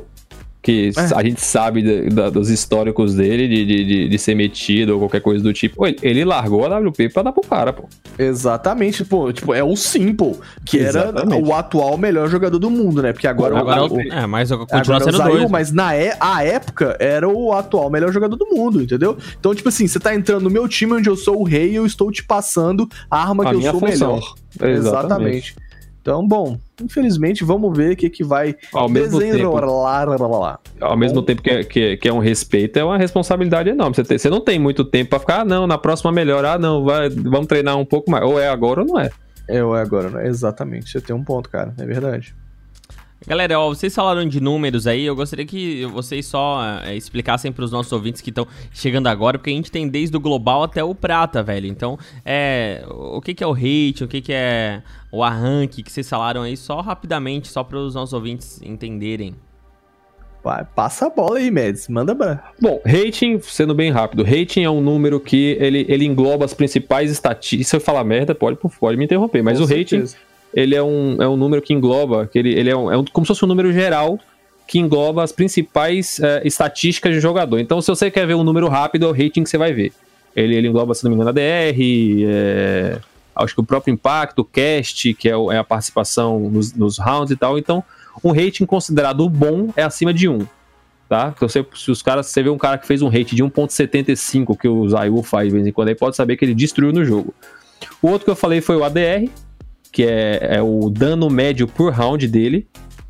que 0.62 0.92
É. 0.98 1.16
a 1.16 1.24
gente 1.24 1.40
sabe 1.40 1.82
da- 2.10 2.24
da- 2.24 2.30
dos 2.30 2.50
históricos 2.50 3.14
dele, 3.16 3.48
de, 3.48 3.66
de, 3.66 3.86
de, 3.86 4.10
de 4.10 4.18
ser 4.20 4.36
metido 4.36 4.94
ou 4.94 5.00
qualquer 5.00 5.22
coisa 5.22 5.42
do 5.42 5.54
tipo, 5.54 5.86
ele, 5.88 5.98
ele 6.02 6.26
largou 6.26 6.66
a 6.66 6.78
WP 6.80 7.08
pra 7.10 7.24
dar 7.24 7.32
pro 7.32 7.42
cara, 7.48 7.72
pô. 7.72 7.88
Exatamente, 8.20 9.06
pô, 9.06 9.32
tipo, 9.32 9.54
é 9.54 9.64
o 9.64 9.78
Simple, 9.78 10.36
que 10.66 10.80
Exatamente. 10.80 11.34
era 11.38 11.46
o 11.46 11.54
atual 11.54 11.98
melhor 11.98 12.28
jogador 12.28 12.60
do 12.60 12.70
mundo, 12.70 13.02
né? 13.02 13.14
Porque 13.14 13.28
agora, 13.28 13.58
Agora, 13.58 13.84
o, 13.86 13.96
o, 13.96 14.02
é, 14.02 14.26
mas 14.28 14.52
continua 14.52 14.82
agora 14.82 15.04
sendo 15.06 15.14
o 15.14 15.18
Zayu, 15.18 15.38
dois. 15.38 15.52
mas 15.52 15.72
na 15.72 15.96
é, 15.96 16.18
a 16.20 16.44
época 16.44 16.98
era 17.00 17.30
o 17.30 17.54
atual 17.54 17.90
melhor 17.90 18.12
jogador 18.12 18.36
do 18.36 18.48
mundo, 18.48 18.82
entendeu? 18.82 19.18
Então, 19.40 19.56
tipo 19.56 19.70
assim, 19.70 19.88
você 19.88 20.00
tá 20.02 20.14
entrando 20.14 20.44
no 20.44 20.50
meu 20.50 20.68
time 20.68 20.92
onde 20.94 21.08
eu 21.10 21.16
sou 21.16 21.40
o 21.40 21.44
rei 21.46 21.72
e 21.72 21.76
eu 21.76 21.86
estou 21.86 22.12
te 22.12 22.26
passando 22.26 22.90
a 23.10 23.22
arma 23.22 23.46
A 23.46 23.50
que 23.52 23.56
eu 23.56 23.62
sou 23.62 23.80
função. 23.80 24.14
melhor. 24.60 24.78
Exatamente. 24.78 25.56
Então, 26.08 26.26
bom, 26.26 26.58
infelizmente, 26.82 27.44
vamos 27.44 27.76
ver 27.78 27.92
o 27.92 27.96
que, 27.98 28.10
que 28.10 28.24
vai 28.24 28.56
Ao 28.72 28.88
mesmo 28.88 29.20
tempo, 29.20 29.34
desenrolar. 29.34 30.60
ao 30.80 30.96
mesmo 30.96 31.22
tempo 31.22 31.42
que, 31.42 31.50
é- 31.50 31.64
que, 31.66 31.80
é- 31.82 31.98
que 31.98 32.08
é 32.08 32.14
um 32.14 32.20
respeito, 32.20 32.78
é 32.80 32.84
uma 32.86 32.98
responsabilidade 32.98 33.70
enorme. 33.72 33.94
Você, 33.94 34.06
tem- 34.06 34.18
você 34.18 34.30
não 34.30 34.40
tem 34.40 34.58
muito 34.58 34.86
tempo 34.86 35.10
pra 35.10 35.20
ficar, 35.20 35.42
ah, 35.42 35.46
não, 35.46 35.68
na 35.68 35.78
próxima 35.78 36.10
melhor, 36.10 36.46
ah, 36.46 36.58
não, 36.58 36.86
vai, 36.86 37.10
vamos 37.10 37.48
treinar 37.48 37.76
um 37.78 37.84
pouco 37.84 38.10
mais. 38.10 38.24
Ou 38.24 38.40
é 38.40 38.48
agora 38.48 38.80
ou 38.84 38.88
não 38.88 38.98
é. 38.98 39.10
É, 39.50 39.62
ou 39.62 39.76
é 39.76 39.82
agora, 39.82 40.10
né? 40.10 40.28
Exatamente. 40.30 40.90
Você 40.90 41.02
tem 41.02 41.14
um 41.14 41.24
ponto, 41.26 41.50
cara. 41.50 41.74
É 41.78 41.86
verdade. 41.86 42.34
Galera, 43.26 43.60
ó, 43.60 43.70
vocês 43.70 43.94
falaram 43.96 44.28
de 44.28 44.40
números 44.40 44.86
aí, 44.86 45.04
eu 45.04 45.16
gostaria 45.16 45.46
que 45.46 45.86
vocês 45.88 46.26
só 46.26 46.62
é, 46.84 46.96
explicassem 46.96 47.52
para 47.52 47.66
os 47.66 47.72
nossos 47.72 47.92
ouvintes 47.92 48.22
que 48.22 48.30
estão 48.30 48.46
chegando 48.72 49.08
agora, 49.08 49.40
porque 49.40 49.50
a 49.50 49.54
gente 49.54 49.72
tem 49.72 49.88
desde 49.88 50.16
o 50.16 50.20
global 50.20 50.64
até 50.64 50.84
o 50.84 50.94
prata, 50.94 51.42
velho. 51.42 51.68
Então, 51.68 51.98
é, 52.24 52.86
o 52.90 53.20
que, 53.20 53.34
que 53.34 53.44
é 53.44 53.48
o 53.48 53.54
hate, 53.54 54.04
o 54.04 54.08
que, 54.08 54.22
que 54.22 54.32
é 54.32 54.84
o 55.12 55.24
arranque 55.24 55.82
que 55.82 55.92
vocês 55.92 56.08
falaram 56.08 56.44
aí, 56.44 56.56
só 56.56 56.80
rapidamente, 56.80 57.48
só 57.48 57.64
para 57.64 57.78
os 57.78 57.96
nossos 57.96 58.14
ouvintes 58.14 58.62
entenderem. 58.62 59.36
Vai, 60.44 60.64
passa 60.64 61.08
a 61.08 61.10
bola 61.10 61.40
aí, 61.40 61.52
Mads. 61.52 61.90
Manda 61.90 62.16
pra... 62.16 62.52
Bom, 62.62 62.80
rating, 62.86 63.40
sendo 63.42 63.74
bem 63.74 63.92
rápido, 63.92 64.24
rating 64.24 64.62
é 64.62 64.70
um 64.70 64.80
número 64.80 65.20
que 65.20 65.58
ele, 65.60 65.86
ele 65.90 66.06
engloba 66.06 66.46
as 66.46 66.54
principais 66.54 67.12
estatísticas. 67.12 67.68
Se 67.68 67.76
eu 67.76 67.82
falar 67.82 68.04
merda, 68.04 68.34
pode, 68.34 68.58
pode 68.80 68.96
me 68.96 69.04
interromper, 69.04 69.42
mas 69.42 69.58
Com 69.58 69.66
o 69.66 69.68
rating 69.68 69.88
certeza. 69.88 70.18
Ele 70.60 70.74
é 70.76 70.82
um, 70.82 71.18
é 71.22 71.28
um 71.28 71.38
número 71.38 71.62
que 71.62 71.72
engloba, 71.74 72.26
que 72.26 72.40
ele, 72.40 72.52
ele 72.54 72.70
é, 72.72 72.76
um, 72.76 72.92
é 72.92 72.98
um- 72.98 73.06
como 73.06 73.24
se 73.26 73.30
fosse 73.30 73.46
um 73.46 73.48
número 73.48 73.72
geral 73.72 74.20
que 74.68 74.80
engloba 74.80 75.24
as 75.24 75.32
principais 75.32 76.20
eh, 76.20 76.42
estatísticas 76.44 77.14
de 77.14 77.20
jogador. 77.22 77.60
Então, 77.60 77.80
se 77.80 77.88
você 77.88 78.10
quer 78.10 78.26
ver 78.26 78.34
um 78.34 78.44
número 78.44 78.68
rápido, 78.68 79.06
é 79.06 79.10
o 79.10 79.12
rating 79.12 79.44
que 79.44 79.50
você 79.50 79.58
vai 79.58 79.72
ver. 79.72 79.94
Ele, 80.36 80.56
ele 80.56 80.68
engloba, 80.68 80.94
se 80.94 81.04
não 81.04 81.12
me 81.12 81.16
engano, 81.16 81.30
a 81.30 81.34
DR, 81.34 81.78
eh, 82.28 83.00
acho 83.36 83.54
que 83.54 83.62
o 83.62 83.64
próprio 83.64 83.94
impacto, 83.94 84.40
o 84.40 84.44
cast, 84.46 85.14
que 85.14 85.30
é, 85.30 85.38
o- 85.38 85.52
é 85.52 85.58
a 85.60 85.64
participação 85.64 86.40
nos, 86.50 86.74
nos 86.74 86.98
rounds 86.98 87.32
e 87.32 87.36
tal. 87.38 87.58
Então, 87.58 87.84
um 88.24 88.32
rating 88.32 88.66
considerado 88.66 89.30
bom 89.30 89.70
é 89.76 89.84
acima 89.84 90.12
de 90.14 90.28
1. 90.28 90.40
Tá? 91.08 91.32
Então, 91.36 91.48
você, 91.48 91.66
se 91.76 91.90
os 91.92 92.02
caras, 92.02 92.26
você 92.26 92.44
vê 92.44 92.50
um 92.50 92.58
cara 92.58 92.78
que 92.78 92.86
fez 92.86 93.02
um 93.02 93.08
rate 93.08 93.36
de 93.36 93.44
1.75, 93.44 94.58
que 94.60 94.68
o 94.68 94.90
Zayu 94.90 95.22
faz 95.24 95.48
de 95.48 95.54
vez 95.54 95.66
em 95.68 95.72
quando, 95.72 95.88
aí 95.90 95.96
pode 95.96 96.16
saber 96.18 96.36
que 96.36 96.44
ele 96.44 96.54
destruiu 96.54 96.92
no 96.92 97.06
jogo. 97.06 97.34
O 98.02 98.10
outro 98.10 98.26
que 98.26 98.32
eu 98.32 98.36
falei 98.36 98.60
foi 98.60 98.76
o 98.76 98.84
ADR, 98.84 99.30
que 99.92 100.04
é, 100.04 100.56
é 100.58 100.62
o 100.62 100.90
dano 100.90 101.30
médio 101.30 101.68
por 101.68 101.92
round 101.94 102.28
dele. 102.28 102.68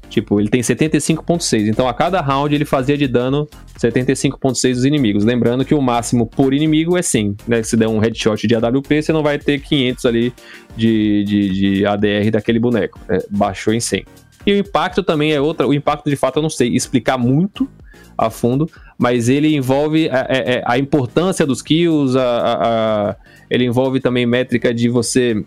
Tipo, 0.10 0.40
ele 0.40 0.48
tem 0.50 0.62
75.6. 0.62 1.68
Então, 1.68 1.88
a 1.88 1.94
cada 1.94 2.22
round 2.22 2.56
ele 2.56 2.64
fazia 2.64 2.98
de 2.98 3.08
dano 3.08 3.46
75.6 3.78 4.74
dos 4.74 4.86
inimigos. 4.86 5.26
Lembrando 5.26 5.66
que 5.66 5.76
o 5.76 5.82
máximo 5.82 6.26
por 6.26 6.54
inimigo 6.54 6.98
é 6.98 7.02
100. 7.02 7.36
Né? 7.48 7.62
Se 7.62 7.76
der 7.76 7.88
um 7.90 8.00
headshot 8.00 8.48
de 8.48 8.56
AWP, 8.56 9.02
você 9.04 9.12
não 9.12 9.22
vai 9.22 9.38
ter 9.38 9.60
500 9.60 10.06
ali 10.06 10.34
de, 10.78 11.24
de, 11.26 11.50
de 11.50 11.86
ADR 11.86 12.32
daquele 12.32 12.58
boneco. 12.58 13.00
É, 13.10 13.26
baixou 13.30 13.74
em 13.74 13.82
100. 13.82 14.06
E 14.46 14.54
o 14.54 14.58
impacto 14.58 15.04
também 15.04 15.34
é 15.34 15.42
outra. 15.42 15.68
O 15.68 15.74
impacto, 15.74 16.10
de 16.10 16.16
fato, 16.16 16.38
eu 16.38 16.42
não 16.42 16.50
sei 16.50 16.70
explicar 16.70 17.18
muito 17.18 17.70
a 18.18 18.30
fundo, 18.30 18.68
mas 18.98 19.28
ele 19.28 19.54
envolve 19.56 20.10
a, 20.10 20.22
a- 20.22 20.74
a 20.74 20.78
importância 20.80 21.46
dos 21.46 21.62
kills, 21.62 22.18
a- 22.18 23.16
ele 23.50 23.66
envolve 23.66 24.00
também 24.00 24.26
métrica 24.26 24.74
de 24.74 24.88
você 24.90 25.44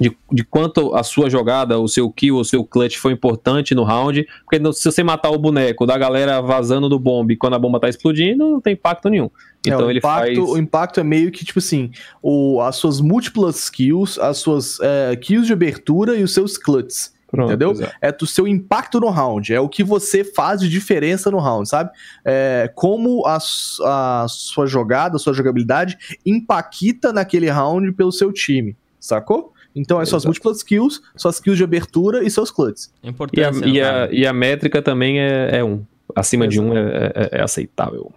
de, 0.00 0.16
de 0.32 0.44
quanto 0.44 0.94
a 0.94 1.02
sua 1.02 1.28
jogada, 1.30 1.78
o 1.78 1.88
seu 1.88 2.10
kill, 2.10 2.36
o 2.36 2.44
seu 2.44 2.64
clutch 2.64 2.96
foi 2.96 3.12
importante 3.12 3.74
no 3.74 3.84
round. 3.84 4.26
Porque 4.44 4.58
no- 4.58 4.72
se 4.72 4.84
você 4.90 5.02
matar 5.02 5.30
o 5.30 5.38
boneco 5.38 5.86
da 5.86 5.96
galera 5.98 6.40
vazando 6.40 6.88
do 6.88 6.98
bombe 6.98 7.36
quando 7.36 7.54
a 7.54 7.58
bomba 7.58 7.80
tá 7.80 7.88
explodindo, 7.88 8.50
não 8.50 8.60
tem 8.60 8.74
impacto 8.74 9.08
nenhum. 9.08 9.26
É, 9.66 9.70
Então 9.70 9.86
o, 9.86 9.90
ele 9.90 9.98
impacto, 9.98 10.34
faz. 10.36 10.38
o 10.50 10.56
impacto 10.58 11.00
é 11.00 11.04
meio 11.04 11.30
que, 11.30 11.44
tipo 11.44 11.58
assim, 11.58 11.90
o, 12.22 12.60
as 12.60 12.76
suas 12.76 13.00
múltiplas 13.00 13.68
kills, 13.68 14.20
as 14.20 14.38
suas 14.38 14.78
é, 14.80 15.16
kills 15.16 15.46
de 15.46 15.52
abertura 15.52 16.16
e 16.16 16.22
os 16.22 16.32
seus 16.32 16.56
clutches. 16.56 17.16
Pronto, 17.30 17.48
entendeu? 17.50 17.72
exato. 17.72 17.92
É 18.00 18.16
o 18.22 18.26
seu 18.26 18.48
impacto 18.48 18.98
no 18.98 19.10
round, 19.10 19.52
é 19.52 19.60
o 19.60 19.68
que 19.68 19.84
você 19.84 20.24
faz 20.24 20.60
de 20.62 20.68
diferença 20.70 21.30
no 21.30 21.38
round, 21.38 21.68
sabe? 21.68 21.90
É, 22.24 22.72
como 22.74 23.22
a, 23.26 23.36
a 23.84 24.26
sua 24.26 24.66
jogada, 24.66 25.16
a 25.16 25.18
sua 25.18 25.34
jogabilidade 25.34 25.98
impacta 26.24 27.12
naquele 27.12 27.50
round 27.50 27.92
pelo 27.92 28.10
seu 28.12 28.32
time, 28.32 28.74
sacou? 28.98 29.52
Então 29.76 30.00
é 30.00 30.04
suas 30.04 30.22
Exato. 30.22 30.28
múltiplas 30.28 30.62
kills, 30.62 31.00
suas 31.16 31.38
kills 31.40 31.56
de 31.56 31.64
abertura 31.64 32.24
e 32.24 32.30
seus 32.30 32.50
clutches. 32.50 32.92
A 33.02 33.08
E 33.32 33.44
a, 33.44 33.50
e, 33.66 33.80
a, 33.80 34.08
e 34.12 34.26
a 34.26 34.32
métrica 34.32 34.82
também 34.82 35.20
é, 35.20 35.58
é 35.58 35.64
um. 35.64 35.82
Acima 36.16 36.48
de 36.48 36.58
um 36.60 36.76
é, 36.76 37.12
é- 37.14 37.28
é 37.38 37.42
aceitável. 37.42 38.10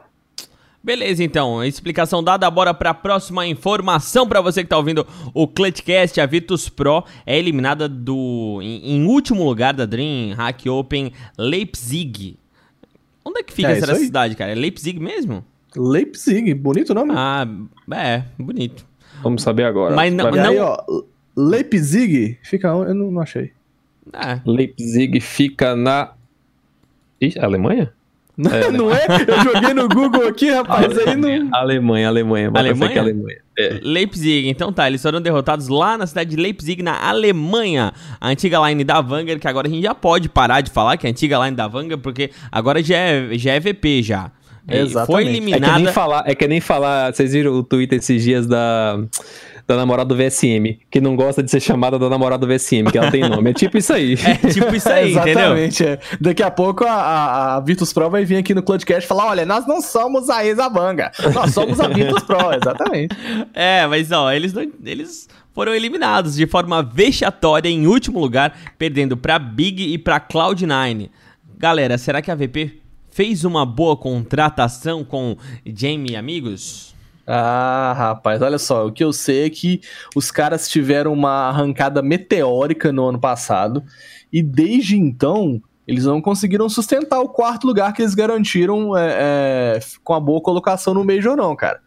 Beleza, 0.84 1.24
então. 1.24 1.64
Explicação 1.64 2.24
dada, 2.24 2.50
bora 2.50 2.74
pra 2.74 2.94
próxima 2.94 3.46
informação 3.46 4.28
pra 4.28 4.42
você 4.42 4.64
que 4.64 4.70
tá 4.70 4.78
ouvindo 4.78 5.06
o 5.34 5.48
Clutchcast. 5.48 6.20
A 6.20 6.26
Virtus 6.26 6.70
Pro 6.70 7.04
é 7.26 7.38
eliminada 7.38 7.88
do 7.88 8.60
em, 8.64 8.96
em 8.96 9.06
último 9.06 9.44
lugar 9.44 9.74
da 9.76 9.86
Dream 9.86 10.34
Hack 10.36 10.66
Open 10.68 11.12
Leipzig. 11.38 12.38
Onde 13.24 13.42
é 13.42 13.44
que 13.44 13.54
fica 13.54 13.70
É, 13.70 13.78
essa 13.78 13.94
cidade, 13.96 14.36
cara? 14.36 14.54
É 14.54 14.56
Leipzig 14.56 15.00
mesmo? 15.00 15.46
Leipzig, 15.76 16.54
bonito 16.56 16.94
nome. 16.96 17.12
Ah, 17.16 17.46
é, 17.94 18.24
bonito. 18.40 18.84
Vamos 19.22 19.44
saber 19.44 19.66
agora. 19.66 19.96
Mas 19.96 20.12
não- 20.12 20.28
e 20.30 20.32
Vai- 20.32 20.48
aí, 20.48 20.58
ó, 20.58 20.78
Leipzig 21.36 22.38
fica 22.44 22.74
onde? 22.74 22.92
Eu 22.92 22.96
não, 22.96 23.12
não 23.12 23.22
achei. 23.22 23.52
É. 24.14 24.40
Leipzig 24.46 25.20
fica 25.20 25.76
na. 25.76 26.14
Ih, 27.20 27.34
Alemanha? 27.40 27.94
Não, 28.38 28.50
não 28.72 28.94
é? 28.94 29.06
Eu 29.28 29.44
joguei 29.54 29.74
no 29.74 29.88
Google 29.88 30.28
aqui, 30.28 30.50
rapaz, 30.50 30.98
aí 30.98 31.16
não. 31.16 31.50
Alemanha, 31.54 32.08
Alemanha. 32.08 32.52
Alemanha? 32.54 32.96
é 32.96 33.00
Alemanha. 33.00 33.38
É. 33.58 33.80
Leipzig, 33.84 34.48
então 34.50 34.74
tá, 34.74 34.88
eles 34.88 35.02
foram 35.02 35.22
derrotados 35.22 35.68
lá 35.68 35.98
na 35.98 36.08
cidade 36.08 36.32
de 36.32 36.36
Leipzig, 36.36 36.82
na 36.82 37.08
Alemanha. 37.08 37.94
A 38.20 38.30
antiga 38.30 38.60
line 38.68 38.84
da 38.84 39.00
Vanguard, 39.02 39.40
que 39.40 39.48
agora 39.48 39.68
a 39.68 39.70
gente 39.70 39.84
já 39.84 39.94
pode 39.94 40.30
parar 40.30 40.62
de 40.62 40.72
falar 40.72 40.98
que 40.98 41.06
é 41.06 41.10
a 41.10 41.12
antiga 41.12 41.38
line 41.46 41.56
da 41.56 41.68
Vanguard, 41.68 42.02
porque 42.02 42.32
agora 42.52 42.82
já 42.82 42.98
é, 42.98 43.38
já 43.38 43.54
é 43.54 43.60
VP 43.60 44.02
já. 44.02 44.32
Exatamente. 44.68 45.06
Foi 45.06 45.22
É 45.22 45.26
que, 45.26 45.32
nem 45.32 45.42
eliminada. 45.42 45.92
falar, 45.92 46.24
é 46.26 46.36
que 46.36 46.48
nem 46.48 46.62
falar. 46.62 47.14
Vocês 47.14 47.34
viram 47.34 47.54
o 47.54 47.64
Twitter 47.64 48.00
esses 48.00 48.24
dias 48.24 48.48
da, 48.48 49.00
da 49.72 49.78
namorada 49.78 50.14
do 50.14 50.16
VSM, 50.22 50.78
que 50.90 51.00
não 51.00 51.16
gosta 51.16 51.42
de 51.42 51.50
ser 51.50 51.60
chamada 51.60 51.98
da 51.98 52.10
namorada 52.10 52.46
do 52.46 52.54
VSM, 52.54 52.92
que 52.92 52.98
ela 52.98 53.10
tem 53.10 53.22
nome. 53.28 53.52
É 53.52 53.54
tipo 53.54 53.78
isso 53.78 53.94
aí. 53.94 54.16
É 54.22 54.36
tipo 54.52 54.76
isso 54.76 54.90
aí, 54.90 55.12
entendeu? 55.16 55.32
Exatamente. 55.58 55.86
é. 55.86 56.00
Daqui 56.20 56.44
a 56.44 56.52
pouco 56.52 56.84
a, 56.86 56.92
a, 56.92 57.56
a 57.56 57.60
Virtus 57.62 57.94
Pro 57.94 58.10
vai 58.10 58.26
vir 58.26 58.38
aqui 58.38 58.54
no 58.54 58.62
Clutchcast 58.64 59.06
e 59.06 59.08
falar: 59.08 59.28
olha, 59.28 59.46
nós 59.46 59.66
não 59.68 59.82
somos 59.82 60.30
a 60.30 60.46
ex-Banga, 60.46 61.12
nós 61.34 61.54
somos 61.54 61.80
a 61.80 61.88
Virtus 61.88 62.24
Pro, 62.24 62.38
exatamente. 62.54 63.16
É, 63.54 63.86
mas 63.88 64.12
ó, 64.12 64.32
eles, 64.32 64.54
não- 64.54 64.70
eles 64.84 65.28
foram 65.54 65.74
eliminados 65.74 66.36
de 66.36 66.46
forma 66.48 66.82
vexatória 66.84 67.70
em 67.70 67.88
último 67.88 68.20
lugar, 68.20 68.56
perdendo 68.78 69.16
pra 69.18 69.38
Big 69.40 69.94
e 69.94 69.98
pra 69.98 70.20
Cloud9. 70.20 71.10
Galera, 71.58 71.98
será 71.98 72.22
que 72.22 72.32
a 72.32 72.36
VP 72.36 72.80
fez 73.10 73.44
uma 73.44 73.66
boa 73.66 73.96
contratação 73.98 75.04
com 75.04 75.36
Jamie 75.66 76.14
e 76.14 76.16
amigos? 76.16 76.91
Ah, 77.26 77.94
rapaz, 77.96 78.42
olha 78.42 78.58
só, 78.58 78.88
o 78.88 78.92
que 78.92 79.04
eu 79.04 79.14
sei 79.14 79.46
é 79.46 79.50
que 79.50 79.82
os 80.16 80.32
caras 80.32 80.68
tiveram 80.68 81.14
uma 81.14 81.50
arrancada 81.50 82.02
meteórica 82.02 82.92
no 82.92 83.08
ano 83.08 83.20
passado 83.20 83.84
e 84.34 84.42
desde 84.42 84.98
então 84.98 85.62
eles 85.88 86.06
não 86.06 86.22
conseguiram 86.22 86.70
sustentar 86.70 87.20
o 87.20 87.30
quarto 87.30 87.66
lugar 87.68 87.94
que 87.94 88.02
eles 88.02 88.14
garantiram 88.14 88.96
é, 88.98 89.10
é, 89.12 89.80
com 90.04 90.14
a 90.14 90.20
boa 90.20 90.42
colocação 90.42 90.94
no 90.94 91.04
Major, 91.04 91.36
não, 91.36 91.56
cara. 91.56 91.82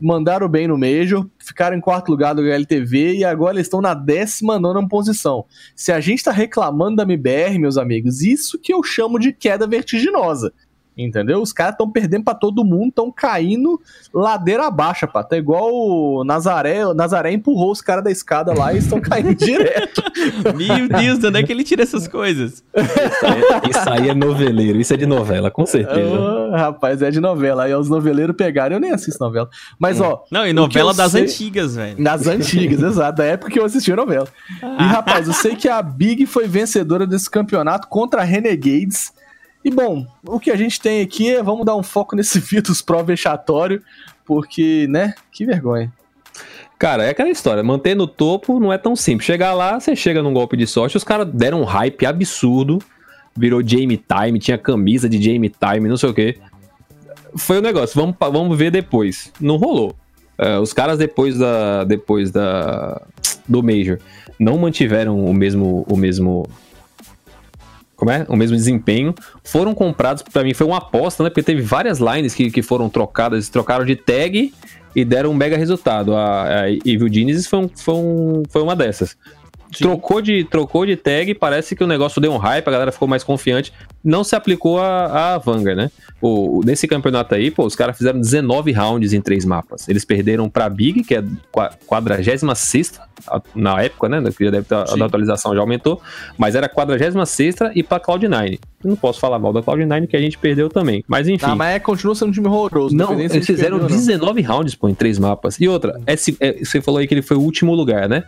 Mandaram 0.00 0.48
bem 0.48 0.68
no 0.68 0.78
Major, 0.78 1.26
ficaram 1.38 1.76
em 1.76 1.80
quarto 1.80 2.10
lugar 2.10 2.34
do 2.34 2.42
HLTV 2.42 3.16
e 3.16 3.24
agora 3.24 3.56
eles 3.56 3.66
estão 3.66 3.80
na 3.80 3.94
19 3.94 4.88
posição. 4.88 5.44
Se 5.74 5.90
a 5.90 6.00
gente 6.00 6.24
tá 6.24 6.30
reclamando 6.30 6.96
da 6.96 7.02
MBR, 7.02 7.58
meus 7.58 7.76
amigos, 7.76 8.22
isso 8.22 8.58
que 8.58 8.72
eu 8.72 8.82
chamo 8.82 9.18
de 9.18 9.32
queda 9.32 9.66
vertiginosa. 9.66 10.52
Entendeu? 10.98 11.40
Os 11.40 11.52
caras 11.52 11.72
estão 11.72 11.90
perdendo 11.90 12.24
pra 12.24 12.34
todo 12.34 12.64
mundo, 12.64 12.88
estão 12.88 13.10
caindo 13.10 13.80
ladeira 14.12 14.66
abaixo, 14.66 15.06
pá. 15.08 15.22
Tá 15.22 15.36
igual 15.36 15.70
o 15.72 16.24
Nazaré. 16.24 16.86
O 16.86 16.92
Nazaré 16.92 17.32
empurrou 17.32 17.70
os 17.70 17.80
caras 17.80 18.04
da 18.04 18.10
escada 18.10 18.52
lá 18.52 18.74
e 18.74 18.78
estão 18.78 19.00
caindo 19.00 19.32
direto. 19.36 20.02
Meu 20.54 20.88
Deus, 20.88 21.18
de 21.18 21.26
onde 21.28 21.38
é 21.38 21.42
que 21.42 21.52
ele 21.52 21.64
tira 21.64 21.82
essas 21.84 22.06
coisas? 22.06 22.62
Isso 23.70 23.88
aí 23.90 24.08
é 24.10 24.14
noveleiro, 24.14 24.78
isso 24.80 24.92
é 24.92 24.96
de 24.96 25.06
novela, 25.06 25.50
com 25.50 25.64
certeza. 25.64 26.10
Ah, 26.52 26.56
rapaz, 26.56 27.00
é 27.00 27.10
de 27.10 27.20
novela. 27.20 27.64
Aí 27.64 27.74
os 27.74 27.88
noveleiros 27.88 28.36
pegaram, 28.36 28.76
eu 28.76 28.80
nem 28.80 28.90
assisto 28.92 29.22
novela. 29.24 29.48
Mas, 29.78 30.00
ó, 30.00 30.24
Não, 30.30 30.46
e 30.46 30.52
novela 30.52 30.92
das 30.92 31.12
sei- 31.12 31.22
antigas, 31.22 31.76
velho. 31.76 31.96
nas 31.98 32.26
antigas, 32.26 32.82
exato, 32.82 33.18
da 33.18 33.24
época 33.24 33.50
que 33.50 33.58
eu 33.58 33.64
assistia 33.64 33.94
a 33.94 33.96
novela. 33.96 34.26
E, 34.62 34.82
rapaz, 34.82 35.26
eu 35.28 35.32
sei 35.34 35.54
que 35.56 35.68
a 35.68 35.80
Big 35.80 36.26
foi 36.26 36.46
vencedora 36.46 37.06
desse 37.06 37.30
campeonato 37.30 37.88
contra 37.88 38.20
a 38.20 38.24
Renegades. 38.24 39.12
E, 39.64 39.70
bom, 39.70 40.06
o 40.26 40.40
que 40.40 40.50
a 40.50 40.56
gente 40.56 40.80
tem 40.80 41.02
aqui 41.02 41.34
é, 41.34 41.42
vamos 41.42 41.66
dar 41.66 41.76
um 41.76 41.82
foco 41.82 42.16
nesse 42.16 42.40
Virtus 42.40 42.80
Pro 42.80 43.04
vexatório, 43.04 43.82
porque, 44.24 44.86
né, 44.88 45.14
que 45.30 45.44
vergonha. 45.44 45.92
Cara, 46.78 47.04
é 47.04 47.10
aquela 47.10 47.28
história, 47.28 47.62
manter 47.62 47.94
no 47.94 48.06
topo 48.06 48.58
não 48.58 48.72
é 48.72 48.78
tão 48.78 48.96
simples. 48.96 49.26
Chegar 49.26 49.52
lá, 49.52 49.78
você 49.78 49.94
chega 49.94 50.22
num 50.22 50.32
golpe 50.32 50.56
de 50.56 50.66
sorte, 50.66 50.96
os 50.96 51.04
caras 51.04 51.28
deram 51.30 51.60
um 51.60 51.64
hype 51.64 52.06
absurdo, 52.06 52.78
virou 53.36 53.62
Jamie 53.62 53.98
Time, 53.98 54.38
tinha 54.38 54.56
camisa 54.56 55.06
de 55.06 55.22
Jamie 55.22 55.50
Time, 55.50 55.88
não 55.88 55.98
sei 55.98 56.08
o 56.08 56.14
quê. 56.14 56.38
Foi 57.36 57.58
o 57.58 57.62
negócio, 57.62 58.00
vamos, 58.00 58.16
vamos 58.18 58.56
ver 58.56 58.70
depois. 58.70 59.30
Não 59.38 59.56
rolou. 59.56 59.94
É, 60.38 60.58
os 60.58 60.72
caras 60.72 60.96
depois 60.96 61.36
da 61.36 61.84
depois 61.84 62.30
da 62.30 63.02
do 63.46 63.62
Major 63.62 63.98
não 64.38 64.56
mantiveram 64.56 65.22
o 65.22 65.34
mesmo, 65.34 65.84
o 65.86 65.96
mesmo 65.98 66.48
como 68.00 68.10
é? 68.10 68.24
O 68.30 68.34
mesmo 68.34 68.56
desempenho, 68.56 69.14
foram 69.44 69.74
comprados, 69.74 70.22
para 70.22 70.42
mim 70.42 70.54
foi 70.54 70.66
uma 70.66 70.78
aposta, 70.78 71.22
né? 71.22 71.28
Porque 71.28 71.42
teve 71.42 71.60
várias 71.60 71.98
lines 71.98 72.34
que, 72.34 72.50
que 72.50 72.62
foram 72.62 72.88
trocadas, 72.88 73.50
trocaram 73.50 73.84
de 73.84 73.94
tag 73.94 74.54
e 74.96 75.04
deram 75.04 75.32
um 75.32 75.34
mega 75.34 75.54
resultado. 75.54 76.16
A, 76.16 76.62
a 76.62 76.70
Evil 76.70 77.12
Genesis 77.12 77.46
foi, 77.46 77.58
um, 77.58 77.68
foi, 77.68 77.94
um, 77.94 78.42
foi 78.48 78.62
uma 78.62 78.74
dessas. 78.74 79.18
Trocou 79.78 80.20
de, 80.20 80.44
trocou 80.44 80.84
de 80.84 80.96
tag, 80.96 81.34
parece 81.34 81.76
que 81.76 81.84
o 81.84 81.86
negócio 81.86 82.20
deu 82.20 82.32
um 82.32 82.36
hype, 82.36 82.66
a 82.66 82.70
galera 82.70 82.92
ficou 82.92 83.06
mais 83.06 83.22
confiante. 83.22 83.72
Não 84.02 84.24
se 84.24 84.34
aplicou 84.34 84.80
a, 84.80 85.34
a 85.34 85.38
Vanguard, 85.38 85.76
né? 85.76 85.90
O, 86.20 86.60
nesse 86.64 86.88
campeonato 86.88 87.34
aí, 87.34 87.50
pô, 87.50 87.64
os 87.64 87.76
caras 87.76 87.96
fizeram 87.96 88.20
19 88.20 88.72
rounds 88.72 89.12
em 89.12 89.20
três 89.20 89.44
mapas. 89.44 89.88
Eles 89.88 90.04
perderam 90.04 90.48
pra 90.48 90.68
Big, 90.68 91.04
que 91.04 91.14
é 91.14 91.24
46 91.86 92.42
na 93.54 93.82
época, 93.82 94.08
né? 94.08 94.22
Que 94.36 94.44
já 94.44 94.50
deve 94.50 94.66
ter, 94.66 94.74
a 94.74 95.04
atualização 95.04 95.54
já 95.54 95.60
aumentou, 95.60 96.00
mas 96.36 96.54
era 96.54 96.68
46 96.68 97.54
e 97.74 97.82
pra 97.82 98.00
Cloud9. 98.00 98.58
Eu 98.82 98.88
não 98.88 98.96
posso 98.96 99.20
falar 99.20 99.38
mal 99.38 99.52
da 99.52 99.62
Cloud9 99.62 100.06
que 100.06 100.16
a 100.16 100.20
gente 100.20 100.38
perdeu 100.38 100.68
também. 100.68 101.04
Mas 101.06 101.28
enfim. 101.28 101.44
Ah, 101.46 101.54
mas 101.54 101.76
é, 101.76 101.78
continua 101.78 102.14
sendo 102.14 102.30
um 102.30 102.32
time 102.32 102.48
horroroso. 102.48 102.96
Não, 102.96 103.18
eles 103.20 103.46
fizeram 103.46 103.78
perdeu, 103.78 103.96
19 103.96 104.42
não. 104.42 104.50
rounds, 104.50 104.74
pô, 104.74 104.88
em 104.88 104.94
três 104.94 105.18
mapas. 105.18 105.60
E 105.60 105.68
outra, 105.68 106.00
é, 106.06 106.14
é, 106.14 106.64
você 106.64 106.80
falou 106.80 106.98
aí 106.98 107.06
que 107.06 107.12
ele 107.12 107.22
foi 107.22 107.36
o 107.36 107.40
último 107.40 107.74
lugar, 107.74 108.08
né? 108.08 108.24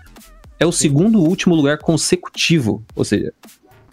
É 0.62 0.66
o 0.66 0.72
segundo 0.72 1.20
último 1.20 1.54
lugar 1.54 1.78
consecutivo. 1.78 2.84
Ou 2.94 3.04
seja, 3.04 3.32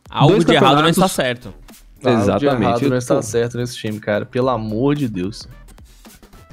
algo 0.09 0.43
de 0.43 0.53
errado 0.53 0.81
não 0.81 0.89
está 0.89 1.07
certo. 1.07 1.53
Exatamente. 1.99 2.29
Algo 2.29 2.39
de 2.39 2.63
errado 2.63 2.89
não 2.89 2.97
está 2.97 3.21
certo 3.21 3.57
nesse 3.57 3.75
time, 3.75 3.99
cara. 3.99 4.25
Pelo 4.25 4.49
amor 4.49 4.95
de 4.95 5.07
Deus. 5.07 5.47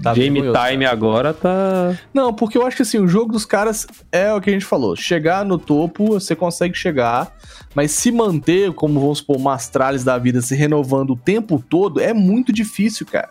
Tá 0.03 0.13
Game 0.13 0.41
Time 0.41 0.85
agora 0.85 1.33
tá. 1.33 1.99
Não, 2.13 2.33
porque 2.33 2.59
eu 2.59 2.67
acho 2.67 2.77
que 2.77 2.83
assim, 2.83 2.99
o 2.99 3.09
jogo 3.09 3.33
dos 3.33 3.47
caras 3.47 3.87
é 4.13 4.33
o 4.33 4.41
que 4.41 4.51
a 4.51 4.53
gente 4.53 4.65
falou. 4.65 4.95
Chegar 4.95 5.45
no 5.45 5.59
topo, 5.59 6.07
você 6.07 6.37
consegue 6.37 6.77
chegar, 6.77 7.35
mas 7.75 7.93
se 7.93 8.13
manter, 8.13 8.73
como 8.75 9.01
vamos 9.01 9.19
supor, 9.19 9.39
Mastrales 9.39 10.05
da 10.05 10.19
vida 10.19 10.43
se 10.43 10.55
renovando 10.55 11.13
o 11.13 11.17
tempo 11.17 11.63
todo, 11.67 11.99
é 11.99 12.13
muito 12.13 12.53
difícil, 12.53 13.07
cara. 13.07 13.31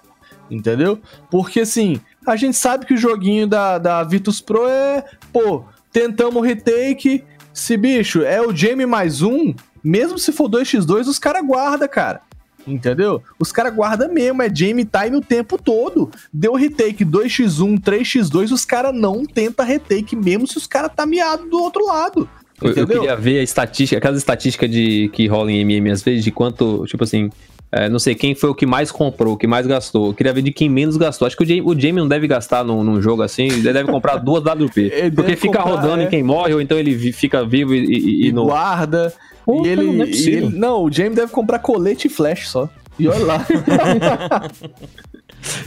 Entendeu? 0.49 0.99
Porque 1.29 1.61
assim, 1.61 1.99
a 2.25 2.35
gente 2.35 2.57
sabe 2.57 2.85
que 2.85 2.95
o 2.95 2.97
joguinho 2.97 3.47
da, 3.47 3.77
da 3.77 4.03
Vitus 4.03 4.41
Pro 4.41 4.67
é, 4.67 5.03
pô, 5.31 5.65
tentamos 5.95 6.45
retake. 6.45 7.23
Se, 7.53 7.77
bicho, 7.77 8.21
é 8.21 8.41
o 8.41 8.53
Jamie 8.53 8.85
mais 8.85 9.21
um, 9.21 9.55
mesmo 9.81 10.19
se 10.19 10.33
for 10.33 10.49
2x2, 10.49 11.07
os 11.07 11.17
caras 11.17 11.41
guardam, 11.47 11.87
cara. 11.87 12.21
Entendeu? 12.67 13.23
Os 13.39 13.49
caras 13.49 13.73
guardam 13.73 14.11
mesmo, 14.11 14.41
é 14.41 14.53
Jamie 14.53 14.83
time 14.83 15.15
o 15.15 15.21
tempo 15.21 15.57
todo. 15.57 16.11
Deu 16.33 16.53
retake 16.53 17.05
2x1, 17.05 17.79
3x2, 17.79 18.51
os 18.51 18.65
caras 18.65 18.93
não 18.93 19.23
tenta 19.25 19.63
retake, 19.63 20.17
mesmo 20.17 20.45
se 20.45 20.57
os 20.57 20.67
caras 20.67 20.91
tá 20.93 21.05
miado 21.05 21.49
do 21.49 21.61
outro 21.61 21.85
lado. 21.85 22.27
Eu, 22.61 22.73
eu, 22.73 22.87
queria 22.87 23.15
ver 23.15 23.39
a 23.39 23.43
estatística, 23.43 23.97
aquela 23.97 24.17
estatística 24.17 24.67
de 24.67 25.09
que 25.13 25.27
rola 25.27 25.49
em 25.49 25.61
MM 25.61 25.91
às 25.91 26.01
vezes, 26.01 26.25
de 26.25 26.31
quanto, 26.31 26.83
tipo 26.87 27.05
assim, 27.05 27.29
é, 27.71 27.89
não 27.89 27.99
sei 27.99 28.15
quem 28.15 28.33
foi 28.35 28.49
o 28.49 28.55
que 28.55 28.65
mais 28.65 28.91
comprou, 28.91 29.33
o 29.33 29.37
que 29.37 29.47
mais 29.47 29.67
gastou. 29.67 30.07
Eu 30.07 30.13
queria 30.13 30.31
ver 30.33 30.41
de 30.41 30.51
quem 30.51 30.69
menos 30.69 30.97
gastou. 30.97 31.25
Acho 31.25 31.35
que 31.35 31.43
o 31.43 31.45
Jamie, 31.45 31.61
o 31.61 31.73
Jamie 31.73 32.01
não 32.01 32.07
deve 32.07 32.27
gastar 32.27 32.63
num, 32.63 32.83
num, 32.83 33.01
jogo 33.01 33.21
assim, 33.21 33.43
ele 33.43 33.61
deve 33.61 33.91
comprar 33.91 34.17
duas 34.17 34.43
WP. 34.43 35.11
porque 35.15 35.35
fica 35.35 35.59
comprar, 35.59 35.81
rodando 35.81 36.01
é. 36.01 36.05
em 36.05 36.09
quem 36.09 36.23
morre, 36.23 36.53
ou 36.53 36.61
então 36.61 36.77
ele 36.77 37.11
fica 37.11 37.45
vivo 37.45 37.73
e, 37.73 37.85
e, 37.85 38.27
e 38.27 38.31
no... 38.31 38.45
guarda. 38.45 39.13
E 39.47 39.67
ele, 39.67 39.83
não, 39.83 40.03
é 40.03 40.07
e 40.07 40.29
ele, 40.29 40.49
não, 40.57 40.83
o 40.83 40.91
Jamie 40.91 41.15
deve 41.15 41.31
comprar 41.31 41.59
colete 41.59 42.07
e 42.07 42.09
flash 42.09 42.47
só. 42.49 42.69
E 42.97 43.07
olha 43.07 43.25
lá. 43.25 43.45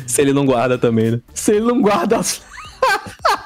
Se 0.07 0.23
ele 0.23 0.33
não 0.33 0.45
guarda 0.45 0.77
também, 0.79 1.13
né? 1.13 1.21
Se 1.33 1.53
ele 1.53 1.67
não 1.67 1.81
guarda 1.81 2.17
as 2.17 2.43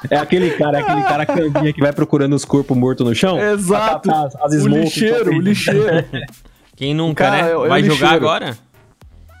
é 0.09 0.17
aquele 0.17 0.51
cara, 0.51 0.79
é 0.79 0.81
aquele 0.81 1.01
cara 1.03 1.25
que 1.73 1.81
vai 1.81 1.93
procurando 1.93 2.33
os 2.33 2.45
corpos 2.45 2.77
mortos 2.77 3.05
no 3.05 3.15
chão. 3.15 3.39
Exato. 3.39 4.11
As, 4.11 4.35
as 4.35 4.63
o 4.63 4.67
lixeiro, 4.67 5.31
o 5.31 5.39
lixeiro. 5.39 6.05
Quem 6.75 6.93
nunca, 6.93 7.25
cara, 7.25 7.59
né? 7.59 7.67
Vai 7.67 7.83
jogar 7.83 8.11
agora? 8.11 8.57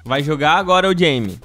Vai 0.05 0.23
jogar 0.23 0.53
agora 0.57 0.89
o 0.89 0.97
Jamie. 0.97 1.39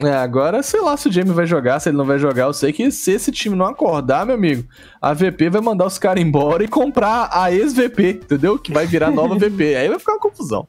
É, 0.00 0.14
agora 0.16 0.62
sei 0.62 0.80
lá 0.80 0.96
se 0.96 1.08
o 1.08 1.12
Jamie 1.12 1.32
vai 1.32 1.46
jogar, 1.46 1.78
se 1.78 1.88
ele 1.88 1.96
não 1.96 2.04
vai 2.04 2.18
jogar. 2.18 2.44
Eu 2.44 2.52
sei 2.52 2.72
que 2.72 2.90
se 2.90 3.12
esse 3.12 3.30
time 3.30 3.54
não 3.54 3.66
acordar, 3.66 4.26
meu 4.26 4.34
amigo, 4.34 4.64
a 5.00 5.12
VP 5.12 5.50
vai 5.50 5.60
mandar 5.60 5.86
os 5.86 5.98
caras 5.98 6.22
embora 6.22 6.64
e 6.64 6.68
comprar 6.68 7.30
a 7.32 7.52
ex-VP, 7.52 8.20
entendeu? 8.24 8.58
Que 8.58 8.72
vai 8.72 8.86
virar 8.86 9.10
nova 9.10 9.34
VP. 9.38 9.76
Aí 9.76 9.88
vai 9.88 9.98
ficar 9.98 10.12
uma 10.12 10.20
confusão. 10.20 10.66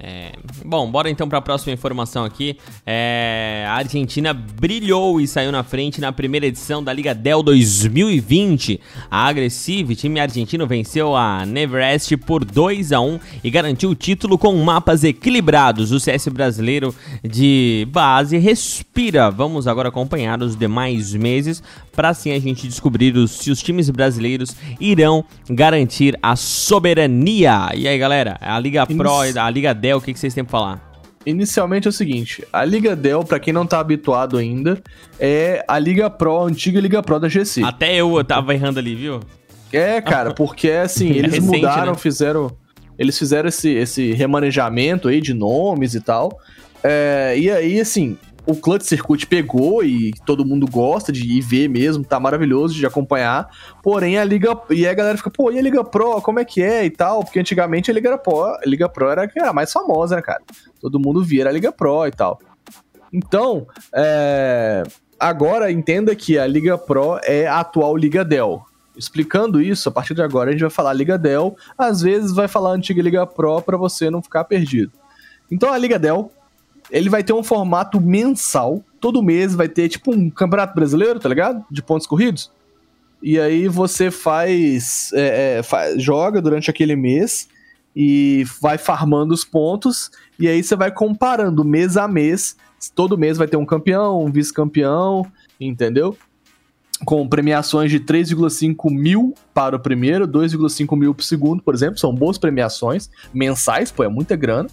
É, 0.00 0.32
bom, 0.64 0.88
bora 0.88 1.10
então 1.10 1.28
para 1.28 1.38
a 1.38 1.42
próxima 1.42 1.72
informação 1.72 2.24
aqui. 2.24 2.56
É, 2.86 3.64
a 3.68 3.74
Argentina 3.74 4.32
brilhou 4.32 5.20
e 5.20 5.26
saiu 5.26 5.50
na 5.50 5.64
frente 5.64 6.00
na 6.00 6.12
primeira 6.12 6.46
edição 6.46 6.82
da 6.82 6.92
Liga 6.92 7.12
Del 7.14 7.42
2020. 7.42 8.80
A 9.10 9.26
Aggressive, 9.26 9.96
time 9.96 10.20
argentino, 10.20 10.66
venceu 10.66 11.16
a 11.16 11.44
Neverest 11.44 12.16
por 12.18 12.44
2 12.44 12.92
a 12.92 13.00
1 13.00 13.18
e 13.42 13.50
garantiu 13.50 13.90
o 13.90 13.94
título 13.94 14.38
com 14.38 14.54
mapas 14.62 15.02
equilibrados. 15.02 15.90
O 15.90 15.98
CS 15.98 16.28
brasileiro 16.28 16.94
de 17.24 17.86
base 17.90 18.38
respira. 18.38 19.30
Vamos 19.30 19.66
agora 19.66 19.88
acompanhar 19.88 20.40
os 20.40 20.54
demais 20.54 21.12
meses 21.12 21.62
para 21.98 22.10
assim 22.10 22.30
a 22.30 22.38
gente 22.38 22.68
descobrir 22.68 23.16
os, 23.16 23.32
se 23.32 23.50
os 23.50 23.60
times 23.60 23.90
brasileiros 23.90 24.54
irão 24.80 25.24
garantir 25.50 26.16
a 26.22 26.36
soberania. 26.36 27.70
E 27.74 27.88
aí, 27.88 27.98
galera, 27.98 28.38
a 28.40 28.56
Liga 28.60 28.86
Pro, 28.86 29.10
a 29.20 29.50
Liga 29.50 29.74
Del 29.74 29.80
Dell, 29.80 29.98
o 29.98 30.00
que, 30.00 30.12
que 30.12 30.18
vocês 30.20 30.32
têm 30.32 30.44
pra 30.44 30.52
falar? 30.52 30.92
Inicialmente 31.26 31.88
é 31.88 31.90
o 31.90 31.92
seguinte, 31.92 32.46
a 32.52 32.64
Liga 32.64 32.94
Dell, 32.94 33.24
para 33.24 33.40
quem 33.40 33.52
não 33.52 33.66
tá 33.66 33.80
habituado 33.80 34.36
ainda, 34.36 34.80
é 35.18 35.64
a 35.66 35.76
Liga 35.76 36.08
Pro, 36.08 36.38
a 36.38 36.44
antiga 36.44 36.78
Liga 36.78 37.02
Pro 37.02 37.18
da 37.18 37.28
GC. 37.28 37.64
Até 37.64 37.96
eu 37.96 38.22
tava 38.22 38.54
errando 38.54 38.78
ali, 38.78 38.94
viu? 38.94 39.18
É, 39.72 40.00
cara, 40.00 40.32
porque 40.32 40.70
assim, 40.70 41.08
eles 41.10 41.32
é 41.32 41.40
recente, 41.40 41.56
mudaram, 41.56 41.92
né? 41.94 41.98
fizeram. 41.98 42.56
Eles 42.96 43.18
fizeram 43.18 43.48
esse, 43.48 43.70
esse 43.70 44.12
remanejamento 44.12 45.08
aí 45.08 45.20
de 45.20 45.34
nomes 45.34 45.96
e 45.96 46.00
tal. 46.00 46.38
É, 46.84 47.34
e 47.36 47.50
aí, 47.50 47.80
assim, 47.80 48.16
o 48.48 48.56
Clutch 48.56 48.84
Circuit 48.84 49.26
pegou 49.26 49.84
e 49.84 50.10
todo 50.24 50.44
mundo 50.44 50.66
gosta 50.66 51.12
de 51.12 51.36
ir 51.36 51.42
ver 51.42 51.68
mesmo, 51.68 52.02
tá 52.02 52.18
maravilhoso 52.18 52.74
de 52.74 52.86
acompanhar. 52.86 53.46
Porém, 53.82 54.16
a 54.16 54.24
Liga. 54.24 54.58
E 54.70 54.86
a 54.86 54.94
galera 54.94 55.18
fica, 55.18 55.30
pô, 55.30 55.52
e 55.52 55.58
a 55.58 55.62
Liga 55.62 55.84
Pro, 55.84 56.22
como 56.22 56.40
é 56.40 56.46
que 56.46 56.62
é 56.62 56.86
e 56.86 56.90
tal? 56.90 57.22
Porque 57.22 57.38
antigamente 57.38 57.90
a 57.90 57.94
Liga 57.94 58.16
Pro, 58.16 58.44
a 58.44 58.60
Liga 58.64 58.88
Pro 58.88 59.10
era 59.10 59.30
a 59.42 59.52
mais 59.52 59.70
famosa, 59.70 60.16
né, 60.16 60.22
cara? 60.22 60.40
Todo 60.80 60.98
mundo 60.98 61.22
via 61.22 61.46
a 61.46 61.52
Liga 61.52 61.70
Pro 61.70 62.06
e 62.06 62.10
tal. 62.10 62.40
Então, 63.12 63.66
é... 63.94 64.82
agora 65.20 65.70
entenda 65.70 66.16
que 66.16 66.38
a 66.38 66.46
Liga 66.46 66.78
Pro 66.78 67.20
é 67.24 67.46
a 67.46 67.60
atual 67.60 67.94
Liga 67.98 68.24
Dell. 68.24 68.62
Explicando 68.96 69.60
isso, 69.60 69.90
a 69.90 69.92
partir 69.92 70.14
de 70.14 70.22
agora 70.22 70.48
a 70.48 70.52
gente 70.52 70.62
vai 70.62 70.70
falar 70.70 70.94
Liga 70.94 71.18
Dell, 71.18 71.54
às 71.76 72.00
vezes 72.00 72.32
vai 72.32 72.48
falar 72.48 72.70
antiga 72.70 73.02
Liga 73.02 73.26
Pro 73.26 73.60
para 73.60 73.76
você 73.76 74.08
não 74.08 74.22
ficar 74.22 74.44
perdido. 74.44 74.92
Então 75.50 75.70
a 75.70 75.76
Liga 75.76 75.98
Dell 75.98 76.32
ele 76.90 77.08
vai 77.08 77.22
ter 77.22 77.32
um 77.32 77.42
formato 77.42 78.00
mensal. 78.00 78.82
Todo 79.00 79.22
mês 79.22 79.54
vai 79.54 79.68
ter 79.68 79.88
tipo 79.88 80.14
um 80.14 80.30
campeonato 80.30 80.74
brasileiro, 80.74 81.20
tá 81.20 81.28
ligado? 81.28 81.64
De 81.70 81.82
pontos 81.82 82.06
corridos. 82.06 82.50
E 83.22 83.38
aí 83.38 83.68
você 83.68 84.10
faz, 84.10 85.10
é, 85.12 85.58
é, 85.58 85.62
faz, 85.62 86.00
joga 86.02 86.40
durante 86.40 86.70
aquele 86.70 86.94
mês 86.94 87.48
e 87.94 88.44
vai 88.60 88.78
farmando 88.78 89.34
os 89.34 89.44
pontos. 89.44 90.10
E 90.38 90.46
aí 90.46 90.62
você 90.62 90.76
vai 90.76 90.90
comparando 90.90 91.64
mês 91.64 91.96
a 91.96 92.06
mês. 92.06 92.56
Todo 92.94 93.18
mês 93.18 93.36
vai 93.36 93.48
ter 93.48 93.56
um 93.56 93.66
campeão, 93.66 94.24
um 94.24 94.30
vice-campeão, 94.30 95.26
entendeu? 95.60 96.16
Com 97.04 97.28
premiações 97.28 97.90
de 97.90 98.00
3,5 98.00 98.90
mil 98.90 99.34
para 99.52 99.76
o 99.76 99.80
primeiro, 99.80 100.26
2,5 100.26 100.96
mil 100.96 101.12
para 101.12 101.22
o 101.22 101.24
segundo, 101.24 101.62
por 101.62 101.74
exemplo. 101.74 101.98
São 101.98 102.14
boas 102.14 102.38
premiações 102.38 103.10
mensais, 103.34 103.90
pô, 103.90 104.04
é 104.04 104.08
muita 104.08 104.36
grana. 104.36 104.68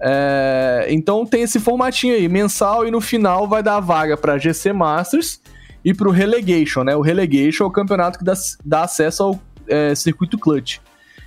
É, 0.00 0.86
então 0.90 1.24
tem 1.24 1.42
esse 1.42 1.58
formatinho 1.58 2.14
aí, 2.14 2.28
mensal, 2.28 2.86
e 2.86 2.90
no 2.90 3.00
final 3.00 3.48
vai 3.48 3.62
dar 3.62 3.76
a 3.76 3.80
vaga 3.80 4.16
para 4.16 4.38
GC 4.38 4.72
Masters 4.72 5.40
e 5.84 5.94
para 5.94 6.08
o 6.08 6.10
Relegation, 6.12 6.82
né? 6.84 6.94
O 6.96 7.00
Relegation 7.00 7.64
é 7.64 7.66
o 7.66 7.70
campeonato 7.70 8.18
que 8.18 8.24
dá, 8.24 8.34
dá 8.64 8.82
acesso 8.82 9.22
ao 9.22 9.40
é, 9.68 9.94
circuito 9.94 10.38
clutch. 10.38 10.78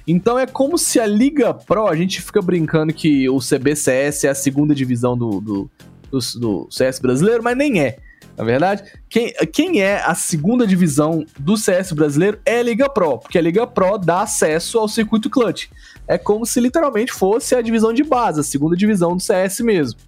Então 0.07 0.39
é 0.39 0.47
como 0.47 0.77
se 0.77 0.99
a 0.99 1.05
Liga 1.05 1.53
Pro, 1.53 1.87
a 1.87 1.95
gente 1.95 2.21
fica 2.21 2.41
brincando 2.41 2.93
que 2.93 3.29
o 3.29 3.39
CBCS 3.39 4.23
é 4.23 4.29
a 4.29 4.35
segunda 4.35 4.73
divisão 4.73 5.17
do, 5.17 5.39
do, 5.39 5.71
do, 6.11 6.19
do 6.39 6.67
CS 6.71 6.99
brasileiro, 6.99 7.43
mas 7.43 7.55
nem 7.55 7.81
é. 7.81 7.97
Na 8.39 8.45
verdade, 8.45 8.83
quem, 9.09 9.33
quem 9.51 9.81
é 9.81 10.01
a 10.01 10.15
segunda 10.15 10.65
divisão 10.65 11.25
do 11.37 11.57
CS 11.57 11.91
brasileiro 11.91 12.39
é 12.45 12.59
a 12.59 12.63
Liga 12.63 12.89
Pro, 12.89 13.17
porque 13.17 13.37
a 13.37 13.41
Liga 13.41 13.67
Pro 13.67 13.97
dá 13.97 14.21
acesso 14.21 14.79
ao 14.79 14.87
circuito 14.87 15.29
clutch 15.29 15.67
é 16.07 16.17
como 16.17 16.45
se 16.45 16.61
literalmente 16.61 17.11
fosse 17.11 17.53
a 17.53 17.61
divisão 17.61 17.91
de 17.91 18.01
base, 18.01 18.39
a 18.39 18.43
segunda 18.43 18.77
divisão 18.77 19.17
do 19.17 19.21
CS 19.21 19.59
mesmo. 19.59 19.99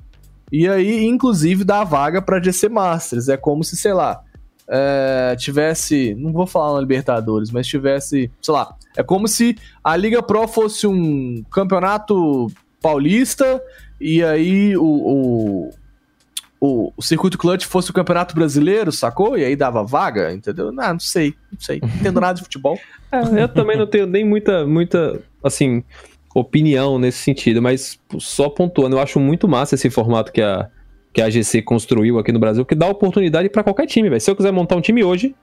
E 0.49 0.65
aí, 0.65 1.05
inclusive, 1.05 1.65
dá 1.65 1.84
vaga 1.84 2.21
para 2.21 2.41
GC 2.41 2.69
Masters. 2.69 3.27
É 3.27 3.36
como 3.36 3.65
se, 3.65 3.75
sei 3.75 3.91
lá, 3.91 4.23
é, 4.67 5.36
tivesse. 5.38 6.15
Não 6.15 6.32
vou 6.32 6.47
falar 6.47 6.75
na 6.75 6.79
Libertadores, 6.79 7.51
mas 7.51 7.67
tivesse. 7.67 8.32
Sei 8.41 8.53
lá. 8.53 8.73
É 8.95 9.03
como 9.03 9.27
se 9.27 9.57
a 9.84 9.95
Liga 9.97 10.23
Pro 10.23 10.47
fosse 10.47 10.88
um 10.88 11.43
campeonato 11.51 12.47
paulista 12.82 13.61
e 13.99 14.23
aí 14.23 14.75
o, 14.75 14.84
o 14.84 15.69
o, 16.64 16.93
o 16.95 17.01
circuito 17.01 17.39
clutch 17.39 17.66
fosse 17.66 17.89
o 17.89 17.93
campeonato 17.93 18.36
brasileiro, 18.36 18.91
sacou? 18.91 19.36
E 19.36 19.43
aí 19.43 19.55
dava 19.55 19.84
vaga, 19.84 20.32
entendeu? 20.32 20.72
Não, 20.72 20.93
não 20.93 20.99
sei, 20.99 21.34
não 21.51 21.59
sei. 21.59 21.80
Não 21.82 21.89
entendo 21.89 22.22
nada 22.22 22.36
de 22.36 22.43
futebol. 22.43 22.80
É, 23.14 23.43
eu 23.43 23.49
também 23.49 23.76
não 23.76 23.86
tenho 23.86 24.05
nem 24.05 24.24
muita, 24.24 24.66
muita, 24.66 25.22
assim, 25.43 25.84
opinião 26.34 26.97
nesse 26.97 27.18
sentido, 27.18 27.62
mas 27.62 27.99
só 28.20 28.47
pontuando, 28.47 28.95
eu 28.95 29.01
acho 29.01 29.20
muito 29.20 29.49
massa 29.49 29.76
esse 29.76 29.89
formato 29.89 30.32
que 30.32 30.41
a, 30.41 30.70
que 31.12 31.22
a 31.22 31.26
AGC 31.26 31.62
construiu 31.62 32.18
aqui 32.18 32.32
no 32.32 32.39
Brasil, 32.39 32.66
que 32.66 32.74
dá 32.74 32.88
oportunidade 32.88 33.49
para 33.49 33.66
qualquer 33.66 33.86
time, 33.86 34.07
velho. 34.07 34.22
Se 34.22 34.32
eu 34.32 34.36
quiser 34.38 34.53
montar 34.53 34.78
um 34.78 34.82
time 34.82 35.03
hoje, 35.03 35.36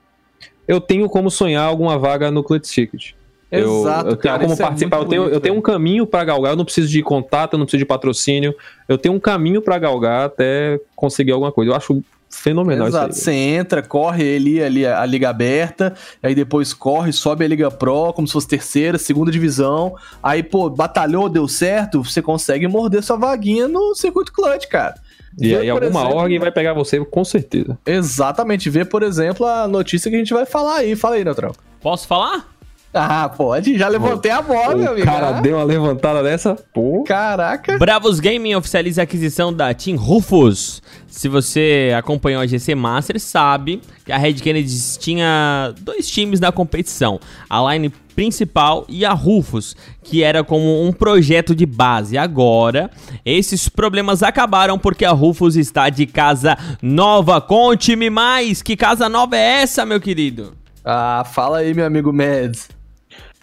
eu 0.67 0.81
tenho 0.81 1.07
como 1.07 1.29
sonhar 1.29 1.63
alguma 1.63 1.95
vaga 1.99 2.31
no 2.31 2.43
Clutch 2.43 2.67
Ticket. 2.71 3.11
Eu, 3.51 3.81
Exato, 3.81 4.09
eu 4.09 4.15
tenho 4.15 4.33
cara, 4.33 4.43
como 4.43 4.53
é 4.53 4.57
participar, 4.57 4.97
muito 4.97 5.05
eu 5.05 5.09
tenho, 5.09 5.21
bonito, 5.23 5.35
eu 5.35 5.41
tenho 5.41 5.55
um 5.55 5.61
caminho 5.61 6.05
para 6.05 6.23
galgar, 6.23 6.53
eu 6.53 6.55
não 6.55 6.65
preciso 6.65 6.87
de 6.87 7.01
contato, 7.01 7.53
eu 7.53 7.59
não 7.59 7.65
preciso 7.65 7.79
de 7.79 7.85
patrocínio, 7.85 8.53
eu 8.87 8.97
tenho 8.97 9.15
um 9.15 9.19
caminho 9.19 9.61
para 9.61 9.79
galgar 9.79 10.25
até 10.25 10.79
conseguir 10.95 11.31
alguma 11.31 11.51
coisa. 11.51 11.71
Eu 11.71 11.75
acho 11.75 12.03
fenomenal 12.29 12.87
Exato, 12.87 13.11
isso 13.11 13.21
você 13.21 13.33
entra, 13.33 13.81
corre 13.81 14.35
ali, 14.35 14.61
ali 14.61 14.85
a 14.85 15.03
liga 15.05 15.29
aberta, 15.29 15.95
aí 16.21 16.35
depois 16.35 16.73
corre, 16.73 17.11
sobe 17.11 17.43
a 17.43 17.47
liga 17.47 17.71
pro, 17.71 18.13
como 18.13 18.27
se 18.27 18.33
fosse 18.33 18.47
terceira, 18.47 18.97
segunda 18.97 19.31
divisão, 19.31 19.95
aí 20.21 20.43
pô, 20.43 20.69
batalhou, 20.69 21.27
deu 21.27 21.47
certo, 21.47 22.03
você 22.03 22.21
consegue 22.21 22.67
morder 22.67 23.01
sua 23.01 23.17
vaguinha 23.17 23.67
no 23.67 23.95
circuito 23.95 24.31
clutch, 24.31 24.67
cara. 24.67 24.93
aí. 25.41 25.47
E 25.47 25.49
Vê, 25.49 25.57
aí 25.57 25.69
alguma 25.69 26.01
exemplo, 26.01 26.17
org 26.17 26.39
vai 26.39 26.51
pegar 26.51 26.73
você 26.73 27.03
com 27.03 27.25
certeza. 27.25 27.77
Exatamente, 27.85 28.69
vê, 28.69 28.85
por 28.85 29.01
exemplo, 29.01 29.45
a 29.45 29.67
notícia 29.67 30.11
que 30.11 30.15
a 30.15 30.19
gente 30.19 30.33
vai 30.33 30.45
falar 30.45 30.77
aí, 30.77 30.95
fala 30.95 31.15
aí, 31.15 31.23
Neutrão. 31.23 31.51
Posso 31.81 32.07
falar? 32.07 32.58
Ah, 32.91 33.29
pode, 33.29 33.77
já 33.77 33.87
levantei 33.87 34.31
a 34.31 34.41
bola, 34.41 34.73
meu 34.75 34.87
O 34.87 34.91
amigo. 34.93 35.05
cara 35.05 35.37
Ah, 35.37 35.41
deu 35.41 35.57
uma 35.57 35.63
levantada 35.63 36.23
dessa, 36.23 36.55
pô. 36.73 37.03
Caraca. 37.03 37.77
Bravos 37.77 38.19
Gaming 38.19 38.55
oficializa 38.55 39.01
a 39.01 39.03
aquisição 39.03 39.53
da 39.53 39.71
Team 39.75 39.95
Rufus. 39.95 40.81
Se 41.07 41.27
você 41.27 41.93
acompanhou 41.95 42.41
a 42.41 42.47
GC 42.47 42.73
Masters, 42.73 43.21
sabe 43.21 43.79
que 44.03 44.11
a 44.11 44.17
Red 44.17 44.33
Kennedy 44.35 44.75
tinha 44.97 45.71
dois 45.81 46.09
times 46.09 46.39
na 46.39 46.51
competição: 46.51 47.19
a 47.47 47.61
line 47.73 47.89
principal 48.15 48.85
e 48.89 49.05
a 49.05 49.13
Rufus, 49.13 49.75
que 50.03 50.23
era 50.23 50.43
como 50.43 50.83
um 50.83 50.91
projeto 50.91 51.53
de 51.55 51.67
base. 51.67 52.17
Agora, 52.17 52.89
esses 53.23 53.69
problemas 53.69 54.23
acabaram 54.23 54.79
porque 54.79 55.05
a 55.05 55.11
Rufus 55.11 55.55
está 55.55 55.89
de 55.89 56.07
casa 56.07 56.57
nova. 56.81 57.39
Conte-me 57.39 58.09
mais, 58.09 58.63
que 58.63 58.75
casa 58.75 59.07
nova 59.07 59.37
é 59.37 59.61
essa, 59.61 59.85
meu 59.85 60.01
querido? 60.01 60.53
Ah, 60.83 61.23
fala 61.23 61.59
aí, 61.59 61.71
meu 61.73 61.85
amigo 61.85 62.11
Mads. 62.11 62.67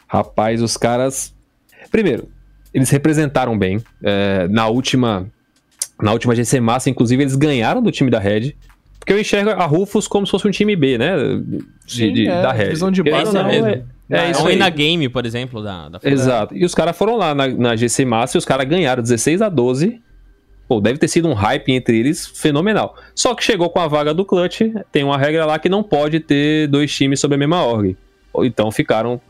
Rapaz, 0.06 0.62
os 0.62 0.76
caras. 0.76 1.34
Primeiro, 1.90 2.28
eles 2.72 2.90
representaram 2.90 3.58
bem. 3.58 3.80
é, 4.02 4.46
na 4.48 4.66
última. 4.68 5.26
Na 6.00 6.12
última 6.12 6.34
GC 6.36 6.60
Massa, 6.60 6.90
inclusive, 6.90 7.22
eles 7.22 7.34
ganharam 7.36 7.80
do 7.82 7.90
time 7.90 8.10
da 8.10 8.18
Red. 8.18 8.54
Porque 8.98 9.12
eu 9.14 9.20
enxergo 9.20 9.50
a 9.50 9.64
Rufus 9.64 10.06
como 10.06 10.26
se 10.26 10.30
fosse 10.30 10.46
um 10.46 10.50
time 10.50 10.76
B, 10.76 10.98
né? 10.98 11.16
De, 11.16 11.64
Sim, 11.86 12.12
de- 12.12 12.28
é, 12.28 12.42
da 12.42 12.52
Red. 12.52 12.64
divisão 12.64 12.90
de 12.90 13.02
base 13.02 13.28
ou 13.28 13.32
não, 13.32 13.44
mesmo. 13.46 13.66
É, 13.68 13.84
é 14.10 14.30
isso 14.30 14.42
Ou 14.42 14.48
aí. 14.48 14.56
na 14.56 14.68
Game, 14.68 15.08
por 15.08 15.24
exemplo, 15.24 15.62
da, 15.62 15.88
da 15.88 16.00
Exato. 16.02 16.54
E 16.54 16.64
os 16.64 16.74
caras 16.74 16.96
foram 16.96 17.16
lá 17.16 17.34
na, 17.34 17.48
na 17.48 17.76
GC 17.76 18.04
Massa 18.04 18.36
e 18.36 18.38
os 18.38 18.44
caras 18.44 18.68
ganharam 18.68 19.02
16 19.02 19.40
a 19.40 19.48
12. 19.48 20.00
Pô, 20.68 20.80
deve 20.80 20.98
ter 20.98 21.08
sido 21.08 21.28
um 21.28 21.32
hype 21.34 21.70
entre 21.72 21.98
eles 21.98 22.26
fenomenal. 22.26 22.94
Só 23.14 23.34
que 23.34 23.42
chegou 23.44 23.70
com 23.70 23.78
a 23.80 23.86
vaga 23.86 24.12
do 24.12 24.24
Clutch, 24.24 24.60
tem 24.92 25.02
uma 25.04 25.16
regra 25.16 25.46
lá 25.46 25.58
que 25.58 25.68
não 25.68 25.82
pode 25.82 26.20
ter 26.20 26.66
dois 26.68 26.92
times 26.94 27.20
sobre 27.20 27.36
a 27.36 27.38
mesma 27.38 27.64
org. 27.64 27.96
Então 28.42 28.70
ficaram 28.70 29.20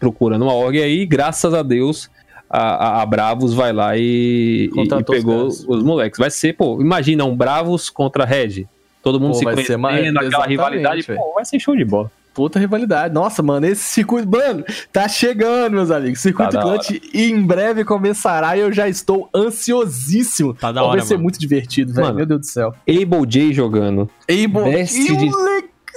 procurando 0.00 0.42
uma 0.42 0.54
org 0.54 0.82
aí, 0.82 1.02
e 1.02 1.06
graças 1.06 1.54
a 1.54 1.62
Deus, 1.62 2.10
a, 2.48 2.58
a- 2.98 3.02
a 3.02 3.06
Bravos 3.06 3.54
vai 3.54 3.72
lá 3.72 3.96
e, 3.96 4.68
e- 4.74 4.80
e 4.80 4.80
os 4.82 5.02
pegou 5.04 5.36
caras. 5.38 5.64
os, 5.68 5.82
moleques. 5.84 6.18
Vai 6.18 6.30
ser, 6.30 6.54
pô, 6.54 6.80
imagina 6.80 7.24
um 7.24 7.36
Bravos 7.36 7.88
contra 7.88 8.24
Red. 8.24 8.66
Todo 9.02 9.20
mundo 9.20 9.32
Pô, 9.32 9.38
se 9.38 9.44
vai 9.44 9.54
ser 9.56 9.78
conhecendo, 9.78 9.80
mais- 10.14 10.26
aquela 10.26 10.46
rivalidade, 10.46 11.02
pô, 11.04 11.34
vai 11.34 11.44
ser 11.44 11.60
show 11.60 11.76
de 11.76 11.84
bola. 11.84 12.10
Puta 12.32 12.58
rivalidade. 12.60 13.12
Nossa, 13.12 13.42
mano, 13.42 13.66
esse 13.66 13.82
circuito. 13.82 14.28
Mano, 14.30 14.64
tá 14.92 15.08
chegando, 15.08 15.72
meus 15.72 15.90
amigos. 15.90 16.20
Circuito 16.20 16.52
Tá 16.52 16.62
Clutch 16.62 16.90
em 17.12 17.42
breve 17.42 17.84
começará 17.84 18.56
e 18.56 18.60
eu 18.60 18.72
já 18.72 18.88
estou 18.88 19.28
ansiosíssimo. 19.34 20.54
Tá 20.54 20.70
da 20.70 20.82
hora, 20.84 20.98
Vai 20.98 21.06
ser 21.06 21.14
mano. 21.14 21.24
muito 21.24 21.40
divertido, 21.40 21.92
velho. 21.92 22.06
Mano. 22.06 22.16
Meu 22.18 22.26
Deus 22.26 22.40
do 22.40 22.46
céu. 22.46 22.72
Able 22.88 23.26
J 23.26 23.52
jogando. 23.52 24.08
Ei, 24.28 24.46
bo... 24.46 24.60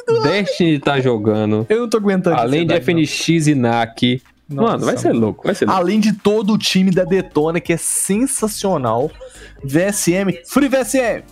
Moleque, 0.07 0.45
Destiny 0.45 0.79
tá 0.79 0.99
jogando. 0.99 1.65
Eu 1.69 1.81
não 1.81 1.89
tô 1.89 1.97
aguentando. 1.97 2.35
Além 2.37 2.65
de 2.65 2.79
FNX 2.79 3.47
e 3.47 3.55
NAC. 3.55 4.21
Nossa, 4.49 4.71
Mano, 4.73 4.85
vai 4.85 4.97
ser 4.97 5.13
louco, 5.13 5.43
vai 5.45 5.55
ser 5.55 5.65
não. 5.65 5.73
louco. 5.73 5.85
Além 5.85 5.99
de 5.99 6.13
todo 6.13 6.53
o 6.53 6.57
time 6.57 6.91
da 6.91 7.03
Detona, 7.03 7.59
que 7.59 7.73
é 7.73 7.77
sensacional. 7.77 9.09
VSM. 9.63 10.41
Free 10.45 10.67
VSM. 10.67 11.23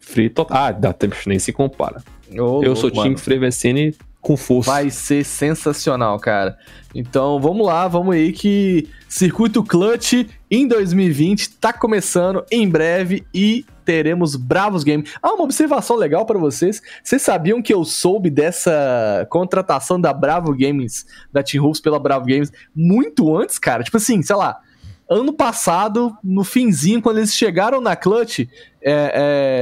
Free 0.00 0.30
total. 0.30 0.56
Ah, 0.56 0.72
dá 0.72 0.92
tempo, 0.92 1.16
nem 1.26 1.38
se 1.38 1.52
compara. 1.52 2.02
Ô, 2.32 2.62
eu 2.62 2.74
sou 2.74 2.90
time 2.90 3.16
Free 3.16 3.38
VSN 3.38 3.94
com 4.20 4.36
força. 4.36 4.70
Vai 4.70 4.90
ser 4.90 5.24
sensacional, 5.24 6.18
cara. 6.18 6.56
Então 6.94 7.40
vamos 7.40 7.66
lá, 7.66 7.86
vamos 7.86 8.14
aí 8.14 8.32
que 8.32 8.88
Circuito 9.08 9.62
Clutch 9.62 10.26
em 10.50 10.66
2020 10.66 11.50
tá 11.56 11.72
começando 11.72 12.44
em 12.50 12.68
breve 12.68 13.24
e 13.32 13.64
teremos 13.86 14.34
bravos 14.34 14.82
games. 14.82 15.14
Ah, 15.22 15.32
uma 15.32 15.44
observação 15.44 15.96
legal 15.96 16.26
pra 16.26 16.38
vocês. 16.38 16.82
Vocês 17.02 17.22
sabiam 17.22 17.62
que 17.62 17.72
eu 17.72 17.84
soube 17.84 18.28
dessa 18.28 19.26
contratação 19.30 19.98
da 19.98 20.12
Bravo 20.12 20.54
Games, 20.54 21.06
da 21.32 21.42
Team 21.42 21.62
Wolves 21.62 21.80
pela 21.80 22.00
Bravo 22.00 22.26
Games, 22.26 22.52
muito 22.74 23.34
antes, 23.34 23.58
cara? 23.58 23.84
Tipo 23.84 23.96
assim, 23.96 24.20
sei 24.20 24.34
lá, 24.36 24.60
ano 25.08 25.32
passado, 25.32 26.14
no 26.22 26.42
finzinho, 26.42 27.00
quando 27.00 27.18
eles 27.18 27.32
chegaram 27.32 27.80
na 27.80 27.94
Clutch, 27.94 28.40
é, 28.40 28.48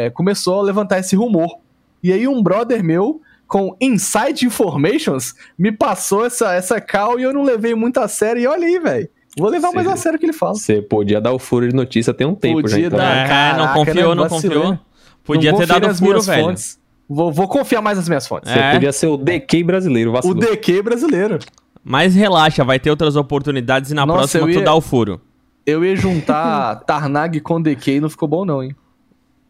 é, 0.07 0.11
começou 0.11 0.59
a 0.59 0.63
levantar 0.63 0.99
esse 0.99 1.15
rumor. 1.15 1.59
E 2.03 2.13
aí 2.13 2.27
um 2.27 2.43
brother 2.43 2.83
meu 2.83 3.21
com 3.47 3.77
Inside 3.79 4.47
Informations 4.47 5.35
me 5.57 5.71
passou 5.71 6.25
essa, 6.25 6.55
essa 6.55 6.81
call 6.81 7.21
e 7.21 7.23
eu 7.23 7.33
não 7.33 7.43
levei 7.43 7.75
muito 7.75 8.01
a 8.01 8.09
sério. 8.09 8.43
E 8.43 8.47
olha 8.47 8.67
aí, 8.67 8.79
velho. 8.79 9.09
Vou 9.37 9.51
levar 9.51 9.73
mais 9.73 9.87
Sim. 9.87 9.93
a 9.93 9.97
sério 9.97 10.17
o 10.17 10.21
que 10.21 10.27
ele 10.27 10.33
fala. 10.33 10.55
Você 10.55 10.81
podia 10.81 11.21
dar 11.21 11.33
o 11.33 11.39
furo 11.39 11.69
de 11.69 11.75
notícia 11.75 12.15
tem 12.15 12.27
um 12.27 12.35
tempo 12.35 12.61
já. 12.69 12.75
Podia 12.77 12.87
Então. 12.87 12.99
dar. 12.99 13.17
É, 13.17 13.29
caraca, 13.29 13.59
não 13.67 13.85
confiou, 13.85 14.15
não 14.15 14.29
Vacilei. 14.29 14.57
confiou. 14.59 14.79
Podia 15.25 15.53
Não 15.53 15.59
ter 15.59 15.67
dado 15.67 15.87
nas 15.87 15.99
furo, 15.99 16.11
minhas 16.11 16.27
velho. 16.27 16.45
fontes. 16.45 16.79
Vou, 17.09 17.33
vou 17.33 17.49
confiar 17.49 17.83
mais 17.83 17.99
nas 17.99 18.09
minhas 18.09 18.27
fontes. 18.27 18.51
Você 18.53 18.59
É. 18.59 18.73
podia 18.73 18.93
ser 18.93 19.07
o 19.09 19.17
DK 19.17 19.63
brasileiro, 19.65 20.11
O 20.11 20.13
vacilou. 20.13 20.37
DQ 20.39 20.83
brasileiro. 20.83 21.39
Mas 21.83 22.15
relaxa, 22.15 22.65
vai 22.65 22.79
ter 22.79 22.91
outras 22.91 23.17
oportunidades 23.17 23.91
e 23.91 23.95
na 23.95 24.07
Nossa, 24.07 24.19
próxima 24.19 24.43
eu 24.49 24.53
tu 24.55 24.59
ia- 24.61 24.65
dá 24.65 24.75
o 24.75 24.81
furo. 24.81 25.21
Eu 25.67 25.85
ia 25.85 25.97
juntar 25.97 26.77
Tarnag 26.87 27.41
com 27.41 27.61
DQ 27.61 27.97
e 27.97 28.01
não 28.01 28.09
ficou 28.11 28.29
bom, 28.29 28.45
não, 28.45 28.63
hein? 28.63 28.75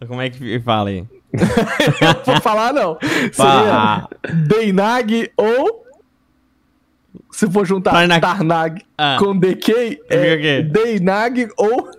Como 0.06 0.20
é 0.20 0.30
que 0.30 0.60
fala 0.60 0.90
aí? 0.90 1.04
Vou 2.24 2.40
falar, 2.40 2.72
não. 2.72 2.96
Seria 3.00 3.32
Pá. 3.36 4.08
Deinag 4.48 5.30
ou. 5.36 5.83
Se 7.30 7.50
for 7.50 7.66
juntar 7.66 7.92
Tarnag. 7.92 8.20
Tarnag, 8.20 8.82
Ah. 8.96 9.16
com 9.18 9.26
o 9.26 9.34
é? 10.08 10.62
Deinag 10.62 11.48
ou. 11.56 11.90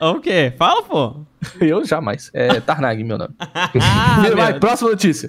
O 0.00 0.20
quê? 0.20 0.52
Fala, 0.58 0.82
pô. 0.82 1.16
Eu 1.60 1.84
jamais. 1.84 2.30
É 2.34 2.60
Tarnag, 2.60 3.02
meu 3.04 3.18
nome. 3.18 3.34
Ah, 3.80 4.20
Vai, 4.34 4.52
meu 4.52 4.60
próxima 4.60 4.90
notícia. 4.90 5.28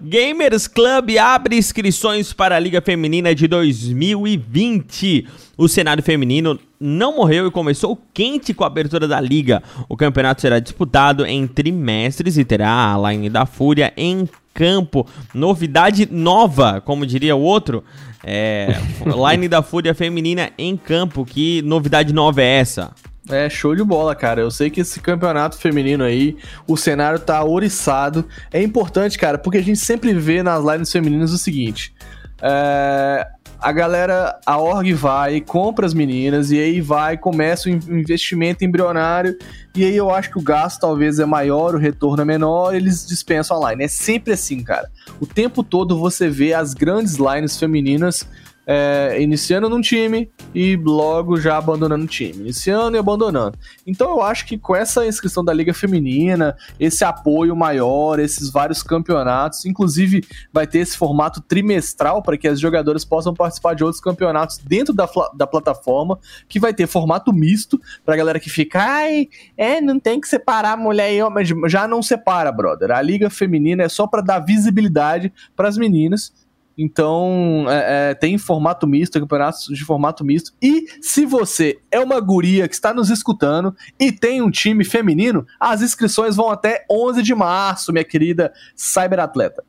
Gamers 0.00 0.66
Club 0.68 1.16
abre 1.18 1.56
inscrições 1.56 2.32
para 2.32 2.56
a 2.56 2.58
Liga 2.58 2.80
Feminina 2.80 3.34
de 3.34 3.46
2020. 3.48 5.26
O 5.56 5.68
cenário 5.68 6.02
feminino 6.02 6.58
não 6.78 7.16
morreu 7.16 7.46
e 7.46 7.50
começou 7.50 7.98
quente 8.12 8.52
com 8.52 8.64
a 8.64 8.66
abertura 8.66 9.08
da 9.08 9.20
liga. 9.20 9.62
O 9.88 9.96
campeonato 9.96 10.40
será 10.42 10.58
disputado 10.58 11.24
em 11.24 11.46
trimestres 11.46 12.36
e 12.36 12.44
terá 12.44 12.94
a 12.94 13.10
line 13.12 13.30
da 13.30 13.46
Fúria 13.46 13.92
em 13.96 14.28
campo. 14.56 15.06
Novidade 15.34 16.08
nova, 16.10 16.80
como 16.80 17.06
diria 17.06 17.36
o 17.36 17.40
outro. 17.40 17.84
É, 18.24 18.74
line 19.30 19.46
da 19.46 19.62
Fúria 19.62 19.94
feminina 19.94 20.50
em 20.56 20.76
campo. 20.76 21.24
Que 21.24 21.60
novidade 21.62 22.12
nova 22.12 22.42
é 22.42 22.58
essa? 22.58 22.92
É, 23.28 23.50
show 23.50 23.74
de 23.74 23.84
bola, 23.84 24.14
cara. 24.14 24.40
Eu 24.40 24.50
sei 24.50 24.70
que 24.70 24.80
esse 24.80 25.00
campeonato 25.00 25.58
feminino 25.58 26.02
aí, 26.04 26.36
o 26.66 26.76
cenário 26.76 27.18
tá 27.18 27.42
ouriçado. 27.42 28.24
É 28.52 28.62
importante, 28.62 29.18
cara, 29.18 29.36
porque 29.36 29.58
a 29.58 29.62
gente 29.62 29.78
sempre 29.78 30.14
vê 30.14 30.42
nas 30.42 30.64
lines 30.64 30.90
femininas 30.90 31.32
o 31.32 31.38
seguinte: 31.38 31.92
é, 32.40 33.26
a 33.60 33.72
galera, 33.72 34.38
a 34.44 34.58
org 34.58 34.92
vai, 34.92 35.40
compra 35.40 35.86
as 35.86 35.94
meninas, 35.94 36.50
e 36.50 36.58
aí 36.58 36.80
vai, 36.80 37.16
começa 37.16 37.68
o 37.68 37.72
in- 37.72 37.80
investimento 37.88 38.64
embrionário, 38.64 39.36
e 39.74 39.84
aí 39.84 39.96
eu 39.96 40.10
acho 40.10 40.30
que 40.30 40.38
o 40.38 40.42
gasto 40.42 40.80
talvez 40.80 41.18
é 41.18 41.26
maior, 41.26 41.74
o 41.74 41.78
retorno 41.78 42.22
é 42.22 42.24
menor, 42.24 42.74
eles 42.74 43.06
dispensam 43.06 43.62
a 43.62 43.70
line. 43.70 43.84
É 43.84 43.88
sempre 43.88 44.32
assim, 44.32 44.62
cara. 44.62 44.90
O 45.20 45.26
tempo 45.26 45.62
todo 45.62 45.98
você 45.98 46.28
vê 46.28 46.54
as 46.54 46.74
grandes 46.74 47.16
lines 47.16 47.58
femininas 47.58 48.26
é, 48.66 49.16
iniciando 49.20 49.68
num 49.68 49.80
time 49.80 50.28
e 50.52 50.74
logo 50.74 51.40
já 51.40 51.56
abandonando 51.56 52.04
o 52.04 52.08
time, 52.08 52.40
iniciando 52.40 52.96
e 52.96 52.98
abandonando. 52.98 53.56
Então 53.86 54.10
eu 54.10 54.22
acho 54.22 54.44
que 54.44 54.58
com 54.58 54.74
essa 54.74 55.06
inscrição 55.06 55.44
da 55.44 55.52
Liga 55.52 55.72
Feminina, 55.72 56.56
esse 56.80 57.04
apoio 57.04 57.54
maior, 57.54 58.18
esses 58.18 58.50
vários 58.50 58.82
campeonatos, 58.82 59.64
inclusive 59.64 60.24
vai 60.52 60.66
ter 60.66 60.80
esse 60.80 60.96
formato 60.96 61.40
trimestral 61.40 62.22
para 62.22 62.36
que 62.36 62.48
as 62.48 62.58
jogadoras 62.58 63.04
possam 63.04 63.32
participar 63.32 63.74
de 63.74 63.84
outros 63.84 64.02
campeonatos 64.02 64.58
dentro 64.58 64.92
da, 64.92 65.08
da 65.34 65.46
plataforma, 65.46 66.18
que 66.48 66.58
vai 66.58 66.74
ter 66.74 66.88
formato 66.88 67.32
misto 67.32 67.80
pra 68.04 68.16
galera 68.16 68.40
que 68.40 68.50
fica, 68.50 68.82
ai, 68.82 69.28
é, 69.56 69.80
não 69.80 70.00
tem 70.00 70.20
que 70.20 70.26
separar 70.26 70.76
mulher 70.76 71.12
e 71.14 71.22
homem, 71.22 71.46
já 71.68 71.86
não 71.86 72.02
separa, 72.02 72.50
brother. 72.50 72.90
A 72.90 73.00
Liga 73.00 73.30
Feminina 73.30 73.84
é 73.84 73.88
só 73.88 74.06
para 74.06 74.22
dar 74.22 74.40
visibilidade 74.40 75.32
para 75.54 75.68
as 75.68 75.76
meninas 75.76 76.45
então, 76.76 77.64
é, 77.68 78.10
é, 78.10 78.14
tem 78.14 78.36
formato 78.36 78.86
misto, 78.86 79.18
campeonatos 79.18 79.66
de 79.66 79.82
formato 79.84 80.24
misto. 80.24 80.52
E 80.60 80.86
se 81.00 81.24
você 81.24 81.78
é 81.90 81.98
uma 81.98 82.20
guria 82.20 82.68
que 82.68 82.74
está 82.74 82.92
nos 82.92 83.08
escutando 83.08 83.74
e 83.98 84.12
tem 84.12 84.42
um 84.42 84.50
time 84.50 84.84
feminino, 84.84 85.46
as 85.58 85.80
inscrições 85.80 86.36
vão 86.36 86.50
até 86.50 86.84
11 86.90 87.22
de 87.22 87.34
março, 87.34 87.92
minha 87.92 88.04
querida 88.04 88.52
cyberatleta. 88.74 89.64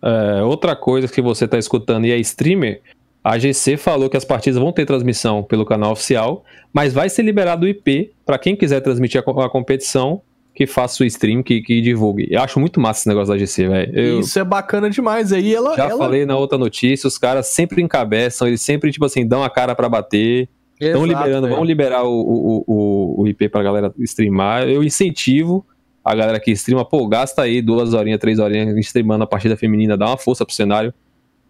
É, 0.00 0.42
outra 0.42 0.74
coisa 0.74 1.08
que 1.08 1.20
você 1.20 1.44
está 1.44 1.58
escutando 1.58 2.06
e 2.06 2.10
é 2.10 2.16
streamer, 2.18 2.80
a 3.22 3.38
GC 3.38 3.76
falou 3.76 4.08
que 4.08 4.16
as 4.16 4.24
partidas 4.24 4.60
vão 4.60 4.72
ter 4.72 4.86
transmissão 4.86 5.42
pelo 5.42 5.64
canal 5.64 5.92
oficial, 5.92 6.44
mas 6.72 6.92
vai 6.92 7.08
ser 7.08 7.22
liberado 7.22 7.66
o 7.66 7.68
IP 7.68 8.12
para 8.24 8.38
quem 8.38 8.56
quiser 8.56 8.80
transmitir 8.80 9.22
a, 9.22 9.44
a 9.44 9.50
competição 9.50 10.22
que 10.54 10.66
faça 10.66 11.02
o 11.02 11.06
stream, 11.06 11.42
que, 11.42 11.60
que 11.60 11.80
divulgue. 11.80 12.28
Eu 12.30 12.40
acho 12.40 12.60
muito 12.60 12.78
massa 12.78 13.00
esse 13.00 13.08
negócio 13.08 13.34
da 13.34 13.38
GC, 13.38 13.68
velho. 13.68 14.20
Isso 14.20 14.38
é 14.38 14.44
bacana 14.44 14.88
demais. 14.88 15.32
Aí 15.32 15.52
ela. 15.52 15.74
Já 15.76 15.88
ela... 15.88 15.98
falei 15.98 16.24
na 16.24 16.36
outra 16.36 16.56
notícia, 16.56 17.08
os 17.08 17.18
caras 17.18 17.48
sempre 17.48 17.82
encabeçam, 17.82 18.46
eles 18.46 18.62
sempre, 18.62 18.92
tipo 18.92 19.04
assim, 19.04 19.26
dão 19.26 19.42
a 19.42 19.50
cara 19.50 19.74
para 19.74 19.88
bater. 19.88 20.48
Estão 20.80 21.06
liberando, 21.06 21.48
vão 21.48 21.64
liberar 21.64 22.04
o, 22.04 22.10
o, 22.10 22.64
o, 22.66 23.22
o 23.22 23.28
IP 23.28 23.48
pra 23.48 23.62
galera 23.62 23.92
streamar. 23.98 24.68
Eu 24.68 24.82
incentivo 24.82 25.66
a 26.04 26.14
galera 26.14 26.38
que 26.38 26.50
streama, 26.52 26.84
pô, 26.84 27.06
gasta 27.08 27.42
aí 27.42 27.62
duas 27.62 27.94
horinhas, 27.94 28.20
três 28.20 28.38
horinhas 28.38 28.76
streamando 28.78 29.24
a 29.24 29.26
partida 29.26 29.56
feminina, 29.56 29.96
dá 29.96 30.06
uma 30.06 30.18
força 30.18 30.44
pro 30.44 30.54
cenário. 30.54 30.92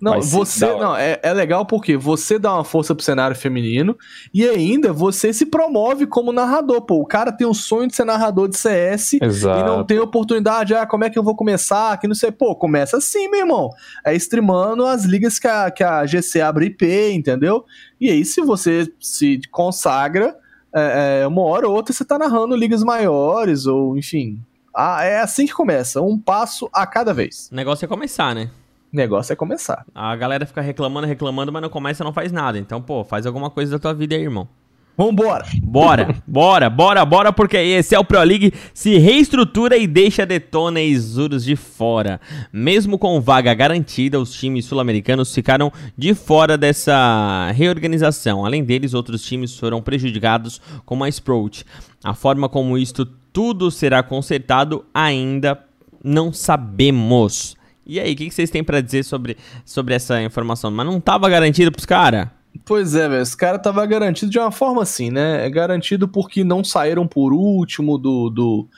Não, 0.01 0.21
você 0.21 0.67
não, 0.67 0.95
é, 0.95 1.19
é 1.23 1.33
legal 1.33 1.65
porque 1.65 1.97
você 1.97 2.39
dá 2.39 2.53
uma 2.55 2.65
força 2.65 2.95
pro 2.95 3.05
cenário 3.05 3.35
feminino 3.35 3.97
e 4.35 4.47
ainda 4.47 4.93
você 4.93 5.33
se 5.33 5.47
promove 5.47 6.07
como 6.07 6.33
narrador. 6.33 6.83
Pô, 6.83 7.01
o 7.01 7.07
cara 7.07 7.33
tem 7.33 7.47
um 7.47 7.55
sonho 7.55 7.89
de 7.89 7.97
ser 7.97 8.05
narrador 8.05 8.49
de 8.49 8.57
CS 8.59 9.15
Exato. 9.15 9.61
e 9.61 9.63
não 9.63 9.85
tem 9.85 9.99
oportunidade. 9.99 10.75
Ah, 10.75 10.85
como 10.85 11.05
é 11.05 11.11
que 11.11 11.19
eu 11.19 11.23
vou 11.23 11.35
começar? 11.35 11.99
Que 11.99 12.07
não 12.07 12.15
sei. 12.15 12.31
Pô, 12.31 12.55
começa 12.55 12.99
assim, 12.99 13.29
meu 13.29 13.41
irmão. 13.41 13.71
É 14.05 14.15
streamando 14.15 14.85
as 14.85 15.05
ligas 15.05 15.39
que 15.39 15.49
a, 15.49 15.71
que 15.71 15.83
a 15.83 16.05
GC 16.05 16.41
abre 16.41 16.67
IP, 16.67 17.13
entendeu? 17.13 17.65
E 18.01 18.11
aí, 18.11 18.25
se 18.25 18.43
você 18.43 18.93
se 19.01 19.41
consagra, 19.51 20.37
é, 20.75 21.23
é, 21.23 21.27
uma 21.27 21.43
hora 21.43 21.69
ou 21.69 21.75
outra 21.75 21.95
você 21.95 22.05
tá 22.05 22.19
narrando 22.19 22.57
ligas 22.57 22.83
maiores, 22.83 23.67
ou 23.67 23.97
enfim. 23.97 24.39
Ah, 24.75 25.05
é 25.05 25.21
assim 25.21 25.47
que 25.47 25.55
começa, 25.55 26.03
um 26.03 26.19
passo 26.19 26.69
a 26.73 26.85
cada 26.85 27.15
vez. 27.15 27.49
O 27.53 27.55
negócio 27.55 27.85
é 27.85 27.89
começar, 27.89 28.35
né? 28.35 28.51
Negócio 28.97 29.33
é 29.33 29.37
começar. 29.37 29.85
A 29.95 30.15
galera 30.17 30.47
fica 30.47 30.61
reclamando, 30.61 31.07
reclamando, 31.07 31.53
mas 31.53 31.63
não 31.63 31.69
começa 31.69 32.03
e 32.03 32.05
não 32.05 32.13
faz 32.13 32.33
nada. 32.33 32.59
Então, 32.59 32.81
pô, 32.81 33.05
faz 33.05 33.27
alguma 33.27 33.51
coisa 33.51 33.73
da 33.73 33.79
tua 33.79 33.95
vida 33.95 34.15
aí, 34.15 34.23
irmão. 34.23 34.49
Vambora! 34.97 35.45
Bora, 35.61 36.15
bora, 36.25 36.71
bora, 36.71 37.05
bora, 37.05 37.33
porque 37.33 37.57
esse 37.57 37.97
é 37.97 37.99
o 37.99 38.05
Pro 38.05 38.23
League 38.23 38.53
se 38.73 38.97
reestrutura 38.97 39.77
e 39.77 39.89
deixa 39.89 40.25
Detona 40.25 40.81
e 40.81 40.89
Isurus 40.89 41.45
de 41.45 41.57
fora. 41.57 42.21
Mesmo 42.53 42.97
com 42.97 43.21
vaga 43.21 43.53
garantida, 43.55 44.21
os 44.21 44.33
times 44.33 44.67
sul-americanos 44.67 45.35
ficaram 45.35 45.73
de 45.99 46.15
fora 46.15 46.57
dessa 46.57 47.51
reorganização. 47.57 48.47
Além 48.47 48.63
deles, 48.63 48.95
outros 48.95 49.25
times 49.25 49.59
foram 49.59 49.83
prejudicados, 49.83 50.61
como 50.85 51.03
a 51.03 51.09
Sprout. 51.09 51.65
A 52.05 52.15
forma 52.15 52.49
como 52.49 52.79
isto 52.79 53.05
tudo 53.33 53.73
será 53.73 54.01
consertado 54.01 54.85
ainda 54.95 55.59
não 56.05 56.33
sabemos. 56.33 57.57
E 57.87 58.01
aí, 58.01 58.13
o 58.13 58.17
que, 58.17 58.29
que, 58.29 58.35
vocês 58.35 58.51
têm 58.51 58.65
para 58.65 58.81
dizer 58.81 59.03
sobre, 59.03 59.37
sobre 59.65 59.95
essa 59.95 60.23
informação? 60.23 60.71
Mas 60.71 60.87
não 60.87 61.01
tava 61.01 61.29
garantido 61.29 61.71
pros 61.71 61.85
caras? 61.85 62.29
Pois 62.65 62.95
é, 62.95 63.09
velho. 63.09 63.23
Esse 63.23 63.37
cara 63.37 63.59
tava 63.59 63.85
garantido 63.85 64.31
de 64.31 64.39
uma 64.39 64.51
forma 64.51 64.83
assim, 64.83 65.11
né? 65.11 65.45
É 65.45 65.51
garantido 65.51 66.09
porque 66.09 66.45
não 66.45 66.63
saíram 66.63 67.07
por 67.07 67.33
último 67.33 67.99
do, 67.99 68.31
do, 68.31 68.69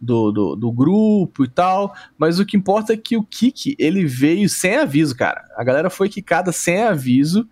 do, 0.00 0.32
do, 0.32 0.56
do 0.56 0.72
grupo 0.72 1.44
e 1.44 1.48
tal. 1.48 1.94
Mas 2.18 2.38
o 2.38 2.46
que 2.46 2.56
importa 2.56 2.92
é 2.92 2.96
que 2.96 3.16
o 3.16 3.22
kick, 3.22 3.76
ele 3.78 4.04
veio 4.04 4.48
sem 4.48 4.76
aviso, 4.76 5.14
cara. 5.14 5.44
A 5.56 5.62
galera 5.62 5.90
foi 5.90 6.08
quicada 6.08 6.50
sem 6.50 6.82
aviso. 6.82 7.46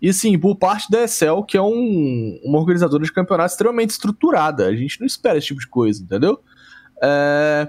E 0.00 0.12
sim, 0.12 0.38
por 0.38 0.56
parte 0.56 0.90
da 0.90 1.02
Excel, 1.02 1.42
que 1.42 1.56
é 1.56 1.62
um, 1.62 2.40
uma 2.44 2.58
organizadora 2.58 3.02
de 3.02 3.12
campeonato 3.12 3.50
extremamente 3.50 3.90
estruturada. 3.90 4.66
A 4.66 4.74
gente 4.74 5.00
não 5.00 5.06
espera 5.06 5.38
esse 5.38 5.48
tipo 5.48 5.60
de 5.60 5.66
coisa, 5.66 6.02
entendeu? 6.02 6.40
É... 7.02 7.68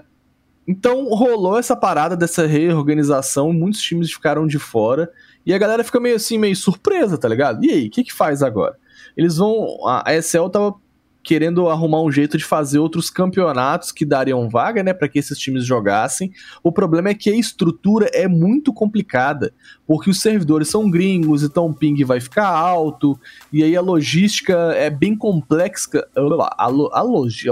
Então 0.69 1.09
rolou 1.09 1.57
essa 1.57 1.75
parada 1.75 2.15
dessa 2.15 2.45
reorganização, 2.45 3.51
muitos 3.51 3.81
times 3.81 4.11
ficaram 4.11 4.45
de 4.45 4.59
fora 4.59 5.11
e 5.43 5.51
a 5.51 5.57
galera 5.57 5.83
fica 5.83 5.99
meio 5.99 6.15
assim, 6.15 6.37
meio 6.37 6.55
surpresa, 6.55 7.17
tá 7.17 7.27
ligado? 7.27 7.65
E 7.65 7.71
aí, 7.71 7.87
o 7.87 7.89
que 7.89 8.03
que 8.03 8.13
faz 8.13 8.43
agora? 8.43 8.77
Eles 9.17 9.37
vão. 9.37 9.65
A 9.83 10.13
ESL 10.13 10.47
tava 10.47 10.75
querendo 11.23 11.69
arrumar 11.69 12.01
um 12.01 12.11
jeito 12.11 12.37
de 12.37 12.45
fazer 12.45 12.79
outros 12.79 13.09
campeonatos 13.09 13.91
que 13.91 14.05
dariam 14.05 14.47
vaga, 14.47 14.83
né, 14.83 14.93
para 14.93 15.07
que 15.07 15.19
esses 15.19 15.37
times 15.37 15.65
jogassem. 15.65 16.31
O 16.63 16.71
problema 16.71 17.09
é 17.09 17.13
que 17.13 17.29
a 17.29 17.35
estrutura 17.35 18.09
é 18.13 18.27
muito 18.27 18.73
complicada, 18.73 19.53
porque 19.85 20.09
os 20.09 20.21
servidores 20.21 20.69
são 20.69 20.89
gringos, 20.89 21.43
então 21.43 21.67
o 21.67 21.73
ping 21.73 22.03
vai 22.03 22.19
ficar 22.19 22.47
alto, 22.47 23.19
e 23.51 23.63
aí 23.63 23.75
a 23.75 23.81
logística 23.81 24.53
é 24.73 24.89
bem 24.89 25.15
complexa. 25.15 26.07
A, 26.15 26.67
lo, 26.67 26.89
a, 26.93 27.01
log, 27.01 27.29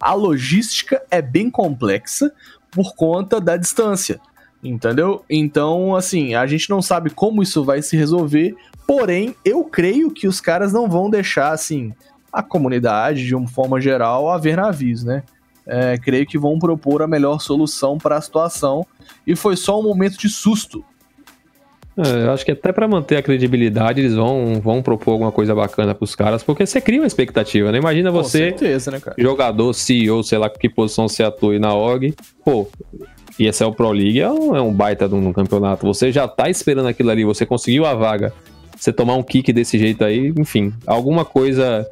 a 0.00 0.14
logística 0.14 1.02
é 1.10 1.20
bem 1.20 1.50
complexa 1.50 2.32
por 2.70 2.94
conta 2.94 3.40
da 3.40 3.56
distância. 3.56 4.20
Entendeu? 4.62 5.24
Então, 5.30 5.94
assim, 5.94 6.34
a 6.34 6.46
gente 6.46 6.68
não 6.68 6.82
sabe 6.82 7.10
como 7.10 7.42
isso 7.42 7.64
vai 7.64 7.80
se 7.80 7.96
resolver, 7.96 8.56
porém, 8.86 9.34
eu 9.44 9.64
creio 9.64 10.10
que 10.10 10.26
os 10.26 10.40
caras 10.40 10.72
não 10.72 10.88
vão 10.88 11.08
deixar, 11.08 11.52
assim, 11.52 11.92
a 12.32 12.42
comunidade, 12.42 13.24
de 13.24 13.34
uma 13.34 13.46
forma 13.46 13.80
geral, 13.80 14.30
a 14.30 14.38
ver 14.38 14.56
navios, 14.56 15.04
né? 15.04 15.22
É, 15.66 15.98
creio 15.98 16.26
que 16.26 16.38
vão 16.38 16.58
propor 16.58 17.02
a 17.02 17.06
melhor 17.06 17.40
solução 17.40 17.98
para 17.98 18.16
a 18.16 18.20
situação 18.20 18.86
e 19.26 19.36
foi 19.36 19.54
só 19.54 19.78
um 19.78 19.82
momento 19.82 20.16
de 20.16 20.28
susto 20.28 20.82
é, 21.98 22.26
eu 22.26 22.30
acho 22.30 22.44
que 22.44 22.52
até 22.52 22.70
para 22.70 22.86
manter 22.86 23.16
a 23.16 23.22
credibilidade, 23.22 24.00
eles 24.00 24.14
vão, 24.14 24.60
vão 24.60 24.80
propor 24.80 25.12
alguma 25.12 25.32
coisa 25.32 25.52
bacana 25.52 25.94
pros 25.94 26.14
caras, 26.14 26.44
porque 26.44 26.64
você 26.64 26.80
cria 26.80 27.00
uma 27.00 27.06
expectativa, 27.06 27.72
né? 27.72 27.78
Imagina 27.78 28.10
você, 28.12 28.50
certeza, 28.50 28.92
né, 28.92 29.00
jogador, 29.18 29.72
CEO, 29.72 30.22
sei 30.22 30.38
lá 30.38 30.48
que 30.48 30.68
posição 30.68 31.08
você 31.08 31.24
atua 31.24 31.58
na 31.58 31.74
org, 31.74 32.14
pô, 32.44 32.68
e 33.36 33.46
esse 33.46 33.64
é 33.64 33.66
o 33.66 33.72
Pro 33.72 33.90
League, 33.90 34.20
é 34.20 34.30
um, 34.30 34.54
é 34.54 34.62
um 34.62 34.72
baita 34.72 35.08
de 35.08 35.14
um 35.16 35.32
campeonato. 35.32 35.84
Você 35.86 36.12
já 36.12 36.28
tá 36.28 36.48
esperando 36.48 36.86
aquilo 36.86 37.10
ali, 37.10 37.24
você 37.24 37.44
conseguiu 37.44 37.84
a 37.84 37.94
vaga. 37.94 38.32
Você 38.76 38.92
tomar 38.92 39.14
um 39.14 39.22
kick 39.24 39.52
desse 39.52 39.76
jeito 39.76 40.04
aí, 40.04 40.32
enfim, 40.36 40.72
alguma 40.86 41.24
coisa 41.24 41.84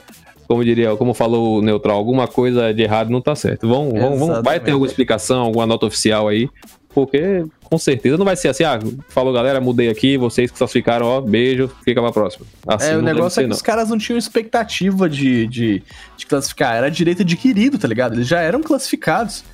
como 0.47 0.65
diria, 0.65 0.95
como 0.95 1.13
falou 1.13 1.59
o 1.59 1.63
Neutral, 1.63 1.97
alguma 1.97 2.29
coisa 2.29 2.73
de 2.73 2.83
errado 2.83 3.11
não 3.11 3.21
tá 3.21 3.35
certo. 3.35 3.67
Vão, 3.67 3.91
vão, 3.91 4.17
vão, 4.17 4.43
vai 4.43 4.61
ter 4.61 4.71
alguma 4.71 4.87
explicação, 4.87 5.41
alguma 5.41 5.67
nota 5.67 5.87
oficial 5.87 6.29
aí, 6.29 6.49
porque 6.97 7.45
com 7.65 7.77
certeza 7.77 8.17
não 8.17 8.25
vai 8.25 8.35
ser 8.37 8.49
assim, 8.49 8.65
ah, 8.65 8.79
falou 9.11 9.31
galera, 9.31 9.61
mudei 9.61 9.91
aqui, 9.91 10.17
vocês 10.17 10.51
que 10.51 10.57
só 10.57 10.67
ficaram, 10.67 11.05
ó, 11.05 11.21
beijo, 11.21 11.71
fica 11.85 12.01
pra 12.01 12.11
próxima. 12.11 12.47
Assim, 12.67 12.93
é, 12.93 12.97
o 12.97 13.03
negócio 13.03 13.41
é 13.41 13.43
que 13.43 13.51
não. 13.51 13.55
os 13.55 13.61
caras 13.61 13.91
não 13.91 13.99
tinham 13.99 14.17
expectativa 14.17 15.07
de, 15.07 15.47
de, 15.47 15.83
de, 16.17 16.27
classificar, 16.27 16.75
era 16.75 16.91
direito 16.91 17.21
adquirido, 17.21 17.77
tá 17.77 17.87
ligado? 17.87 18.15
Eles 18.15 18.27
já 18.27 18.41
eram 18.41 18.63
classificados. 18.63 19.45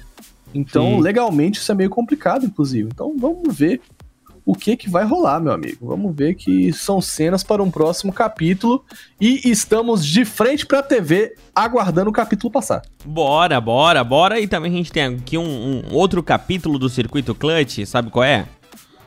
Então, 0.55 0.85
Sim. 0.85 1.01
legalmente, 1.01 1.59
isso 1.59 1.73
é 1.73 1.75
meio 1.75 1.91
complicado, 1.91 2.47
inclusive. 2.47 2.91
Então, 2.95 3.13
vamos 3.19 3.59
ver 3.59 3.81
o 4.45 4.55
que 4.55 4.77
que 4.77 4.91
vai 4.91 5.05
rolar, 5.05 5.41
meu 5.41 5.53
amigo. 5.53 5.87
Vamos 5.89 6.15
ver 6.15 6.35
que 6.35 6.73
são 6.73 7.01
cenas 7.01 7.43
para 7.43 7.63
um 7.63 7.71
próximo 7.71 8.13
capítulo 8.13 8.85
e 9.21 9.49
estamos 9.49 10.05
de 10.05 10.25
frente 10.25 10.67
para 10.67 10.81
a 10.81 10.83
TV 10.83 11.35
aguardando 11.55 12.11
o 12.11 12.13
capítulo 12.13 12.51
passar. 12.51 12.83
Bora, 13.05 13.61
bora, 13.61 14.03
bora. 14.03 14.41
E 14.41 14.49
também 14.49 14.73
a 14.73 14.77
gente 14.77 14.93
tem 14.93 15.05
aqui 15.05 15.39
um, 15.39 15.83
um 15.91 15.95
outro 15.95 16.23
capítulo 16.23 16.79
do 16.79 16.89
Circuito 16.89 17.35
Clutch, 17.35 17.85
sabe 17.87 18.11
qual 18.11 18.25
é? 18.25 18.47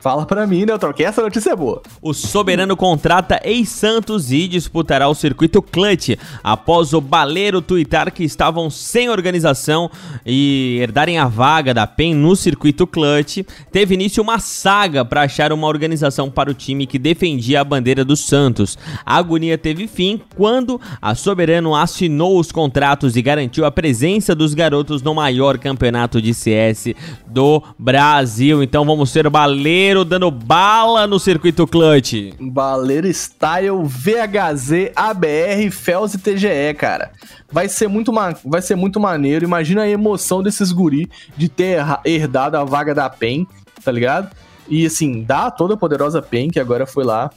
Fala 0.06 0.24
pra 0.24 0.46
mim, 0.46 0.64
Neutral, 0.64 0.94
que 0.94 1.02
essa 1.02 1.20
notícia 1.20 1.50
é 1.50 1.56
boa. 1.56 1.82
O 2.00 2.14
Soberano 2.14 2.76
contrata 2.76 3.40
ex-Santos 3.42 4.30
e 4.30 4.46
disputará 4.46 5.08
o 5.08 5.16
circuito 5.16 5.60
Clutch 5.60 6.10
após 6.44 6.92
o 6.92 7.00
Baleiro 7.00 7.60
tuitar 7.60 8.12
que 8.12 8.22
estavam 8.22 8.70
sem 8.70 9.10
organização 9.10 9.90
e 10.24 10.78
herdarem 10.80 11.18
a 11.18 11.26
vaga 11.26 11.74
da 11.74 11.88
PEN 11.88 12.14
no 12.14 12.36
circuito 12.36 12.86
Clutch. 12.86 13.38
Teve 13.72 13.94
início 13.94 14.22
uma 14.22 14.38
saga 14.38 15.04
para 15.04 15.22
achar 15.22 15.52
uma 15.52 15.66
organização 15.66 16.30
para 16.30 16.52
o 16.52 16.54
time 16.54 16.86
que 16.86 17.00
defendia 17.00 17.62
a 17.62 17.64
bandeira 17.64 18.04
do 18.04 18.14
Santos. 18.14 18.78
A 19.04 19.16
agonia 19.16 19.58
teve 19.58 19.88
fim 19.88 20.20
quando 20.36 20.80
a 21.02 21.16
Soberano 21.16 21.74
assinou 21.74 22.38
os 22.38 22.52
contratos 22.52 23.16
e 23.16 23.22
garantiu 23.22 23.64
a 23.64 23.72
presença 23.72 24.36
dos 24.36 24.54
garotos 24.54 25.02
no 25.02 25.12
maior 25.12 25.58
campeonato 25.58 26.22
de 26.22 26.32
CS 26.32 26.94
do 27.26 27.60
Brasil. 27.76 28.62
Então 28.62 28.84
vamos 28.84 29.10
ser 29.10 29.28
Baleiro 29.28 29.95
Baleiro 29.96 30.04
dando 30.04 30.30
bala 30.30 31.06
no 31.06 31.18
circuito 31.18 31.66
clutch. 31.66 32.34
Baleiro 32.38 33.12
Style 33.12 33.82
VHZ 33.82 34.92
ABR 34.94 35.70
Fels 35.70 36.14
e 36.14 36.18
TGE, 36.18 36.74
cara. 36.76 37.12
Vai 37.50 37.68
ser 37.68 37.88
muito 37.88 38.12
vai 38.44 38.60
ser 38.60 38.74
muito 38.74 39.00
maneiro. 39.00 39.44
Imagina 39.44 39.82
a 39.82 39.88
emoção 39.88 40.42
desses 40.42 40.72
guri 40.72 41.08
de 41.36 41.48
ter 41.48 41.78
herdado 42.04 42.56
a 42.56 42.64
vaga 42.64 42.94
da 42.94 43.08
PEN, 43.08 43.46
tá 43.82 43.90
ligado? 43.90 44.34
E 44.68 44.84
assim, 44.84 45.22
dá 45.22 45.50
toda 45.50 45.76
poderosa 45.76 46.20
PEN 46.20 46.50
que 46.50 46.60
agora 46.60 46.86
foi 46.86 47.04
lá 47.04 47.30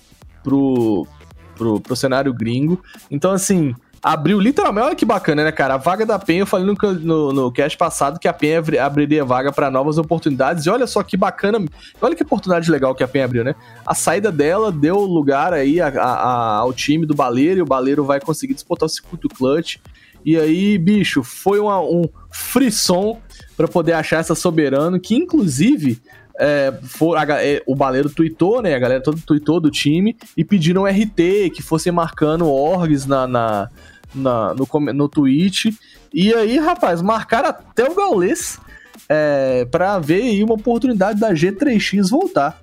pro 0.44 1.08
pro, 1.56 1.80
pro 1.80 1.96
cenário 1.96 2.34
gringo. 2.34 2.82
Então 3.10 3.32
assim, 3.32 3.74
abriu 4.02 4.40
literalmente, 4.40 4.88
olha 4.88 4.96
que 4.96 5.06
bacana, 5.06 5.44
né, 5.44 5.52
cara? 5.52 5.74
A 5.76 5.78
vaga 5.78 6.06
da 6.06 6.18
PEN, 6.18 6.40
eu 6.40 6.46
falei 6.46 6.66
no, 6.66 6.94
no, 6.94 7.34
no 7.34 7.52
cast 7.52 7.78
passado 7.78 8.20
que 8.20 8.28
a 8.28 8.34
PEN 8.34 8.58
abri- 8.58 8.80
abriria 8.80 9.26
vaga 9.26 9.52
para 9.52 9.70
novas 9.70 9.98
oportunidades. 9.98 10.66
E 10.66 10.70
olha 10.70 10.88
só 10.88 11.04
que 11.04 11.18
bacana, 11.18 11.64
olha 12.02 12.16
que 12.16 12.24
oportunidade 12.24 12.70
legal 12.72 12.96
que 12.96 13.04
a 13.04 13.08
PEN 13.08 13.24
abriu, 13.24 13.44
né? 13.44 13.56
A 13.86 13.94
saída 13.94 14.32
dela 14.32 14.72
deu 14.72 14.98
lugar 15.00 15.54
aí 15.54 15.82
a- 15.82 15.88
a- 15.90 16.56
ao 16.58 16.74
time 16.74 17.06
do 17.06 17.14
Baleiro 17.16 17.60
e 17.60 17.62
o 17.62 17.66
Baleiro 17.66 18.04
vai 18.06 18.20
conseguir 18.20 18.54
disputar 18.54 18.86
o 18.86 18.90
circuito 18.90 19.28
clutch. 19.30 19.78
E 20.26 20.38
aí, 20.38 20.78
bicho, 20.78 21.24
foi 21.24 21.60
uma- 21.60 21.82
um 21.82 22.04
frisson 22.32 23.20
para 23.56 23.68
poder 23.68 23.94
achar 23.94 24.18
essa 24.20 24.36
soberano, 24.36 25.00
que 25.00 25.16
inclusive 25.16 26.02
é, 26.42 26.74
for, 26.84 27.18
a 27.18 27.44
é, 27.44 27.62
o 27.68 27.76
Baleiro 27.76 28.10
tweetou, 28.10 28.62
né? 28.62 28.74
A 28.74 28.80
galera 28.80 29.04
toda 29.04 29.20
tweetou 29.26 29.60
do 29.60 29.70
time 29.70 30.16
e 30.38 30.46
pediram 30.46 30.88
RT, 30.88 31.50
que 31.54 31.62
fossem 31.62 31.92
marcando 31.92 32.48
orgs 32.50 33.06
na, 33.06 33.28
na, 33.28 33.70
na- 34.14 34.54
no, 34.54 34.68
no 34.94 35.10
tweet. 35.10 35.78
E 36.14 36.34
aí, 36.34 36.58
rapaz, 36.58 37.02
marcaram 37.02 37.50
até 37.50 37.90
o 37.90 37.96
Gaules 37.96 38.60
é, 39.08 39.66
para 39.66 40.00
ver 40.00 40.22
aí 40.24 40.44
uma 40.44 40.56
oportunidade 40.56 41.20
da 41.20 41.34
G3X 41.34 42.10
voltar. 42.10 42.62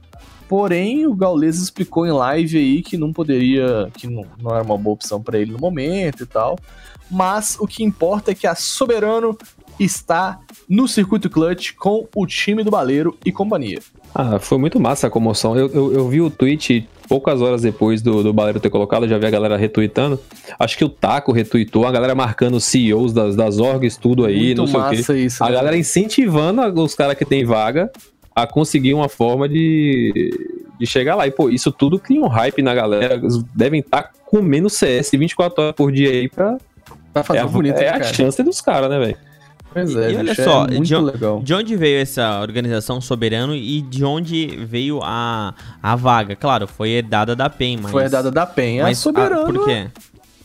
Porém, 0.48 1.06
o 1.06 1.14
Gaules 1.14 1.58
explicou 1.58 2.06
em 2.06 2.12
live 2.12 2.56
aí 2.56 2.82
que 2.82 2.96
não 2.96 3.12
poderia, 3.12 3.90
que 3.94 4.06
não, 4.06 4.24
não 4.40 4.54
era 4.54 4.62
uma 4.62 4.78
boa 4.78 4.94
opção 4.94 5.20
para 5.20 5.38
ele 5.38 5.50
no 5.52 5.58
momento 5.58 6.22
e 6.22 6.26
tal. 6.26 6.56
Mas 7.10 7.56
o 7.58 7.66
que 7.66 7.82
importa 7.82 8.30
é 8.30 8.34
que 8.34 8.46
a 8.46 8.54
Soberano 8.54 9.36
está 9.78 10.38
no 10.68 10.86
circuito 10.88 11.28
clutch 11.28 11.72
com 11.74 12.06
o 12.14 12.26
time 12.26 12.62
do 12.64 12.70
Baleiro 12.70 13.16
e 13.24 13.30
companhia. 13.32 13.80
Ah, 14.18 14.38
foi 14.38 14.56
muito 14.56 14.80
massa 14.80 15.08
a 15.08 15.10
comoção. 15.10 15.54
Eu, 15.54 15.70
eu, 15.74 15.92
eu 15.92 16.08
vi 16.08 16.22
o 16.22 16.30
tweet 16.30 16.88
poucas 17.06 17.42
horas 17.42 17.60
depois 17.60 18.00
do, 18.00 18.22
do 18.22 18.32
Baleiro 18.32 18.58
ter 18.58 18.70
colocado, 18.70 19.06
já 19.06 19.18
vi 19.18 19.26
a 19.26 19.30
galera 19.30 19.58
retweetando. 19.58 20.18
Acho 20.58 20.78
que 20.78 20.84
o 20.86 20.88
Taco 20.88 21.32
retweetou, 21.32 21.86
a 21.86 21.92
galera 21.92 22.14
marcando 22.14 22.54
os 22.54 22.64
CEOs 22.64 23.12
das, 23.12 23.36
das 23.36 23.58
orgs, 23.58 23.98
tudo 23.98 24.24
aí, 24.24 24.46
Muito 24.46 24.56
não 24.56 24.66
sei 24.66 24.80
o 24.80 24.88
quê. 24.88 24.96
massa 24.96 25.18
isso. 25.18 25.44
A 25.44 25.48
né? 25.48 25.52
galera 25.52 25.76
incentivando 25.76 26.62
os 26.82 26.94
caras 26.94 27.14
que 27.14 27.26
tem 27.26 27.44
vaga 27.44 27.90
a 28.34 28.46
conseguir 28.46 28.94
uma 28.94 29.10
forma 29.10 29.46
de, 29.46 30.30
de 30.80 30.86
chegar 30.86 31.14
lá. 31.14 31.26
E, 31.26 31.30
pô, 31.30 31.50
isso 31.50 31.70
tudo 31.70 31.98
cria 31.98 32.22
um 32.22 32.26
hype 32.26 32.62
na 32.62 32.74
galera. 32.74 33.16
Eles 33.16 33.42
devem 33.54 33.80
estar 33.80 34.12
comendo 34.24 34.70
CS 34.70 35.10
24 35.10 35.62
horas 35.62 35.74
por 35.74 35.92
dia 35.92 36.08
aí 36.08 36.26
pra. 36.26 36.56
Vai 37.12 37.22
fazer 37.22 37.40
é 37.40 37.42
a, 37.42 37.46
bonito, 37.46 37.76
é 37.76 37.84
né, 37.84 37.90
a 37.90 38.02
chance 38.02 38.42
dos 38.42 38.62
caras, 38.62 38.88
né, 38.88 38.98
velho? 38.98 39.25
Pois 39.76 39.94
é, 39.94 40.12
E 40.12 40.16
olha 40.16 40.30
bicho, 40.30 40.42
só, 40.42 40.64
é 40.64 40.68
muito 40.68 40.84
de 40.84 40.96
legal. 40.96 41.40
De 41.42 41.52
onde 41.52 41.76
veio 41.76 42.00
essa 42.00 42.40
organização 42.40 42.98
Soberano 42.98 43.54
e 43.54 43.82
de 43.82 44.02
onde 44.04 44.46
veio 44.64 45.00
a, 45.02 45.52
a 45.82 45.94
vaga? 45.94 46.34
Claro, 46.34 46.66
foi 46.66 46.90
herdada 46.90 47.36
da 47.36 47.50
PEN, 47.50 47.80
mas... 47.82 47.92
Foi 47.92 48.04
herdada 48.04 48.30
da 48.30 48.46
PEN. 48.46 48.80
A 48.80 48.84
mas, 48.84 48.98
Soberano, 48.98 49.42
ah, 49.42 49.52
por 49.52 49.64
quê? 49.66 49.88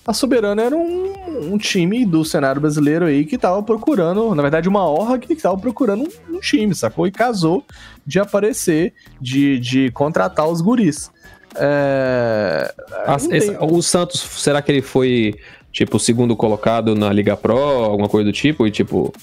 a 0.06 0.14
Soberano 0.14 0.60
era 0.60 0.76
um, 0.76 1.54
um 1.54 1.58
time 1.58 2.06
do 2.06 2.26
cenário 2.26 2.60
brasileiro 2.60 3.06
aí 3.06 3.24
que 3.24 3.38
tava 3.38 3.64
procurando, 3.64 4.36
na 4.36 4.42
verdade, 4.42 4.68
uma 4.68 4.86
honra 4.90 5.18
que 5.18 5.34
tava 5.36 5.58
procurando 5.58 6.04
um, 6.04 6.36
um 6.36 6.40
time, 6.42 6.76
sacou? 6.76 7.08
E 7.08 7.12
casou 7.12 7.64
de 8.06 8.20
aparecer, 8.20 8.94
de, 9.22 9.60
de 9.60 9.92
contratar 9.92 10.46
os 10.46 10.60
guris. 10.60 11.10
É... 11.56 12.74
Esse- 13.32 13.58
o 13.60 13.82
Santos, 13.82 14.20
será 14.20 14.62
que 14.62 14.72
ele 14.72 14.82
foi, 14.82 15.36
tipo, 15.72 16.00
segundo 16.00 16.36
colocado 16.36 16.96
na 16.96 17.12
Liga 17.12 17.36
Pro, 17.38 17.58
alguma 17.58 18.10
coisa 18.10 18.26
do 18.26 18.34
tipo? 18.34 18.66
E, 18.68 18.72
tipo, 18.72 19.14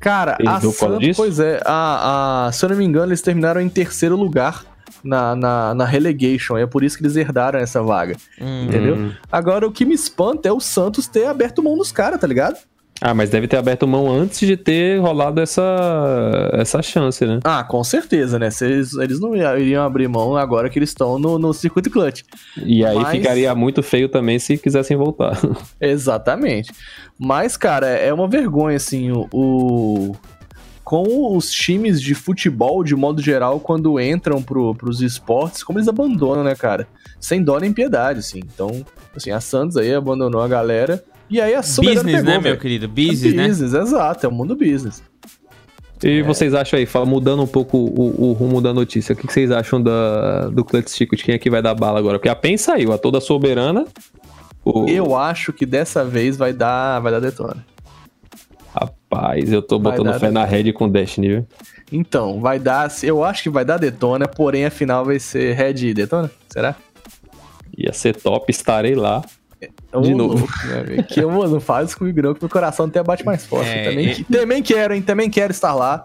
Cara, 0.00 0.36
a 0.46 0.60
Santos, 0.60 1.16
pois 1.16 1.40
é, 1.40 1.60
a, 1.64 2.46
a- 2.46 2.52
se 2.52 2.64
eu 2.64 2.68
não 2.68 2.76
me 2.76 2.84
engano, 2.84 3.08
eles 3.08 3.20
terminaram 3.22 3.60
em 3.60 3.68
terceiro 3.68 4.14
lugar 4.16 4.64
na, 5.02 5.34
na, 5.34 5.74
na 5.74 5.84
relegation. 5.84 6.56
É 6.56 6.66
por 6.66 6.84
isso 6.84 6.96
que 6.96 7.02
eles 7.02 7.16
herdaram 7.16 7.58
essa 7.58 7.82
vaga. 7.82 8.16
Hum, 8.40 8.64
Entendeu? 8.66 8.94
Hum. 8.96 9.12
Agora, 9.30 9.66
o 9.66 9.72
que 9.72 9.84
me 9.84 9.94
espanta 9.94 10.48
é 10.48 10.52
o 10.52 10.60
Santos 10.60 11.08
ter 11.08 11.26
aberto 11.26 11.62
mão 11.62 11.76
dos 11.76 11.90
caras, 11.90 12.20
tá 12.20 12.26
ligado? 12.28 12.56
Ah, 13.00 13.14
mas 13.14 13.30
deve 13.30 13.46
ter 13.46 13.56
aberto 13.56 13.86
mão 13.86 14.10
antes 14.10 14.40
de 14.40 14.56
ter 14.56 15.00
rolado 15.00 15.40
essa, 15.40 16.50
essa 16.52 16.82
chance, 16.82 17.24
né? 17.24 17.38
Ah, 17.44 17.62
com 17.62 17.82
certeza, 17.84 18.38
né? 18.40 18.50
Se 18.50 18.64
eles, 18.64 18.92
eles 18.94 19.20
não 19.20 19.36
ia- 19.36 19.56
iriam 19.58 19.84
abrir 19.84 20.08
mão 20.08 20.36
agora 20.36 20.68
que 20.68 20.78
eles 20.78 20.88
estão 20.88 21.16
no, 21.18 21.38
no 21.38 21.52
circuito 21.54 21.90
clutch. 21.90 22.22
E 22.64 22.84
aí 22.84 22.96
Mas- 22.96 23.10
ficaria 23.16 23.54
muito 23.54 23.82
feio 23.84 24.08
também 24.08 24.38
se 24.40 24.58
quisessem 24.58 24.96
voltar. 24.96 25.38
Exatamente. 25.80 26.72
Mas, 27.18 27.56
cara, 27.56 27.86
é 27.86 28.12
uma 28.12 28.26
vergonha, 28.28 28.76
assim, 28.76 29.12
o. 29.12 29.28
o- 29.32 30.16
Com 30.82 31.36
os 31.36 31.50
times 31.52 32.00
de 32.00 32.14
futebol, 32.14 32.82
de 32.82 32.96
modo 32.96 33.20
geral, 33.22 33.60
quando 33.60 34.00
entram 34.00 34.42
pro, 34.42 34.74
pros 34.74 35.02
esportes, 35.02 35.62
como 35.62 35.78
eles 35.78 35.86
abandonam, 35.88 36.42
né, 36.42 36.54
cara? 36.56 36.88
Sem 37.20 37.42
dó 37.42 37.58
nem 37.60 37.72
piedade, 37.74 38.20
assim. 38.20 38.40
Então, 38.42 38.84
assim, 39.14 39.30
a 39.30 39.38
Santos 39.38 39.76
aí 39.76 39.92
abandonou 39.94 40.40
a 40.40 40.48
galera. 40.48 41.04
E 41.30 41.40
aí 41.40 41.54
a 41.54 41.62
Soberano 41.62 42.02
business, 42.02 42.20
pegou, 42.20 42.30
né, 42.30 42.38
meu 42.38 42.42
velho. 42.42 42.58
querido? 42.58 42.88
Business, 42.88 43.34
né? 43.34 43.48
Business, 43.48 43.74
exato, 43.74 44.26
é 44.26 44.28
o 44.28 44.32
mundo 44.32 44.56
business. 44.56 45.02
E 46.02 46.22
vocês 46.22 46.54
acham 46.54 46.78
aí, 46.78 46.86
fala, 46.86 47.04
mudando 47.04 47.42
um 47.42 47.46
pouco 47.46 47.76
o, 47.76 48.28
o 48.28 48.32
rumo 48.32 48.60
da 48.60 48.72
notícia, 48.72 49.12
o 49.12 49.16
que, 49.16 49.26
vocês 49.26 49.50
acham 49.50 49.82
da, 49.82 50.48
do 50.48 50.64
Clutch 50.64 50.94
Ticket? 50.94 51.24
Quem 51.24 51.34
é 51.34 51.38
que 51.38 51.50
vai 51.50 51.60
dar 51.60 51.74
bala 51.74 51.98
agora? 51.98 52.18
Porque 52.18 52.28
a 52.28 52.36
PEN 52.36 52.56
saiu, 52.56 52.92
a 52.92 52.98
toda 52.98 53.20
soberana. 53.20 53.84
O, 54.64 54.88
Eu 54.88 55.16
acho 55.16 55.52
que 55.52 55.66
dessa 55.66 56.04
vez 56.04 56.36
vai 56.36 56.52
dar, 56.52 57.00
vai 57.00 57.10
dar 57.10 57.20
detona. 57.20 57.64
Rapaz, 58.72 59.52
eu 59.52 59.60
tô 59.60 59.78
Vai 59.78 59.92
botando 59.92 60.12
dar 60.12 60.20
fé 60.20 60.30
na 60.30 60.44
Red 60.44 60.72
com 60.72 60.88
Destiny, 60.88 61.28
viu? 61.28 61.46
Então, 61.90 62.40
vai 62.40 62.58
dar. 62.58 62.88
Eu 63.02 63.24
acho 63.24 63.42
que 63.42 63.50
vai 63.50 63.64
dar 63.64 63.78
detona, 63.78 64.28
porém 64.28 64.66
a 64.66 64.70
final 64.70 65.04
vai 65.04 65.18
ser 65.18 65.54
Red 65.54 65.88
e 65.88 65.94
detona? 65.94 66.30
Será? 66.48 66.76
Ia 67.76 67.92
ser 67.92 68.14
top, 68.14 68.50
estarei 68.50 68.94
lá. 68.94 69.22
De 70.02 70.14
novo. 70.14 70.46
amigo. 70.86 71.02
que 71.04 71.20
eu 71.20 71.30
não 71.48 71.60
faz 71.60 71.88
isso 71.88 71.98
comigo, 71.98 72.20
não, 72.20 72.34
que 72.34 72.42
meu 72.42 72.50
coração 72.50 72.86
até 72.86 73.02
bate 73.02 73.24
mais 73.24 73.46
forte. 73.46 73.68
É, 73.70 73.88
também, 73.88 74.10
e- 74.10 74.24
também 74.24 74.62
quero, 74.62 74.94
hein? 74.94 75.00
Também 75.02 75.30
quero 75.30 75.50
estar 75.50 75.74
lá. 75.74 76.04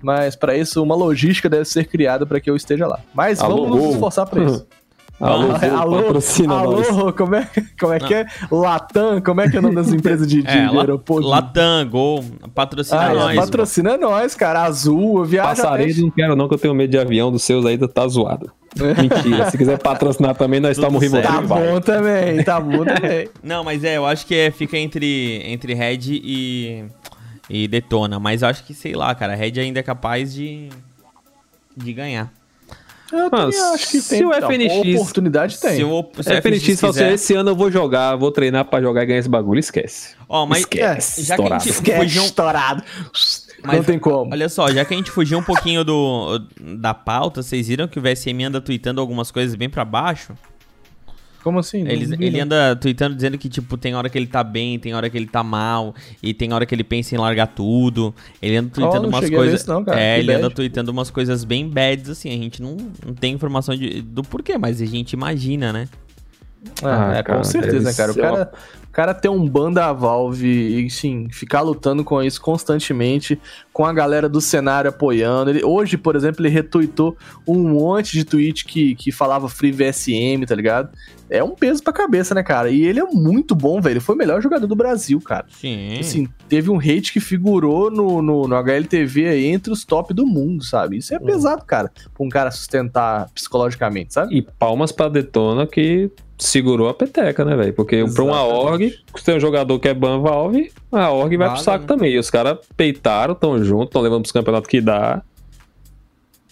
Mas 0.00 0.36
pra 0.36 0.56
isso, 0.56 0.80
uma 0.82 0.94
logística 0.94 1.48
deve 1.48 1.64
ser 1.64 1.84
criada 1.88 2.24
pra 2.24 2.40
que 2.40 2.48
eu 2.48 2.54
esteja 2.54 2.86
lá. 2.86 3.00
Mas 3.12 3.40
Alô, 3.40 3.64
vamos 3.66 3.82
nos 3.84 3.94
esforçar 3.94 4.26
pra 4.26 4.44
isso. 4.44 4.66
Alô, 5.20 5.48
Ah, 5.50 5.80
alô, 5.80 5.96
patrocina 6.02 6.54
alô, 6.54 6.76
nós. 6.76 6.88
Rô, 6.90 7.12
como 7.12 7.34
é, 7.34 7.48
como 7.80 7.92
é 7.92 7.98
que 7.98 8.14
é? 8.14 8.24
Latam, 8.52 9.20
como 9.20 9.40
é 9.40 9.50
que 9.50 9.56
é 9.56 9.58
o 9.58 9.62
nome 9.62 9.74
das 9.74 9.88
empresas 9.92 10.28
de, 10.28 10.42
de 10.46 10.48
É, 10.48 10.66
aeroporto? 10.68 11.26
Latam, 11.26 11.88
Gol, 11.90 12.24
patrocina 12.54 13.00
Ah, 13.00 13.12
nós. 13.14 13.34
patrocina 13.36 13.96
nós, 13.96 14.36
cara. 14.36 14.62
Azul, 14.62 15.18
eu 15.18 15.24
viajo 15.24 15.48
Passarinho 15.60 15.90
até... 15.90 16.00
não 16.02 16.10
quero 16.12 16.36
não, 16.36 16.46
que 16.46 16.54
eu 16.54 16.58
tenho 16.58 16.72
medo 16.72 16.92
de 16.92 16.98
avião 16.98 17.32
dos 17.32 17.42
seus 17.42 17.66
aí, 17.66 17.76
tá 17.88 18.06
zoado. 18.06 18.52
Mentira, 18.76 19.50
se 19.50 19.56
quiser 19.58 19.78
patrocinar 19.78 20.34
também, 20.36 20.60
nós 20.60 20.76
estamos 20.76 21.04
certo. 21.08 21.26
Tá 21.26 21.40
bom 21.40 21.80
também, 21.80 22.42
tá 22.44 22.60
bom 22.60 22.84
também. 22.84 23.28
Não, 23.42 23.64
mas 23.64 23.82
é, 23.84 23.96
eu 23.96 24.06
acho 24.06 24.26
que 24.26 24.34
é, 24.34 24.50
fica 24.50 24.76
entre, 24.76 25.40
entre 25.44 25.74
Red 25.74 25.98
e, 26.10 26.84
e 27.48 27.66
Detona. 27.68 28.20
Mas 28.20 28.42
eu 28.42 28.48
acho 28.48 28.64
que, 28.64 28.74
sei 28.74 28.94
lá, 28.94 29.14
cara, 29.14 29.34
Red 29.34 29.58
ainda 29.60 29.80
é 29.80 29.82
capaz 29.82 30.34
de, 30.34 30.68
de 31.76 31.92
ganhar. 31.92 32.32
Eu 33.10 33.30
Mano, 33.30 33.50
também 33.50 33.60
acho 33.74 33.88
que 33.90 34.00
se 34.02 34.08
tem. 34.10 34.26
o 34.26 34.28
não, 34.28 34.50
FNX 34.50 34.94
oportunidade 35.00 35.58
tem. 35.58 35.76
Se 35.76 35.84
o, 35.84 36.04
se 36.22 36.28
o 36.28 36.32
É, 36.32 36.42
FNX 36.42 36.78
falou 36.78 36.90
assim, 36.90 37.00
quiser- 37.04 37.12
esse 37.14 37.34
ano 37.34 37.50
eu 37.50 37.56
vou 37.56 37.70
jogar, 37.70 38.14
vou 38.16 38.30
treinar 38.30 38.66
pra 38.66 38.82
jogar 38.82 39.02
e 39.02 39.06
ganhar 39.06 39.18
esse 39.20 39.28
bagulho, 39.30 39.58
esquece. 39.58 40.14
Ó, 40.28 40.44
mas 40.44 40.58
Esquece, 40.60 41.22
já 41.22 41.34
que 41.36 41.40
a 41.42 41.56
estourado. 41.56 42.06
gente 42.06 42.20
um- 42.20 42.24
estourado. 42.24 42.82
Mas, 43.62 43.76
não 43.76 43.84
tem 43.84 43.98
como. 43.98 44.30
Olha 44.30 44.48
só, 44.48 44.70
já 44.70 44.84
que 44.84 44.94
a 44.94 44.96
gente 44.96 45.10
fugiu 45.10 45.38
um 45.38 45.42
pouquinho 45.42 45.84
do, 45.84 46.40
da 46.60 46.94
pauta, 46.94 47.42
vocês 47.42 47.68
viram 47.68 47.88
que 47.88 47.98
o 47.98 48.02
VSM 48.02 48.44
anda 48.44 48.60
tweetando 48.60 49.00
algumas 49.00 49.30
coisas 49.30 49.54
bem 49.54 49.68
pra 49.68 49.84
baixo? 49.84 50.34
Como 51.42 51.60
assim? 51.60 51.80
Ele, 51.88 52.14
ele 52.20 52.36
não. 52.36 52.44
anda 52.44 52.76
tweetando 52.76 53.14
dizendo 53.14 53.38
que, 53.38 53.48
tipo, 53.48 53.76
tem 53.76 53.94
hora 53.94 54.08
que 54.10 54.18
ele 54.18 54.26
tá 54.26 54.42
bem, 54.42 54.78
tem 54.78 54.94
hora 54.94 55.08
que 55.08 55.16
ele 55.16 55.26
tá 55.26 55.42
mal, 55.42 55.94
e 56.22 56.34
tem 56.34 56.52
hora 56.52 56.66
que 56.66 56.74
ele 56.74 56.84
pensa 56.84 57.14
em 57.14 57.18
largar 57.18 57.46
tudo. 57.46 58.14
Ele 58.42 58.56
anda 58.56 58.70
tweetando 58.70 59.02
não 59.02 59.08
umas 59.08 59.30
coisas. 59.30 59.60
isso 59.60 59.70
não, 59.70 59.84
cara. 59.84 60.00
É, 60.00 60.16
Que 60.16 60.20
ele 60.20 60.32
anda 60.32 60.42
bad. 60.42 60.54
tweetando 60.54 60.90
umas 60.90 61.10
coisas 61.10 61.44
bem 61.44 61.68
bads, 61.68 62.10
assim. 62.10 62.28
A 62.28 62.36
gente 62.36 62.60
não, 62.60 62.76
não 63.04 63.14
tem 63.14 63.34
informação 63.34 63.74
de, 63.74 64.02
do 64.02 64.22
porquê, 64.22 64.58
mas 64.58 64.82
a 64.82 64.86
gente 64.86 65.12
imagina, 65.12 65.72
né? 65.72 65.88
Ah, 66.82 67.14
é, 67.16 67.22
cara, 67.22 67.38
com 67.38 67.44
certeza, 67.44 67.94
cara. 67.94 68.12
O 68.12 68.14
cara, 68.16 68.52
cara 68.92 69.14
ter 69.14 69.28
um 69.28 69.46
ban 69.48 69.72
da 69.72 69.92
Valve 69.92 70.46
e, 70.46 70.90
sim, 70.90 71.28
ficar 71.30 71.60
lutando 71.60 72.02
com 72.02 72.22
isso 72.22 72.40
constantemente, 72.40 73.40
com 73.72 73.84
a 73.84 73.92
galera 73.92 74.28
do 74.28 74.40
cenário 74.40 74.90
apoiando. 74.90 75.50
Ele, 75.50 75.64
hoje, 75.64 75.96
por 75.96 76.16
exemplo, 76.16 76.44
ele 76.44 76.52
retweetou 76.52 77.16
um 77.46 77.68
monte 77.68 78.12
de 78.12 78.24
tweet 78.24 78.64
que, 78.64 78.94
que 78.94 79.12
falava 79.12 79.48
Free 79.48 79.72
VSM, 79.72 80.44
tá 80.46 80.54
ligado? 80.54 80.90
É 81.30 81.44
um 81.44 81.54
peso 81.54 81.82
pra 81.82 81.92
cabeça, 81.92 82.34
né, 82.34 82.42
cara? 82.42 82.70
E 82.70 82.84
ele 82.84 83.00
é 83.00 83.04
muito 83.04 83.54
bom, 83.54 83.80
velho. 83.80 83.94
Ele 83.94 84.00
foi 84.00 84.14
o 84.14 84.18
melhor 84.18 84.40
jogador 84.40 84.66
do 84.66 84.74
Brasil, 84.74 85.20
cara. 85.20 85.46
Sim. 85.50 85.98
Assim, 85.98 86.26
teve 86.48 86.70
um 86.70 86.78
hate 86.78 87.12
que 87.12 87.20
figurou 87.20 87.90
no, 87.90 88.22
no, 88.22 88.48
no 88.48 88.56
HLTV 88.56 89.28
aí 89.28 89.46
entre 89.46 89.72
os 89.72 89.84
top 89.84 90.14
do 90.14 90.26
mundo, 90.26 90.64
sabe? 90.64 90.96
Isso 90.96 91.14
é 91.14 91.18
pesado, 91.18 91.64
cara, 91.64 91.90
pra 92.14 92.26
um 92.26 92.28
cara 92.28 92.50
sustentar 92.50 93.28
psicologicamente, 93.34 94.14
sabe? 94.14 94.38
E 94.38 94.42
palmas 94.42 94.90
pra 94.90 95.08
Detona 95.08 95.66
que 95.66 96.10
segurou 96.38 96.88
a 96.88 96.94
peteca, 96.94 97.44
né, 97.44 97.56
velho? 97.56 97.72
Porque 97.74 98.04
pra 98.14 98.22
uma 98.22 98.36
Exatamente. 98.42 98.94
org, 98.94 98.98
se 99.16 99.24
tem 99.24 99.36
um 99.36 99.40
jogador 99.40 99.78
que 99.80 99.88
é 99.88 99.94
ban 99.94 100.20
Valve, 100.20 100.70
a 100.92 101.10
org 101.10 101.36
vai 101.36 101.48
pro 101.50 101.58
saco 101.60 101.80
né? 101.82 101.86
também. 101.88 102.12
E 102.12 102.18
os 102.18 102.30
caras 102.30 102.58
peitaram, 102.76 103.34
tão 103.34 103.62
junto, 103.64 103.90
tão 103.90 104.00
levando 104.02 104.22
pros 104.22 104.32
campeonatos 104.32 104.68
que 104.70 104.80
dá. 104.80 105.22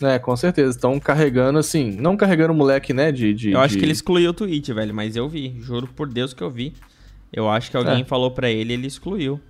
É, 0.02 0.18
com 0.18 0.36
certeza. 0.36 0.70
Estão 0.70 0.98
carregando, 1.00 1.58
assim, 1.58 1.92
não 1.98 2.16
carregando 2.16 2.52
o 2.52 2.56
moleque, 2.56 2.92
né, 2.92 3.10
de... 3.10 3.32
de 3.32 3.52
Eu 3.52 3.60
acho 3.60 3.74
de- 3.74 3.78
que 3.78 3.84
ele 3.84 3.92
excluiu 3.92 4.30
o 4.30 4.34
tweet, 4.34 4.70
velho, 4.72 4.94
mas 4.94 5.16
eu 5.16 5.28
vi. 5.28 5.54
Juro 5.60 5.86
por 5.94 6.08
Deus 6.08 6.34
que 6.34 6.42
eu 6.42 6.50
vi. 6.50 6.74
Eu 7.32 7.48
acho 7.48 7.70
que 7.70 7.76
alguém 7.76 8.02
É. 8.02 8.04
falou 8.04 8.30
pra 8.30 8.50
ele 8.50 8.72
ele 8.74 8.86
excluiu. 8.86 9.40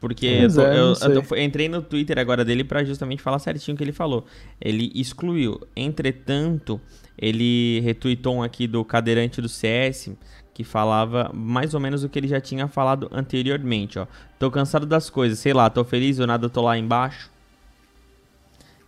Porque 0.00 0.26
eu, 0.26 0.52
tô- 0.54 0.60
é, 0.60 0.78
eu- 0.78 0.94
eu 1.14 1.22
fui- 1.22 1.42
entrei 1.42 1.68
no 1.68 1.80
Twitter 1.80 2.18
agora 2.18 2.44
dele 2.44 2.62
pra 2.62 2.84
justamente 2.84 3.22
falar 3.22 3.38
certinho 3.38 3.74
o 3.74 3.78
que 3.78 3.82
ele 3.84 3.92
falou. 3.92 4.26
Ele 4.60 4.92
excluiu. 4.94 5.58
Entretanto, 5.74 6.78
ele 7.16 7.80
retweetou 7.80 8.36
um 8.36 8.42
aqui 8.42 8.66
do 8.66 8.84
cadeirante 8.84 9.40
do 9.40 9.48
CS 9.48 10.12
que 10.52 10.62
falava 10.62 11.30
mais 11.34 11.72
ou 11.74 11.80
menos 11.80 12.04
o 12.04 12.08
que 12.08 12.18
ele 12.18 12.28
já 12.28 12.40
tinha 12.40 12.68
falado 12.68 13.08
anteriormente, 13.12 13.98
ó. 13.98 14.06
Tô 14.38 14.50
cansado 14.50 14.84
das 14.86 15.08
coisas, 15.10 15.38
sei 15.38 15.52
lá, 15.52 15.68
tô 15.70 15.82
feliz 15.84 16.18
ou 16.20 16.26
nada, 16.26 16.48
tô 16.50 16.60
lá 16.62 16.76
embaixo. 16.78 17.30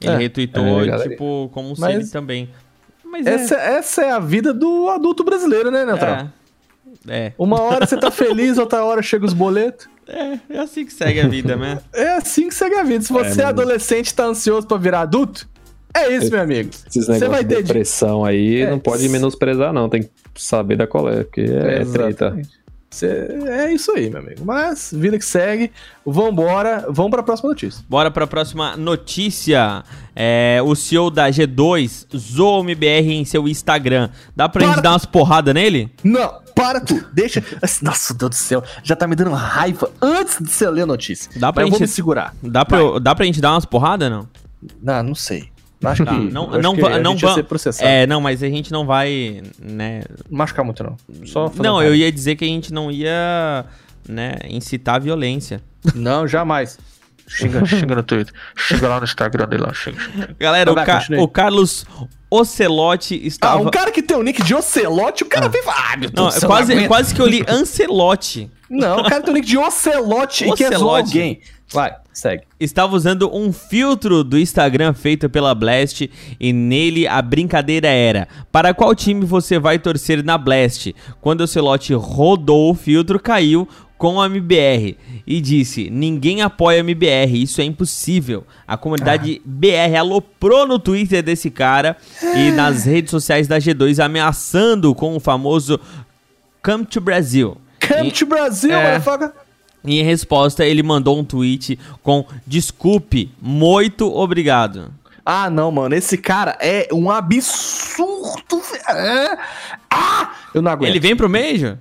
Ele 0.01 0.13
É, 0.13 0.17
retweetou, 0.19 0.85
é, 0.85 1.09
tipo, 1.09 1.51
como 1.53 1.75
se 1.75 1.81
ele 1.91 2.07
também. 2.13 2.51
Mas 3.05 3.27
Essa, 3.27 3.55
essa 3.57 4.03
é 4.05 4.11
a 4.11 4.19
vida 4.19 4.53
do 4.53 4.89
adulto 4.91 5.25
brasileiro, 5.25 5.71
né, 5.71 5.85
Neutral? 5.87 6.29
é, 7.09 7.27
é, 7.27 7.33
Uma 7.39 7.61
hora 7.63 7.87
você 7.87 7.97
tá 7.97 8.11
feliz, 8.11 8.59
outra 8.59 8.85
hora 8.85 9.03
chega 9.03 9.25
os 9.25 9.33
boletos. 9.33 9.89
É, 10.09 10.39
é 10.51 10.59
assim 10.59 10.85
que 10.87 10.93
segue 10.93 11.21
a 11.21 11.29
vida, 11.29 11.57
né? 11.57 11.79
É 11.93 12.17
assim 12.17 12.49
que 12.49 12.55
segue 12.55 12.75
a 12.77 12.83
vida. 12.85 13.03
Se 13.05 13.13
você 13.13 13.41
é, 13.41 13.45
mano. 13.45 13.49
adolescente 13.49 14.09
e 14.11 14.15
tá 14.15 14.25
ansioso 14.27 14.67
pra 14.67 14.77
virar 14.77 15.01
adulto, 15.01 15.49
é 15.95 16.13
isso, 16.15 16.31
meu 16.31 16.41
amigo. 16.41 16.71
Esses 16.89 17.07
Você 17.07 17.27
vai 17.29 17.45
ter 17.45 17.57
de- 17.57 17.63
depressão 17.65 18.25
aí, 18.25 18.61
É, 18.61 18.71
não 18.71 18.79
pode 18.79 19.09
menosprezar, 19.09 19.73
não. 19.73 19.89
Tem 19.89 20.03
que 20.03 20.11
saber 20.35 20.77
da 20.77 20.87
colé, 20.87 21.25
porque 21.25 21.41
é, 21.43 21.85
treta. 21.87 22.37
É 23.43 23.73
isso 23.73 23.91
aí, 23.93 24.09
meu 24.09 24.21
amigo. 24.21 24.43
Mas, 24.45 24.91
vida 24.95 25.19
que 25.19 25.25
segue. 25.25 25.71
Vambora. 26.05 26.87
Vamos 26.89 27.11
pra 27.11 27.23
próxima 27.23 27.51
notícia. 27.51 27.85
Bora 27.89 28.11
pra 28.11 28.27
próxima 28.27 28.77
notícia. 28.77 29.85
É, 30.15 30.61
o 30.65 30.75
CEO 30.75 31.11
da 31.11 31.29
G2 31.29 32.07
zoou 32.17 32.61
o 32.61 32.65
MBR 32.65 33.13
em 33.13 33.25
seu 33.25 33.47
Instagram. 33.49 34.09
Dá 34.35 34.49
pra 34.49 34.63
gente 34.63 34.71
Para! 34.75 34.83
dar 34.83 34.91
umas 34.93 35.05
porradas 35.05 35.53
nele? 35.53 35.93
Não, 36.03 36.41
para 36.55 36.81
tu. 36.81 37.05
Deixa. 37.13 37.43
Nossa, 37.83 38.15
Deus 38.15 38.31
do 38.31 38.35
céu. 38.37 38.63
Já 38.83 38.97
tá 38.97 39.07
me 39.07 39.15
dando 39.17 39.33
raiva 39.33 39.91
antes 40.01 40.39
de 40.41 40.51
você 40.51 40.71
ler 40.71 40.83
a 40.83 40.87
notícia. 40.87 41.31
Dá 41.37 41.53
pra 41.53 41.65
Mas 41.65 41.67
eu 41.67 41.71
vou 41.73 41.79
gente- 41.81 41.89
me 41.91 41.95
segurar. 41.95 42.35
Dá 42.43 42.65
pra, 42.65 42.79
eu- 42.79 43.01
dá 43.01 43.15
pra 43.15 43.27
gente 43.27 43.41
dar 43.41 43.53
umas 43.53 43.65
porradas, 43.67 44.11
não? 44.11 44.27
Não, 44.83 45.03
não 45.03 45.15
sei. 45.15 45.49
Acho 45.93 46.05
que. 46.05 46.11
Tá, 46.11 46.19
não, 46.19 46.51
acho 46.51 46.61
não, 46.61 46.75
que 46.75 46.85
a 46.85 46.99
não 46.99 47.17
gente 47.17 47.35
ser 47.35 47.43
processado. 47.45 47.89
É, 47.89 48.07
não, 48.07 48.21
mas 48.21 48.43
a 48.43 48.49
gente 48.49 48.71
não 48.73 48.85
vai, 48.87 49.43
né? 49.61 50.03
Machucar 50.31 50.65
muito, 50.65 50.83
não. 50.85 50.97
Só 51.27 51.51
Não, 51.57 51.83
eu 51.83 51.95
ia 51.95 52.11
dizer 52.11 52.37
que 52.37 52.45
a 52.45 52.49
gente 52.49 52.73
não 52.73 52.91
ia, 52.91 53.65
né, 54.09 54.37
incitar 54.49 54.97
a 54.97 54.99
violência. 54.99 55.63
Não, 55.95 56.27
jamais. 56.27 56.79
Xinga, 57.29 57.65
xinga 57.67 57.95
no 57.97 58.03
Twitter. 58.05 58.33
Xinga 58.57 58.89
lá 58.89 58.99
no 58.99 59.05
Instagram 59.05 59.49
dele 59.49 59.63
lá. 59.65 59.73
Xinga. 59.75 59.99
Galera, 60.39 60.71
o, 60.71 60.75
Vai, 60.75 60.87
Ca- 60.87 60.99
continue. 61.01 61.21
o 61.21 61.29
Carlos 61.29 61.85
Ocelote 62.31 63.21
Ah, 63.23 63.27
estava... 63.27 63.63
um 63.63 63.71
cara 63.71 63.91
que 63.91 64.03
tem 64.03 64.17
o 64.17 64.23
nick 64.23 64.43
de 64.43 64.55
Ocelote, 64.55 65.25
o 65.25 65.27
cara 65.27 65.49
vem 65.49 65.63
falar. 65.63 65.93
Ah, 65.93 65.97
meu 65.97 66.11
Não, 66.15 66.25
Deus 66.25 66.35
do 66.35 66.37
é 66.37 66.41
céu, 66.41 66.49
quase, 66.49 66.87
quase 66.89 67.15
que 67.15 67.21
eu 67.21 67.27
li 67.27 67.45
Ancelote. 67.49 68.51
Não, 68.69 68.99
o 68.99 69.05
cara 69.05 69.23
tem 69.23 69.33
o 69.33 69.35
nick 69.35 69.47
de 69.47 69.59
Ocelote 69.59 70.45
e 70.45 70.53
quer 70.55 70.77
zoar 70.77 71.03
Ocelote. 71.03 71.19
alguém. 71.19 71.41
Vai, 71.73 71.97
segue. 72.13 72.45
estava 72.61 72.95
usando 72.95 73.29
um 73.35 73.53
filtro 73.53 74.23
do 74.23 74.39
Instagram 74.39 74.95
feito 74.95 75.29
pela 75.29 75.53
Blast 75.53 76.09
e 76.39 76.53
nele 76.53 77.09
a 77.09 77.21
brincadeira 77.21 77.89
era: 77.89 78.29
para 78.53 78.73
qual 78.73 78.95
time 78.95 79.25
você 79.25 79.59
vai 79.59 79.79
torcer 79.79 80.23
na 80.23 80.39
Blast? 80.39 80.95
Quando 81.21 81.41
o 81.41 81.47
Celote 81.47 81.93
rodou 81.93 82.71
o 82.71 82.75
filtro, 82.75 83.19
caiu 83.19 83.69
com 83.99 84.21
a 84.21 84.27
MBR 84.27 84.97
e 85.27 85.41
disse: 85.41 85.91
ninguém 85.91 86.41
apoia 86.41 86.79
a 86.79 86.81
MBR, 86.81 87.43
isso 87.43 87.61
é 87.61 87.65
impossível. 87.65 88.45
A 88.67 88.77
comunidade 88.77 89.43
BR 89.45 89.97
aloprou 89.99 90.67
no 90.67 90.79
Twitter 90.79 91.23
desse 91.23 91.51
cara 91.51 91.97
e 92.37 92.53
nas 92.53 92.85
redes 92.85 93.11
sociais 93.11 93.49
da 93.49 93.59
G2 93.59 94.05
ameaçando 94.05 94.95
com 94.95 95.17
o 95.17 95.21
famoso 95.21 95.81
Come 96.63 96.85
to 96.85 97.01
Brasil. 97.01 97.57
Come 97.89 98.09
E- 98.09 98.13
to 98.13 98.27
Brasil, 98.27 98.73
É. 98.73 98.99
motherfucker. 98.99 99.33
em 99.85 100.03
resposta, 100.03 100.65
ele 100.65 100.83
mandou 100.83 101.19
um 101.19 101.25
tweet 101.25 101.79
com 102.03 102.25
desculpe, 102.47 103.31
muito 103.41 104.13
obrigado. 104.13 104.93
Ah, 105.25 105.51
não, 105.51 105.71
mano. 105.73 105.95
Esse 105.95 106.17
cara 106.17 106.57
é 106.61 106.89
um 106.93 107.11
absurdo. 107.11 108.63
É. 108.89 109.37
Ah! 109.91 110.31
Eu 110.55 110.63
não 110.63 110.71
aguento. 110.71 110.91
Ele 110.91 111.01
vem 111.01 111.17
pro 111.17 111.29
Major? 111.29 111.77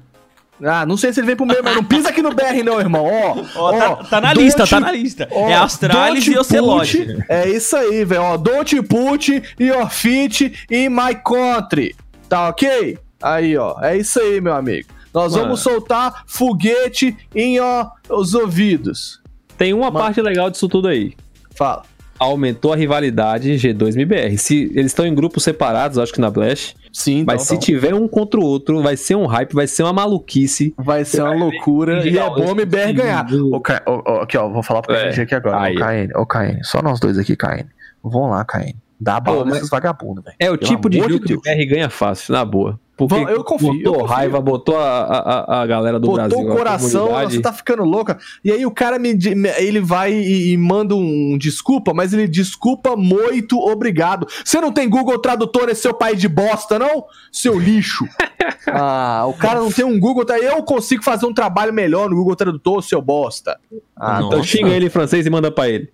Ah, 0.63 0.85
não 0.85 0.95
sei 0.97 1.11
se 1.11 1.19
ele 1.19 1.27
vem 1.27 1.35
pro 1.35 1.45
meio, 1.45 1.61
mas 1.63 1.75
não 1.75 1.83
pisa 1.83 2.09
aqui 2.09 2.21
no 2.21 2.33
BR, 2.33 2.63
não, 2.63 2.79
irmão. 2.79 3.05
Ó, 3.05 3.43
Ó, 3.55 3.77
tá, 3.77 3.89
ó, 3.91 3.95
tá 4.03 4.21
na 4.21 4.33
lista, 4.33 4.65
tá 4.65 4.77
you- 4.77 4.81
na 4.85 4.91
lista. 4.91 5.27
ó, 5.31 5.49
é 5.49 5.53
Astralis 5.53 6.25
e 6.27 6.37
Ocelote. 6.37 7.23
É 7.27 7.49
isso 7.49 7.75
aí, 7.75 8.05
velho. 8.05 8.21
Ó, 8.21 8.37
don't 8.37 8.81
put 8.83 9.43
your 9.59 9.89
feet 9.89 10.65
in 10.71 10.89
my 10.89 11.13
country. 11.13 11.93
Tá 12.29 12.47
ok? 12.49 12.97
Aí, 13.21 13.57
ó. 13.57 13.75
É 13.81 13.97
isso 13.97 14.19
aí, 14.19 14.39
meu 14.39 14.53
amigo. 14.55 14.87
Nós 15.15 15.31
Mano. 15.31 15.45
vamos 15.45 15.61
soltar 15.61 16.23
foguete 16.27 17.15
em, 17.33 17.59
ó, 17.59 17.87
os 18.09 18.33
ouvidos. 18.35 19.21
Tem 19.57 19.73
uma 19.73 19.89
parte 19.91 20.21
legal 20.21 20.49
disso 20.51 20.67
tudo 20.67 20.89
aí. 20.89 21.13
Fala. 21.55 21.83
Aumentou 22.19 22.71
a 22.73 22.75
rivalidade 22.75 23.49
G2-MBR. 23.55 24.37
Se 24.37 24.63
eles 24.75 24.87
estão 24.87 25.05
em 25.05 25.15
grupos 25.15 25.43
separados, 25.43 25.97
acho 25.97 26.13
que 26.13 26.19
na 26.21 26.29
Blast. 26.29 26.75
Sim, 26.91 27.19
então, 27.19 27.33
Mas 27.35 27.41
se 27.43 27.55
então. 27.55 27.59
tiver 27.65 27.93
um 27.93 28.07
contra 28.07 28.39
o 28.39 28.43
outro, 28.43 28.81
vai 28.81 28.95
ser 28.95 29.15
um 29.15 29.25
hype, 29.25 29.53
vai 29.53 29.67
ser 29.67 29.83
uma 29.83 29.91
maluquice. 29.91 30.73
Vai 30.77 31.03
ser 31.03 31.21
uma 31.23 31.33
loucura 31.33 32.07
e 32.07 32.17
é 32.17 32.29
bom 32.29 32.47
o 32.47 32.51
MBR 32.51 32.93
ganhar. 32.93 33.25
Ca- 33.63 33.83
ô, 33.85 34.21
aqui, 34.21 34.37
ó, 34.37 34.47
vou 34.49 34.63
falar 34.63 34.81
pro 34.81 34.95
É. 34.95 35.09
Aqui 35.09 35.35
agora. 35.35 35.59
Aí. 35.61 35.75
Ô, 35.75 35.79
KN, 35.79 36.19
ô, 36.21 36.25
KN, 36.25 36.63
só 36.63 36.81
nós 36.81 36.99
dois 36.99 37.17
aqui, 37.17 37.35
KN. 37.35 37.65
Vamos 38.01 38.31
lá, 38.31 38.45
KN. 38.45 38.73
Dá 38.99 39.19
bala 39.19 39.39
Pô, 39.39 39.43
mas- 39.45 39.53
nesses 39.55 39.69
vagabundos, 39.69 40.23
velho. 40.23 40.35
É 40.39 40.49
o 40.49 40.57
Pelo 40.57 40.69
tipo 40.71 40.89
de 40.89 40.99
jogo 40.99 41.19
de 41.19 41.19
que 41.19 41.33
o. 41.35 41.41
BR 41.41 41.65
ganha 41.67 41.89
fácil, 41.89 42.31
na 42.33 42.45
boa. 42.45 42.79
Porque 42.97 43.15
eu 43.15 43.43
confio, 43.43 43.73
botou 43.73 43.93
eu 43.93 43.99
confio. 43.99 44.05
raiva, 44.05 44.41
botou 44.41 44.77
a, 44.77 45.03
a, 45.03 45.61
a 45.61 45.65
galera 45.67 45.99
do 45.99 46.07
Botou 46.07 46.15
Brasil. 46.27 46.39
o 46.47 46.51
a 46.51 46.55
coração, 46.55 47.07
você 47.23 47.41
tá 47.41 47.51
ficando 47.51 47.83
louca. 47.83 48.17
E 48.43 48.51
aí 48.51 48.65
o 48.65 48.71
cara 48.71 48.97
me, 48.97 49.17
ele 49.57 49.81
vai 49.81 50.13
e, 50.13 50.53
e 50.53 50.57
manda 50.57 50.95
um 50.95 51.37
desculpa, 51.37 51.93
mas 51.93 52.13
ele 52.13 52.27
desculpa 52.27 52.95
muito 52.95 53.59
obrigado. 53.59 54.25
Você 54.43 54.61
não 54.61 54.71
tem 54.71 54.89
Google 54.89 55.19
Tradutor 55.19 55.67
nesse 55.67 55.81
seu 55.81 55.93
país 55.93 56.19
de 56.21 56.29
bosta, 56.29 56.79
não? 56.79 57.05
Seu 57.31 57.59
lixo. 57.59 58.05
ah, 58.71 59.25
o 59.27 59.33
cara 59.33 59.59
não 59.59 59.71
tem 59.71 59.83
um 59.83 59.99
Google 59.99 60.23
Tradutor. 60.23 60.51
Eu 60.53 60.63
consigo 60.63 61.03
fazer 61.03 61.25
um 61.25 61.33
trabalho 61.33 61.73
melhor 61.73 62.09
no 62.09 62.15
Google 62.15 62.35
Tradutor, 62.35 62.81
seu 62.81 63.01
bosta. 63.01 63.59
Ah, 63.95 64.21
Nossa. 64.21 64.27
Então 64.27 64.43
xinga 64.43 64.69
ele 64.69 64.85
em 64.85 64.89
francês 64.89 65.25
e 65.25 65.29
manda 65.29 65.51
pra 65.51 65.67
ele. 65.69 65.91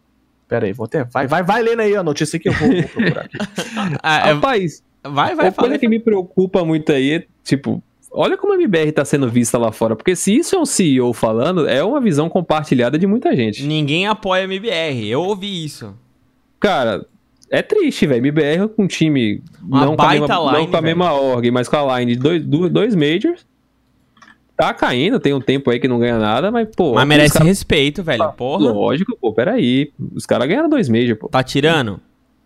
Pera 0.47 0.65
aí, 0.65 0.73
vou 0.73 0.87
ter. 0.87 1.05
Vai, 1.05 1.27
vai, 1.27 1.41
vai 1.41 1.63
lendo 1.63 1.79
aí 1.79 1.95
a 1.95 2.03
notícia 2.03 2.37
que 2.37 2.49
eu 2.49 2.53
vou, 2.53 2.69
vou 2.69 2.83
procurar. 2.83 3.27
Ah, 4.03 4.29
é- 4.29 4.33
Rapaz, 4.33 4.83
vai, 5.03 5.35
vai, 5.35 5.47
a 5.47 5.51
fala. 5.51 5.67
coisa 5.67 5.79
que 5.79 5.87
me 5.87 5.99
preocupa 5.99 6.63
muito 6.65 6.91
aí 6.91 7.11
é, 7.11 7.25
tipo, 7.43 7.81
olha 8.11 8.37
como 8.37 8.53
a 8.53 8.55
MBR 8.55 8.91
tá 8.91 9.05
sendo 9.05 9.29
vista 9.29 9.57
lá 9.57 9.71
fora. 9.71 9.95
Porque 9.95 10.15
se 10.15 10.35
isso 10.35 10.55
é 10.55 10.59
um 10.59 10.65
CEO 10.65 11.13
falando, 11.13 11.67
é 11.67 11.83
uma 11.83 11.99
visão 12.01 12.29
compartilhada 12.29 12.97
de 12.97 13.07
muita 13.07 13.35
gente. 13.35 13.63
Ninguém 13.65 14.07
apoia 14.07 14.41
a 14.41 14.45
MBR. 14.45 15.07
Eu 15.07 15.21
ouvi 15.23 15.63
isso. 15.65 15.93
Cara, 16.59 17.05
é 17.49 17.61
triste, 17.61 18.05
velho. 18.05 18.19
MBR 18.19 18.67
com 18.69 18.83
um 18.83 18.87
time 18.87 19.41
Uma 19.61 19.85
não, 19.85 19.95
com 19.95 20.03
a, 20.03 20.09
mesma, 20.11 20.25
line, 20.27 20.51
não 20.53 20.67
com 20.67 20.77
a 20.77 20.81
mesma 20.81 21.13
org, 21.13 21.51
mas 21.51 21.67
com 21.67 21.75
a 21.75 21.99
line 21.99 22.15
de 22.15 22.19
dois, 22.19 22.43
dois, 22.71 22.95
majors. 22.95 23.45
Tá 24.55 24.73
caindo, 24.75 25.19
tem 25.19 25.33
um 25.33 25.41
tempo 25.41 25.71
aí 25.71 25.79
que 25.79 25.87
não 25.87 25.97
ganha 25.97 26.19
nada, 26.19 26.51
mas, 26.51 26.67
pô. 26.75 26.93
Mas 26.93 27.07
merece 27.07 27.33
caras- 27.33 27.47
respeito, 27.47 28.03
velho. 28.03 28.31
Porra. 28.33 28.71
Lógico, 28.71 29.17
pô, 29.19 29.33
peraí. 29.33 29.91
Os 30.13 30.25
caras 30.27 30.47
ganharam 30.47 30.69
dois 30.69 30.87
majors, 30.87 31.17
pô. 31.17 31.27
Tá 31.27 31.41
tirando? 31.41 31.99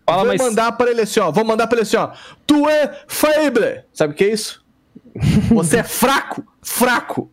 Fala, 0.06 0.18
vou 0.24 0.26
mas. 0.32 0.40
mandar 0.40 0.72
pra 0.72 0.90
ele 0.90 1.00
assim, 1.00 1.20
ó. 1.20 1.30
Vou 1.32 1.44
mandar 1.44 1.66
pra 1.66 1.76
ele 1.78 1.82
assim, 1.82 1.96
ó. 1.96 2.10
Tu 2.46 2.68
é 2.68 3.00
faible. 3.08 3.82
Sabe 3.92 4.12
o 4.14 4.16
que 4.16 4.24
é 4.24 4.32
isso? 4.32 4.64
Você 5.50 5.78
é 5.78 5.82
fraco. 5.84 6.44
Fraco. 6.62 7.30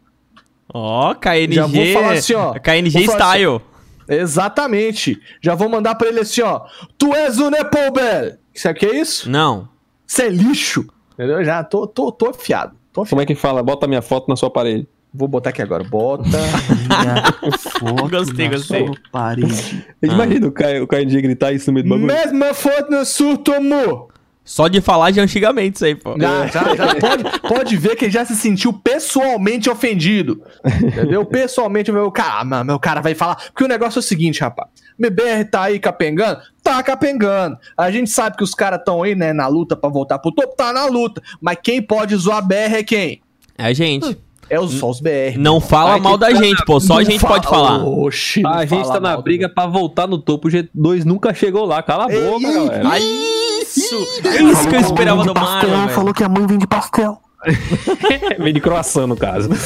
Ó, 0.74 1.14
KNG. 1.14 1.54
Já 1.54 1.66
vou 1.68 1.86
falar 1.94 2.14
assim, 2.14 2.34
ó. 2.34 2.54
KNG 2.54 3.06
falar 3.06 3.36
Style. 3.36 3.62
Exatamente. 4.08 5.22
Já 5.42 5.56
vou 5.56 5.70
mandar 5.70 5.96
pra 5.96 6.08
ele 6.08 6.20
assim, 6.22 6.42
ó. 6.42 6.62
Tu 6.98 7.14
és 7.14 7.40
o 7.40 7.50
Nepobel. 7.50 8.38
Sabe 8.56 8.78
o 8.78 8.80
que 8.80 8.86
é 8.88 9.00
isso? 9.00 9.30
Não. 9.30 9.70
Isso 10.08 10.22
é 10.22 10.30
lixo. 10.30 10.88
Entendeu? 11.14 11.44
Já 11.44 11.64
tô, 11.64 11.86
tô, 11.88 12.12
tô 12.12 12.30
afiado. 12.30 12.76
Tô 12.92 13.06
Como 13.06 13.22
é 13.22 13.26
que 13.26 13.36
fala? 13.36 13.62
Bota 13.64 13.88
minha 13.88 14.02
foto 14.02 14.28
na 14.28 14.36
sua 14.36 14.50
parede. 14.50 14.88
Vou 15.14 15.28
botar 15.28 15.52
aqui 15.52 15.62
agora. 15.62 15.84
Bota 15.84 16.24
minha 16.90 17.32
foto 17.80 18.10
Gostei, 18.10 18.46
na 18.50 18.56
gostei. 18.56 18.88
sua 18.88 18.96
parede. 19.12 19.86
Imagina 20.02 20.48
o 20.48 20.52
Caio, 20.52 20.84
o 20.84 20.88
Caio 20.88 21.06
dia 21.06 21.22
gritar 21.22 21.52
isso 21.54 21.70
no 21.70 21.76
meio 21.76 21.84
do 21.86 21.90
bagulho. 21.90 22.08
Mesma 22.08 22.54
foto 22.54 22.90
no 22.90 23.06
surto, 23.06 23.54
amor. 23.54 24.08
Só 24.46 24.68
de 24.68 24.82
falar 24.82 25.12
de 25.12 25.22
antigamente 25.22 25.78
isso 25.78 25.86
aí, 25.86 25.96
pô. 25.96 26.18
Já, 26.20 26.48
já, 26.48 26.76
já 26.76 26.96
pode, 27.00 27.24
pode 27.42 27.78
ver 27.78 27.96
que 27.96 28.06
ele 28.06 28.12
já 28.12 28.26
se 28.26 28.36
sentiu 28.36 28.74
pessoalmente 28.74 29.70
ofendido. 29.70 30.42
Entendeu? 30.66 31.24
Pessoalmente, 31.26 31.92
meu 31.92 32.12
cara, 32.12 32.44
meu, 32.44 32.64
meu 32.66 32.80
cara 32.80 33.00
vai 33.00 33.16
falar. 33.16 33.36
Porque 33.36 33.64
o 33.64 33.68
negócio 33.68 34.00
é 34.00 34.02
o 34.02 34.04
seguinte, 34.04 34.42
rapaz. 34.42 34.70
MBR 35.00 35.46
tá 35.46 35.64
aí 35.64 35.80
capengando? 35.80 36.42
Tá 36.62 36.84
capengando. 36.84 37.58
A 37.78 37.90
gente 37.90 38.10
sabe 38.10 38.36
que 38.36 38.44
os 38.44 38.54
caras 38.54 38.80
estão 38.80 39.02
aí, 39.02 39.16
né, 39.16 39.32
na 39.32 39.48
luta 39.48 39.78
pra 39.78 39.90
voltar 39.90 40.20
pro 40.20 40.32
topo, 40.32 40.56
tá 40.58 40.74
na 40.74 40.88
luta. 40.88 41.22
Mas 41.40 41.58
quem 41.64 41.82
pode 41.82 42.14
zoar 42.16 42.46
BR 42.46 42.76
é 42.76 42.84
quem? 42.84 43.22
É 43.58 43.66
a 43.66 43.74
gente. 43.74 44.18
É 44.50 44.60
os, 44.60 44.74
só 44.74 44.90
os 44.90 45.00
BR. 45.00 45.38
Não 45.38 45.60
fala 45.62 45.94
Ai, 45.94 46.00
mal 46.00 46.14
que 46.14 46.20
da 46.20 46.28
cara, 46.32 46.44
gente, 46.44 46.66
pô. 46.66 46.80
Só 46.80 47.00
a 47.00 47.04
gente 47.04 47.20
fala- 47.20 47.36
pode 47.36 47.48
falar. 47.48 47.84
Oxi, 47.86 48.42
A 48.46 48.66
gente 48.66 48.82
fala 48.82 48.94
tá 48.94 49.00
na 49.00 49.16
do 49.16 49.24
briga 49.24 49.48
pra 49.50 49.66
voltar 49.68 50.08
no 50.08 50.18
topo. 50.18 50.48
O 50.48 50.52
G2 50.52 51.04
nunca 51.06 51.34
chegou 51.34 51.66
lá. 51.66 51.82
Cala 51.82 52.08
a 52.08 52.14
Ei, 52.14 52.22
boca, 52.30 52.48
ei, 52.48 52.54
galera. 52.54 53.00
Isso! 53.00 53.96
É 54.26 54.42
isso 54.44 54.68
que 54.70 54.76
eu 54.76 54.80
esperava 54.82 55.24
do 55.24 55.34
Mario, 55.34 55.70
velho. 55.70 55.90
falou 55.90 56.14
que 56.14 56.24
a 56.24 56.30
mãe 56.30 56.46
vende 56.46 56.68
pastel. 56.68 57.20
Vem 58.40 58.54
de 58.54 58.62
croissant, 58.62 59.08
no 59.08 59.18
caso. 59.18 59.50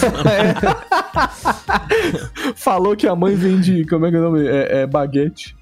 Falou 2.55 2.95
que 2.95 3.07
a 3.07 3.15
mãe 3.15 3.35
vende. 3.35 3.85
Como 3.85 4.05
é 4.05 4.09
que 4.09 4.15
é 4.15 4.19
o 4.19 4.23
nome? 4.23 4.47
É, 4.47 4.81
é 4.81 4.87
baguete. 4.87 5.55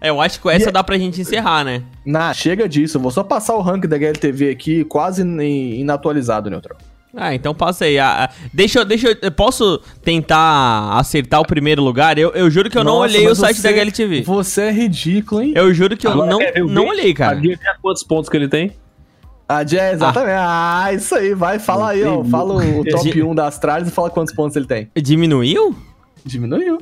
É, 0.00 0.10
eu 0.10 0.20
acho 0.20 0.40
que 0.40 0.48
essa 0.50 0.70
dá 0.70 0.84
pra 0.84 0.98
gente 0.98 1.20
encerrar, 1.20 1.64
né? 1.64 1.82
Nah, 2.04 2.34
chega 2.34 2.68
disso. 2.68 2.98
Eu 2.98 3.02
vou 3.02 3.10
só 3.10 3.22
passar 3.22 3.54
o 3.54 3.60
rank 3.62 3.86
da 3.86 3.96
HLTV 3.96 4.50
aqui, 4.50 4.84
quase 4.84 5.22
in- 5.22 5.80
inatualizado, 5.80 6.50
Neutral. 6.50 6.78
Ah, 7.16 7.34
então 7.34 7.52
passa 7.54 7.86
aí. 7.86 7.98
Ah, 7.98 8.24
ah, 8.24 8.30
deixa 8.54 8.78
eu. 8.80 8.84
Deixa 8.84 9.08
eu. 9.08 9.16
eu 9.22 9.32
Posso 9.32 9.80
tentar 10.02 10.92
acertar 10.98 11.40
o 11.40 11.44
primeiro 11.46 11.82
lugar? 11.82 12.16
Eu, 12.18 12.30
eu 12.30 12.48
juro 12.50 12.70
que 12.70 12.78
eu 12.78 12.84
não 12.84 12.98
Nossa, 13.00 13.14
olhei 13.16 13.26
o 13.28 13.34
site 13.34 13.56
você- 13.56 13.62
da 13.62 13.70
HLTV. 13.70 14.22
Você 14.22 14.62
é 14.62 14.70
ridículo, 14.70 15.42
hein? 15.42 15.52
Eu 15.56 15.74
juro 15.74 15.96
que 15.96 16.06
eu 16.06 16.12
Agora, 16.12 16.30
não, 16.30 16.38
ver 16.38 16.62
o 16.62 16.68
não 16.68 16.86
olhei, 16.86 17.12
cara. 17.12 17.32
Adivinha 17.36 17.58
quantos 17.82 18.04
pontos 18.04 18.28
que 18.30 18.36
ele 18.36 18.48
tem? 18.48 18.72
A 19.48 19.64
Jazz, 19.64 19.94
exatamente. 19.94 20.32
Ah. 20.38 20.92
isso 20.94 21.12
aí, 21.16 21.34
vai, 21.34 21.58
fala 21.58 21.90
aí, 21.90 22.04
ó. 22.04 22.22
Fala 22.22 22.54
o 22.54 22.84
top 22.88 23.10
Di- 23.10 23.20
1 23.22 23.34
da 23.34 23.48
Astralis 23.48 23.88
e 23.88 23.90
fala 23.90 24.08
quantos 24.08 24.32
pontos 24.32 24.54
ele 24.56 24.66
tem. 24.66 24.88
Diminuiu? 24.94 25.74
Diminuiu. 26.24 26.78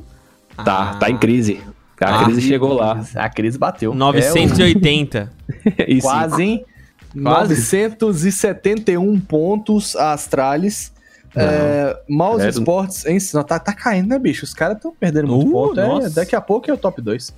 Tá, 0.63 0.91
Ah, 0.91 0.95
tá 0.99 1.09
em 1.09 1.17
crise. 1.17 1.59
A 1.99 2.21
Ah. 2.21 2.23
crise 2.25 2.41
chegou 2.41 2.73
lá. 2.73 3.01
A 3.15 3.27
crise 3.29 3.57
bateu. 3.57 3.95
980. 3.95 5.31
É 5.77 5.83
o- 5.83 5.91
Isso. 5.91 6.07
quase, 6.07 6.43
hein? 6.43 6.65
Quase. 7.13 7.55
971 8.01 9.19
pontos 9.21 9.95
a 9.95 10.13
Astralis. 10.13 10.91
É, 11.35 11.95
Mouse 12.09 12.41
Credo. 12.41 12.57
Sports 12.57 13.05
em 13.05 13.19
não, 13.35 13.43
tá, 13.43 13.59
tá 13.59 13.71
caindo, 13.71 14.07
né, 14.09 14.17
bicho? 14.17 14.43
Os 14.45 14.51
caras 14.53 14.77
estão 14.77 14.91
perdendo 14.99 15.27
muito 15.27 15.47
Uh, 15.47 15.51
ponto. 15.51 15.79
É, 15.79 15.87
nossa. 15.87 16.09
daqui 16.09 16.35
a 16.35 16.41
pouco 16.41 16.69
é 16.71 16.73
o 16.73 16.77
top 16.77 16.99
2. 17.03 17.33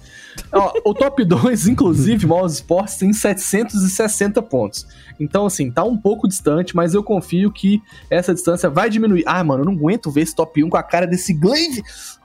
Ó, 0.54 0.72
o 0.86 0.94
top 0.94 1.26
2, 1.26 1.68
inclusive, 1.68 2.26
Mouse 2.26 2.56
Sports 2.56 2.96
tem 2.96 3.12
760 3.12 4.42
pontos. 4.44 4.88
Então, 5.20 5.46
assim, 5.46 5.70
tá 5.70 5.84
um 5.84 5.98
pouco 5.98 6.26
distante, 6.26 6.74
mas 6.74 6.94
eu 6.94 7.04
confio 7.04 7.52
que 7.52 7.82
essa 8.10 8.34
distância 8.34 8.70
vai 8.70 8.90
diminuir. 8.90 9.24
Ah, 9.26 9.44
mano, 9.44 9.64
eu 9.64 9.66
não 9.66 9.74
aguento 9.74 10.10
ver 10.10 10.22
esse 10.22 10.34
top 10.34 10.64
1 10.64 10.70
com 10.70 10.78
a 10.78 10.84
cara 10.84 11.06
desse 11.06 11.34
Glaive. 11.34 11.84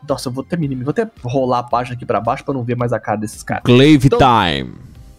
Nossa, 0.09 0.29
eu 0.29 0.33
vou 0.33 0.45
até, 0.45 0.57
vou 0.57 0.91
até 0.91 1.11
rolar 1.25 1.59
a 1.59 1.63
página 1.65 1.97
aqui 1.97 2.07
pra 2.07 2.21
baixo 2.21 2.45
pra 2.45 2.55
não 2.55 2.63
ver 2.63 2.77
mais 2.77 2.93
a 2.93 3.01
cara 3.01 3.19
desses 3.19 3.43
caras. 3.43 3.65
Glaive 3.65 4.07
Então- 4.07 4.19
Time. 4.21 4.73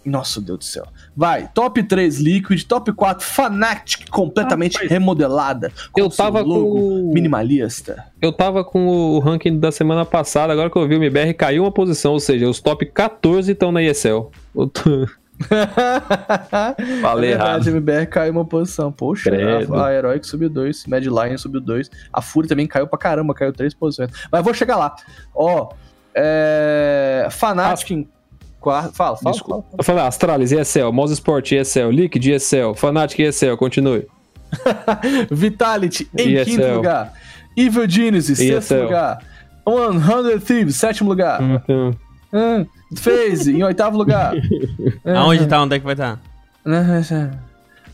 Nossa, 0.09 0.39
Deus 0.39 0.59
do 0.59 0.63
céu. 0.63 0.87
Vai, 1.15 1.49
top 1.53 1.83
3 1.83 2.19
Liquid, 2.19 2.63
top 2.63 2.93
4 2.93 3.25
Fnatic, 3.25 4.09
completamente 4.09 4.73
Rapaz, 4.75 4.89
remodelada. 4.91 5.71
com 5.91 5.99
eu 6.01 6.09
tava 6.09 6.43
com- 6.43 7.11
Minimalista. 7.13 8.05
Eu 8.21 8.31
tava 8.31 8.63
com 8.63 8.87
o 8.87 9.19
ranking 9.19 9.59
da 9.59 9.71
semana 9.71 10.05
passada, 10.05 10.53
agora 10.53 10.69
que 10.69 10.77
eu 10.77 10.87
vi 10.87 10.95
o 10.95 10.97
MBR 11.03 11.33
caiu 11.33 11.63
uma 11.63 11.71
posição, 11.71 12.13
ou 12.13 12.19
seja, 12.19 12.47
os 12.47 12.61
top 12.61 12.85
14 12.85 13.51
estão 13.51 13.71
na 13.71 13.81
ESL. 13.83 14.31
Tô- 14.53 15.07
Falei 17.01 17.31
é 17.31 17.37
verdade, 17.37 17.67
errado. 17.67 17.67
a 17.67 17.71
MBR 17.71 18.07
caiu 18.07 18.31
uma 18.33 18.45
posição. 18.45 18.91
Poxa, 18.91 19.29
Credo. 19.29 19.75
a, 19.75 19.87
a 19.87 19.93
Heroic 19.93 20.25
subiu 20.25 20.49
2, 20.49 20.85
Mad 20.87 21.03
Lion 21.03 21.37
subiu 21.37 21.61
2. 21.61 21.89
A 22.11 22.21
Fúria 22.21 22.49
também 22.49 22.65
caiu 22.67 22.87
pra 22.87 22.97
caramba, 22.97 23.33
caiu 23.33 23.53
3 23.53 23.73
posições. 23.73 24.09
Mas 24.31 24.43
vou 24.43 24.53
chegar 24.53 24.77
lá. 24.77 24.95
Ó, 25.35 25.69
é... 26.15 27.27
Fnatic 27.29 27.91
em 27.91 28.07
quarto. 28.59 28.93
Fala, 28.95 29.17
fala. 29.17 29.31
Desculpa. 29.33 29.61
fala. 29.63 29.75
Eu 29.77 29.83
falei, 29.83 30.03
Astralis, 30.03 30.51
ESL, 30.51 30.91
Mouse 30.91 31.13
Sport, 31.13 31.51
ESL, 31.51 31.89
Liquid, 31.91 32.25
ESL, 32.25 32.73
Fnatic, 32.75 33.19
ESL, 33.19 33.55
continue. 33.57 34.05
Vitality 35.31 36.07
em 36.17 36.33
ESL. 36.35 36.45
quinto 36.45 36.67
lugar. 36.75 37.13
Evil 37.55 37.89
Genius, 37.89 38.25
sexto 38.25 38.73
ESL. 38.73 38.83
lugar. 38.83 39.19
100 39.65 40.39
Thieves, 40.39 40.75
sétimo 40.75 41.09
lugar. 41.09 41.41
Então, 41.41 41.95
Hum, 42.33 42.65
FaZe 42.95 43.55
em 43.55 43.63
oitavo 43.63 43.97
lugar. 43.97 44.33
Aonde 45.05 45.45
tá? 45.47 45.61
Onde 45.61 45.75
é 45.75 45.79
que 45.79 45.85
vai 45.85 45.93
estar? 45.93 46.19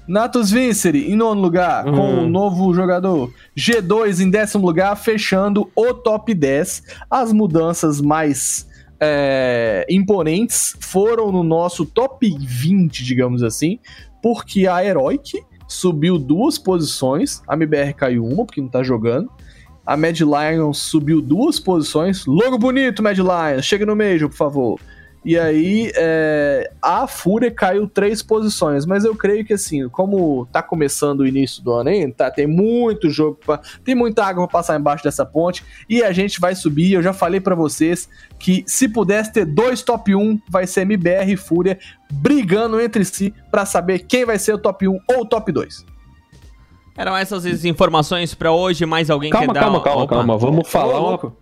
Natus 0.08 0.52
Vincere 0.52 1.10
em 1.12 1.16
nono 1.16 1.40
lugar, 1.40 1.84
com 1.86 1.92
Uhum. 1.92 2.24
um 2.26 2.30
novo 2.30 2.74
jogador. 2.74 3.32
G2 3.58 4.20
em 4.22 4.30
décimo 4.30 4.66
lugar, 4.66 4.96
fechando 4.98 5.70
o 5.76 5.94
top 5.94 6.34
10. 6.34 6.84
As 7.10 7.32
mudanças 7.32 8.02
mais 8.02 8.68
é, 9.06 9.86
imponentes 9.90 10.78
foram 10.80 11.30
no 11.30 11.44
nosso 11.44 11.86
top 11.86 12.34
20, 12.40 13.04
digamos 13.04 13.44
assim, 13.44 13.78
porque 14.22 14.66
a 14.66 14.84
Heroic 14.84 15.44
subiu 15.68 16.18
duas 16.18 16.58
posições, 16.58 17.42
a 17.46 17.56
MBR 17.56 17.94
caiu 17.94 18.24
uma, 18.26 18.46
porque 18.46 18.62
não 18.62 18.70
tá 18.70 18.82
jogando. 18.82 19.30
A 19.86 19.98
Mad 19.98 20.18
Lions 20.18 20.78
subiu 20.78 21.22
duas 21.22 21.60
posições. 21.60 22.26
Logo 22.26 22.58
bonito, 22.58 23.04
Mad 23.04 23.18
Lions. 23.18 23.66
Chega 23.66 23.86
no 23.86 23.94
meio, 23.94 24.30
por 24.30 24.38
favor. 24.38 24.80
E 25.26 25.40
aí, 25.40 25.92
é, 25.96 26.70
a 26.82 27.08
Fúria 27.08 27.50
caiu 27.50 27.88
três 27.88 28.22
posições, 28.22 28.86
mas 28.86 29.06
eu 29.06 29.16
creio 29.16 29.46
que 29.46 29.54
assim, 29.54 29.88
como 29.88 30.46
tá 30.52 30.62
começando 30.62 31.22
o 31.22 31.28
início 31.28 31.64
do 31.64 31.72
ano 31.72 31.90
ainda, 31.90 32.14
tá, 32.14 32.32
tem 32.32 32.46
muito 32.46 33.10
jogo, 33.10 33.40
pra, 33.46 33.62
tem 33.86 33.96
muita 33.96 34.26
água 34.26 34.46
pra 34.48 34.60
passar 34.60 34.78
embaixo 34.78 35.04
dessa 35.04 35.26
ponte, 35.26 35.64
e 35.90 36.04
a 36.04 36.12
gente 36.12 36.42
vai 36.42 36.56
subir, 36.56 36.92
eu 36.92 37.02
já 37.02 37.14
falei 37.14 37.40
pra 37.40 37.56
vocês 37.56 38.10
que 38.38 38.66
se 38.68 38.90
pudesse 38.90 39.32
ter 39.32 39.46
dois 39.46 39.82
top 39.82 40.14
1, 40.14 40.42
vai 40.50 40.68
ser 40.68 40.82
MBR 40.82 41.32
e 41.32 41.38
Fúria 41.38 41.80
brigando 42.12 42.82
entre 42.82 43.06
si 43.06 43.34
pra 43.50 43.66
saber 43.66 44.00
quem 44.00 44.26
vai 44.26 44.38
ser 44.38 44.54
o 44.54 44.58
top 44.58 44.88
1 44.88 45.00
ou 45.10 45.22
o 45.22 45.26
top 45.26 45.52
2. 45.52 45.94
Eram 46.96 47.18
essas 47.18 47.46
as 47.46 47.66
informações 47.66 48.36
pra 48.36 48.52
hoje. 48.52 48.86
Mais 48.86 49.10
alguém 49.10 49.32
calma, 49.32 49.48
quer 49.48 49.54
dar... 49.54 49.60
calma, 49.62 49.82
calma, 49.82 50.08
calma. 50.08 50.38
Vamos 50.38 50.70
falar. 50.70 51.00
Ô, 51.00 51.10
uma... 51.10 51.34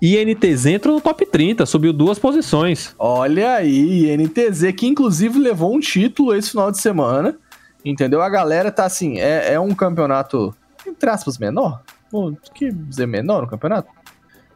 INTZ 0.00 0.66
entrou 0.66 0.94
no 0.94 1.00
top 1.00 1.26
30, 1.26 1.66
subiu 1.66 1.92
duas 1.92 2.18
posições. 2.18 2.94
Olha 2.98 3.54
aí, 3.54 4.16
NTZ, 4.16 4.72
que 4.76 4.86
inclusive 4.86 5.38
levou 5.38 5.74
um 5.74 5.80
título 5.80 6.34
esse 6.34 6.50
final 6.50 6.70
de 6.70 6.80
semana. 6.80 7.36
Entendeu? 7.84 8.22
A 8.22 8.28
galera 8.28 8.70
tá 8.70 8.84
assim, 8.84 9.18
é, 9.18 9.54
é 9.54 9.60
um 9.60 9.74
campeonato, 9.74 10.54
entre 10.86 11.08
aspas, 11.10 11.38
menor? 11.38 11.82
Pô, 12.10 12.32
que 12.54 12.70
dizer 12.70 13.06
menor 13.06 13.42
no 13.42 13.48
campeonato? 13.48 13.88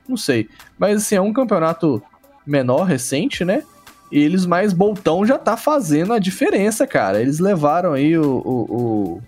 Não 0.08 0.16
sei. 0.16 0.48
Mas 0.78 0.98
assim, 0.98 1.16
é 1.16 1.20
um 1.20 1.32
campeonato 1.32 2.02
menor, 2.46 2.84
recente, 2.84 3.44
né? 3.44 3.62
E 4.10 4.18
eles 4.18 4.44
mais 4.44 4.72
Boltão 4.72 5.24
já 5.24 5.38
tá 5.38 5.56
fazendo 5.56 6.12
a 6.12 6.18
diferença, 6.18 6.86
cara. 6.86 7.20
Eles 7.20 7.38
levaram 7.38 7.94
aí 7.94 8.16
o, 8.18 8.42
o, 8.44 8.76
o, 8.76 9.22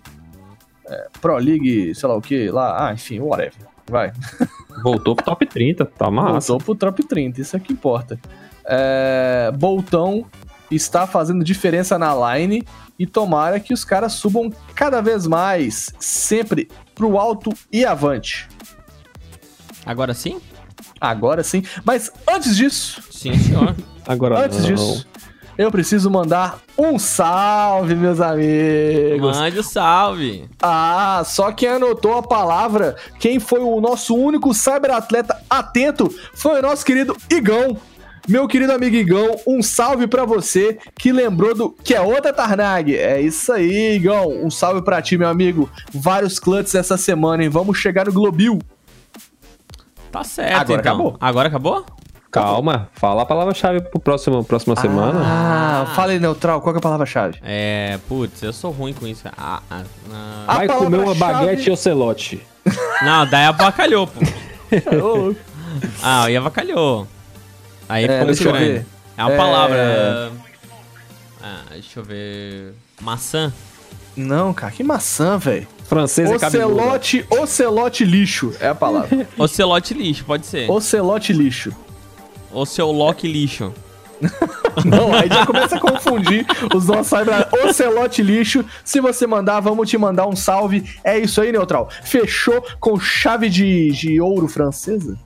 é, 0.87 1.07
Pro 1.19 1.37
League, 1.37 1.95
sei 1.95 2.07
lá 2.07 2.15
o 2.15 2.21
que, 2.21 2.49
lá, 2.51 2.87
ah, 2.87 2.93
enfim, 2.93 3.19
whatever. 3.19 3.67
Vai. 3.89 4.13
Voltou 4.83 5.15
pro 5.15 5.25
top 5.25 5.45
30, 5.45 5.85
tá 5.85 6.09
massa. 6.11 6.53
Voltou 6.53 6.75
pro 6.75 6.75
top 6.75 7.03
30, 7.07 7.41
isso 7.41 7.55
é 7.55 7.59
que 7.59 7.73
importa. 7.73 8.19
É, 8.65 9.51
Boltão 9.55 10.25
está 10.69 11.05
fazendo 11.05 11.43
diferença 11.43 11.97
na 11.97 12.35
line 12.35 12.63
e 12.97 13.05
tomara 13.05 13.59
que 13.59 13.73
os 13.73 13.83
caras 13.83 14.13
subam 14.13 14.51
cada 14.73 15.01
vez 15.01 15.27
mais, 15.27 15.93
sempre 15.99 16.69
pro 16.93 17.17
alto 17.17 17.51
e 17.71 17.85
avante. 17.85 18.47
Agora 19.85 20.13
sim? 20.13 20.41
Agora 20.99 21.43
sim, 21.43 21.63
mas 21.83 22.11
antes 22.27 22.55
disso, 22.55 23.01
Sim, 23.11 23.37
senhor. 23.37 23.75
Agora 24.07 24.45
antes 24.45 24.59
não. 24.59 24.65
disso, 24.67 25.07
eu 25.57 25.71
preciso 25.71 26.09
mandar 26.11 26.59
um 26.77 26.99
salve, 26.99 27.95
meus 27.95 28.19
amigos. 28.19 29.37
Mande 29.37 29.59
o 29.59 29.63
salve. 29.63 30.49
Ah, 30.61 31.23
só 31.25 31.51
quem 31.51 31.69
anotou 31.69 32.17
a 32.17 32.23
palavra, 32.23 32.95
quem 33.19 33.39
foi 33.39 33.59
o 33.61 33.79
nosso 33.79 34.15
único 34.15 34.53
cyberatleta 34.53 35.37
atento, 35.49 36.13
foi 36.33 36.59
o 36.59 36.61
nosso 36.61 36.85
querido 36.85 37.15
Igão. 37.29 37.77
Meu 38.27 38.47
querido 38.47 38.73
amigo 38.73 38.95
Igão, 38.95 39.39
um 39.45 39.61
salve 39.61 40.07
pra 40.07 40.25
você 40.25 40.79
que 40.97 41.11
lembrou 41.11 41.53
do 41.53 41.69
que 41.69 41.93
é 41.93 42.01
outra 42.01 42.33
Tarnag. 42.33 42.95
É 42.95 43.21
isso 43.21 43.53
aí, 43.53 43.95
Igão. 43.95 44.27
Um 44.43 44.49
salve 44.49 44.81
pra 44.81 44.99
ti, 45.01 45.15
meu 45.15 45.29
amigo. 45.29 45.69
Vários 45.93 46.39
clutches 46.39 46.73
essa 46.73 46.97
semana, 46.97 47.43
hein? 47.43 47.49
Vamos 47.49 47.77
chegar 47.77 48.07
no 48.07 48.11
Global. 48.11 48.57
Tá 50.11 50.23
certo, 50.23 50.55
Agora 50.55 50.81
então. 50.81 50.93
acabou. 50.93 51.17
Agora 51.19 51.47
acabou? 51.49 51.85
Calma, 52.41 52.89
fala 52.93 53.21
a 53.21 53.25
palavra-chave 53.25 53.81
pro 53.81 53.99
próximo 53.99 54.43
próxima 54.43 54.75
semana. 54.75 55.21
Ah, 55.23 55.93
fala 55.95 56.11
aí, 56.11 56.19
Neutral, 56.19 56.59
qual 56.61 56.73
que 56.73 56.77
é 56.77 56.79
a 56.79 56.81
palavra-chave? 56.81 57.39
É, 57.43 57.97
putz, 58.07 58.41
eu 58.43 58.51
sou 58.51 58.71
ruim 58.71 58.93
com 58.93 59.07
isso. 59.07 59.23
Ah, 59.37 59.61
ah, 59.71 59.81
ah. 60.47 60.55
Vai 60.55 60.67
comer 60.67 60.99
uma 60.99 61.15
baguete 61.15 61.71
ocelote. 61.71 62.41
Não, 63.03 63.25
daí 63.27 63.45
abacalhou, 63.45 64.07
pô. 64.07 64.19
Ah, 66.01 66.29
e 66.31 66.37
avacalhou. 66.37 67.05
Aí 67.87 68.05
É, 68.05 68.33
ficou 68.33 68.53
ver. 68.53 68.85
É 69.17 69.23
uma 69.23 69.33
É. 69.33 69.37
palavra. 69.37 70.31
Ah, 71.43 71.61
deixa 71.71 71.99
eu 71.99 72.03
ver. 72.03 72.73
Maçã. 73.01 73.53
Não, 74.15 74.53
cara, 74.53 74.71
que 74.71 74.83
maçã, 74.83 75.37
velho. 75.37 75.67
Francês 75.87 76.31
é 76.31 76.39
cabeludo. 76.39 76.75
Ocelote, 76.79 77.25
ocelote 77.29 78.05
lixo 78.05 78.53
é 78.59 78.69
a 78.69 78.75
palavra. 78.75 79.27
Ocelote 79.37 79.93
lixo, 79.93 80.23
pode 80.25 80.45
ser. 80.45 80.69
ocelote 80.71 81.31
lixo. 81.33 81.71
Ocelote 82.55 83.27
lixo. 83.27 83.73
Não, 84.85 85.13
aí 85.13 85.27
já 85.27 85.45
começa 85.45 85.75
a 85.75 85.79
confundir 85.79 86.45
os 86.73 86.87
nossos 86.87 87.07
cyber. 87.07 87.47
Ocelote 87.65 88.23
lixo. 88.23 88.65
Se 88.83 88.99
você 88.99 89.27
mandar, 89.27 89.59
vamos 89.59 89.89
te 89.89 89.97
mandar 89.97 90.27
um 90.27 90.35
salve. 90.35 90.83
É 91.03 91.17
isso 91.19 91.41
aí, 91.41 91.51
Neutral. 91.51 91.89
Fechou 92.03 92.65
com 92.79 92.99
chave 92.99 93.49
de, 93.49 93.91
de 93.91 94.21
ouro 94.21 94.47
francesa? 94.47 95.17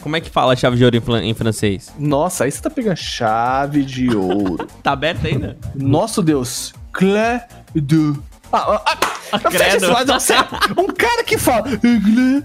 Como 0.00 0.16
é 0.16 0.20
que 0.20 0.30
fala 0.30 0.54
chave 0.54 0.76
de 0.76 0.84
ouro 0.84 0.96
em, 0.96 1.30
em 1.30 1.34
francês? 1.34 1.92
Nossa, 1.98 2.44
aí 2.44 2.50
você 2.50 2.62
tá 2.62 2.70
pegando 2.70 2.96
chave 2.96 3.82
de 3.84 4.14
ouro. 4.14 4.66
Tá 4.82 4.92
aberto 4.92 5.26
ainda? 5.26 5.58
Nosso 5.74 6.22
Deus. 6.22 6.72
Clé 6.92 7.46
de. 7.74 8.14
Ah, 8.52 8.80
ah, 8.86 8.96
ah, 9.27 9.27
Credo. 9.50 9.88
não, 10.06 10.20
sério. 10.20 10.46
Um 10.76 10.86
cara 10.86 11.24
que 11.24 11.38
fala. 11.38 11.68
De. 11.68 12.44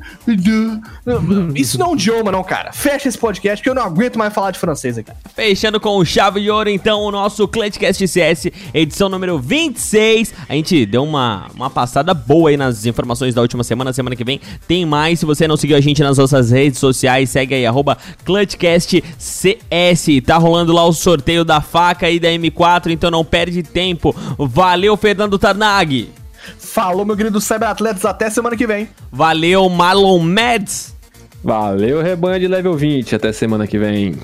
Isso 1.56 1.78
não 1.78 1.88
é 1.88 1.90
um 1.90 1.96
idioma, 1.96 2.32
não, 2.32 2.44
cara. 2.44 2.72
Fecha 2.74 3.08
esse 3.08 3.18
podcast 3.18 3.62
que 3.64 3.70
eu 3.70 3.76
não 3.76 3.84
aguento 3.84 4.18
mais 4.18 4.34
falar 4.34 4.52
de 4.52 4.60
francês 4.60 4.98
aqui. 4.98 5.12
Fechando 5.36 5.80
com 5.80 6.04
chave 6.04 6.42
de 6.42 6.50
ouro, 6.50 6.70
então, 6.70 7.02
o 7.02 7.12
nosso 7.12 7.48
Clutchcast 7.48 8.08
CS, 8.08 8.48
edição 8.74 9.10
número 9.10 9.40
26. 9.40 10.34
A 10.48 10.54
gente 10.54 10.86
deu 10.86 11.04
uma, 11.04 11.48
uma 11.56 11.70
passada 11.70 12.14
boa 12.14 12.50
aí 12.50 12.58
nas 12.58 12.86
informações 12.86 13.34
da 13.34 13.42
última 13.42 13.64
semana. 13.64 13.94
Semana 13.94 14.16
que 14.16 14.24
vem 14.24 14.40
tem 14.68 14.86
mais. 14.86 15.20
Se 15.20 15.26
você 15.26 15.48
não 15.48 15.58
seguiu 15.58 15.78
a 15.78 15.82
gente 15.82 16.02
nas 16.02 16.18
nossas 16.18 16.52
redes 16.52 16.80
sociais, 16.80 17.30
segue 17.30 17.56
aí, 17.56 17.66
arroba 17.66 17.98
ClutchcastCS. 18.26 20.08
Tá 20.26 20.38
rolando 20.38 20.74
lá 20.74 20.86
o 20.86 20.94
sorteio 20.94 21.46
da 21.46 21.62
faca 21.62 22.10
e 22.10 22.20
da 22.20 22.30
M4, 22.30 22.92
então 22.92 23.12
não 23.12 23.24
perde 23.24 23.64
tempo. 23.64 24.16
Valeu, 24.38 24.96
Fernando 24.98 25.38
Tarnag. 25.38 26.23
Falou, 26.74 27.06
meu 27.06 27.16
querido 27.16 27.40
Cyberatletas. 27.40 28.04
Até 28.04 28.32
semana 28.32 28.58
que 28.58 28.66
vem. 28.66 28.90
Valeu, 29.12 29.70
Marlon 29.70 30.18
Mads. 30.18 30.96
Valeu, 31.44 32.02
rebanho 32.02 32.40
de 32.40 32.48
level 32.48 32.74
20. 32.74 33.16
Até 33.16 33.32
semana 33.32 33.68
que 33.68 33.78
vem. 33.78 34.16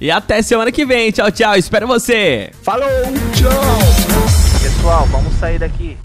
E 0.00 0.10
até 0.10 0.42
semana 0.42 0.72
que 0.72 0.84
vem. 0.84 1.12
Tchau, 1.12 1.30
tchau. 1.30 1.54
Espero 1.54 1.86
você. 1.86 2.50
Falou, 2.60 2.88
tchau. 3.36 4.60
Pessoal, 4.60 5.06
vamos 5.12 5.32
sair 5.34 5.60
daqui. 5.60 5.96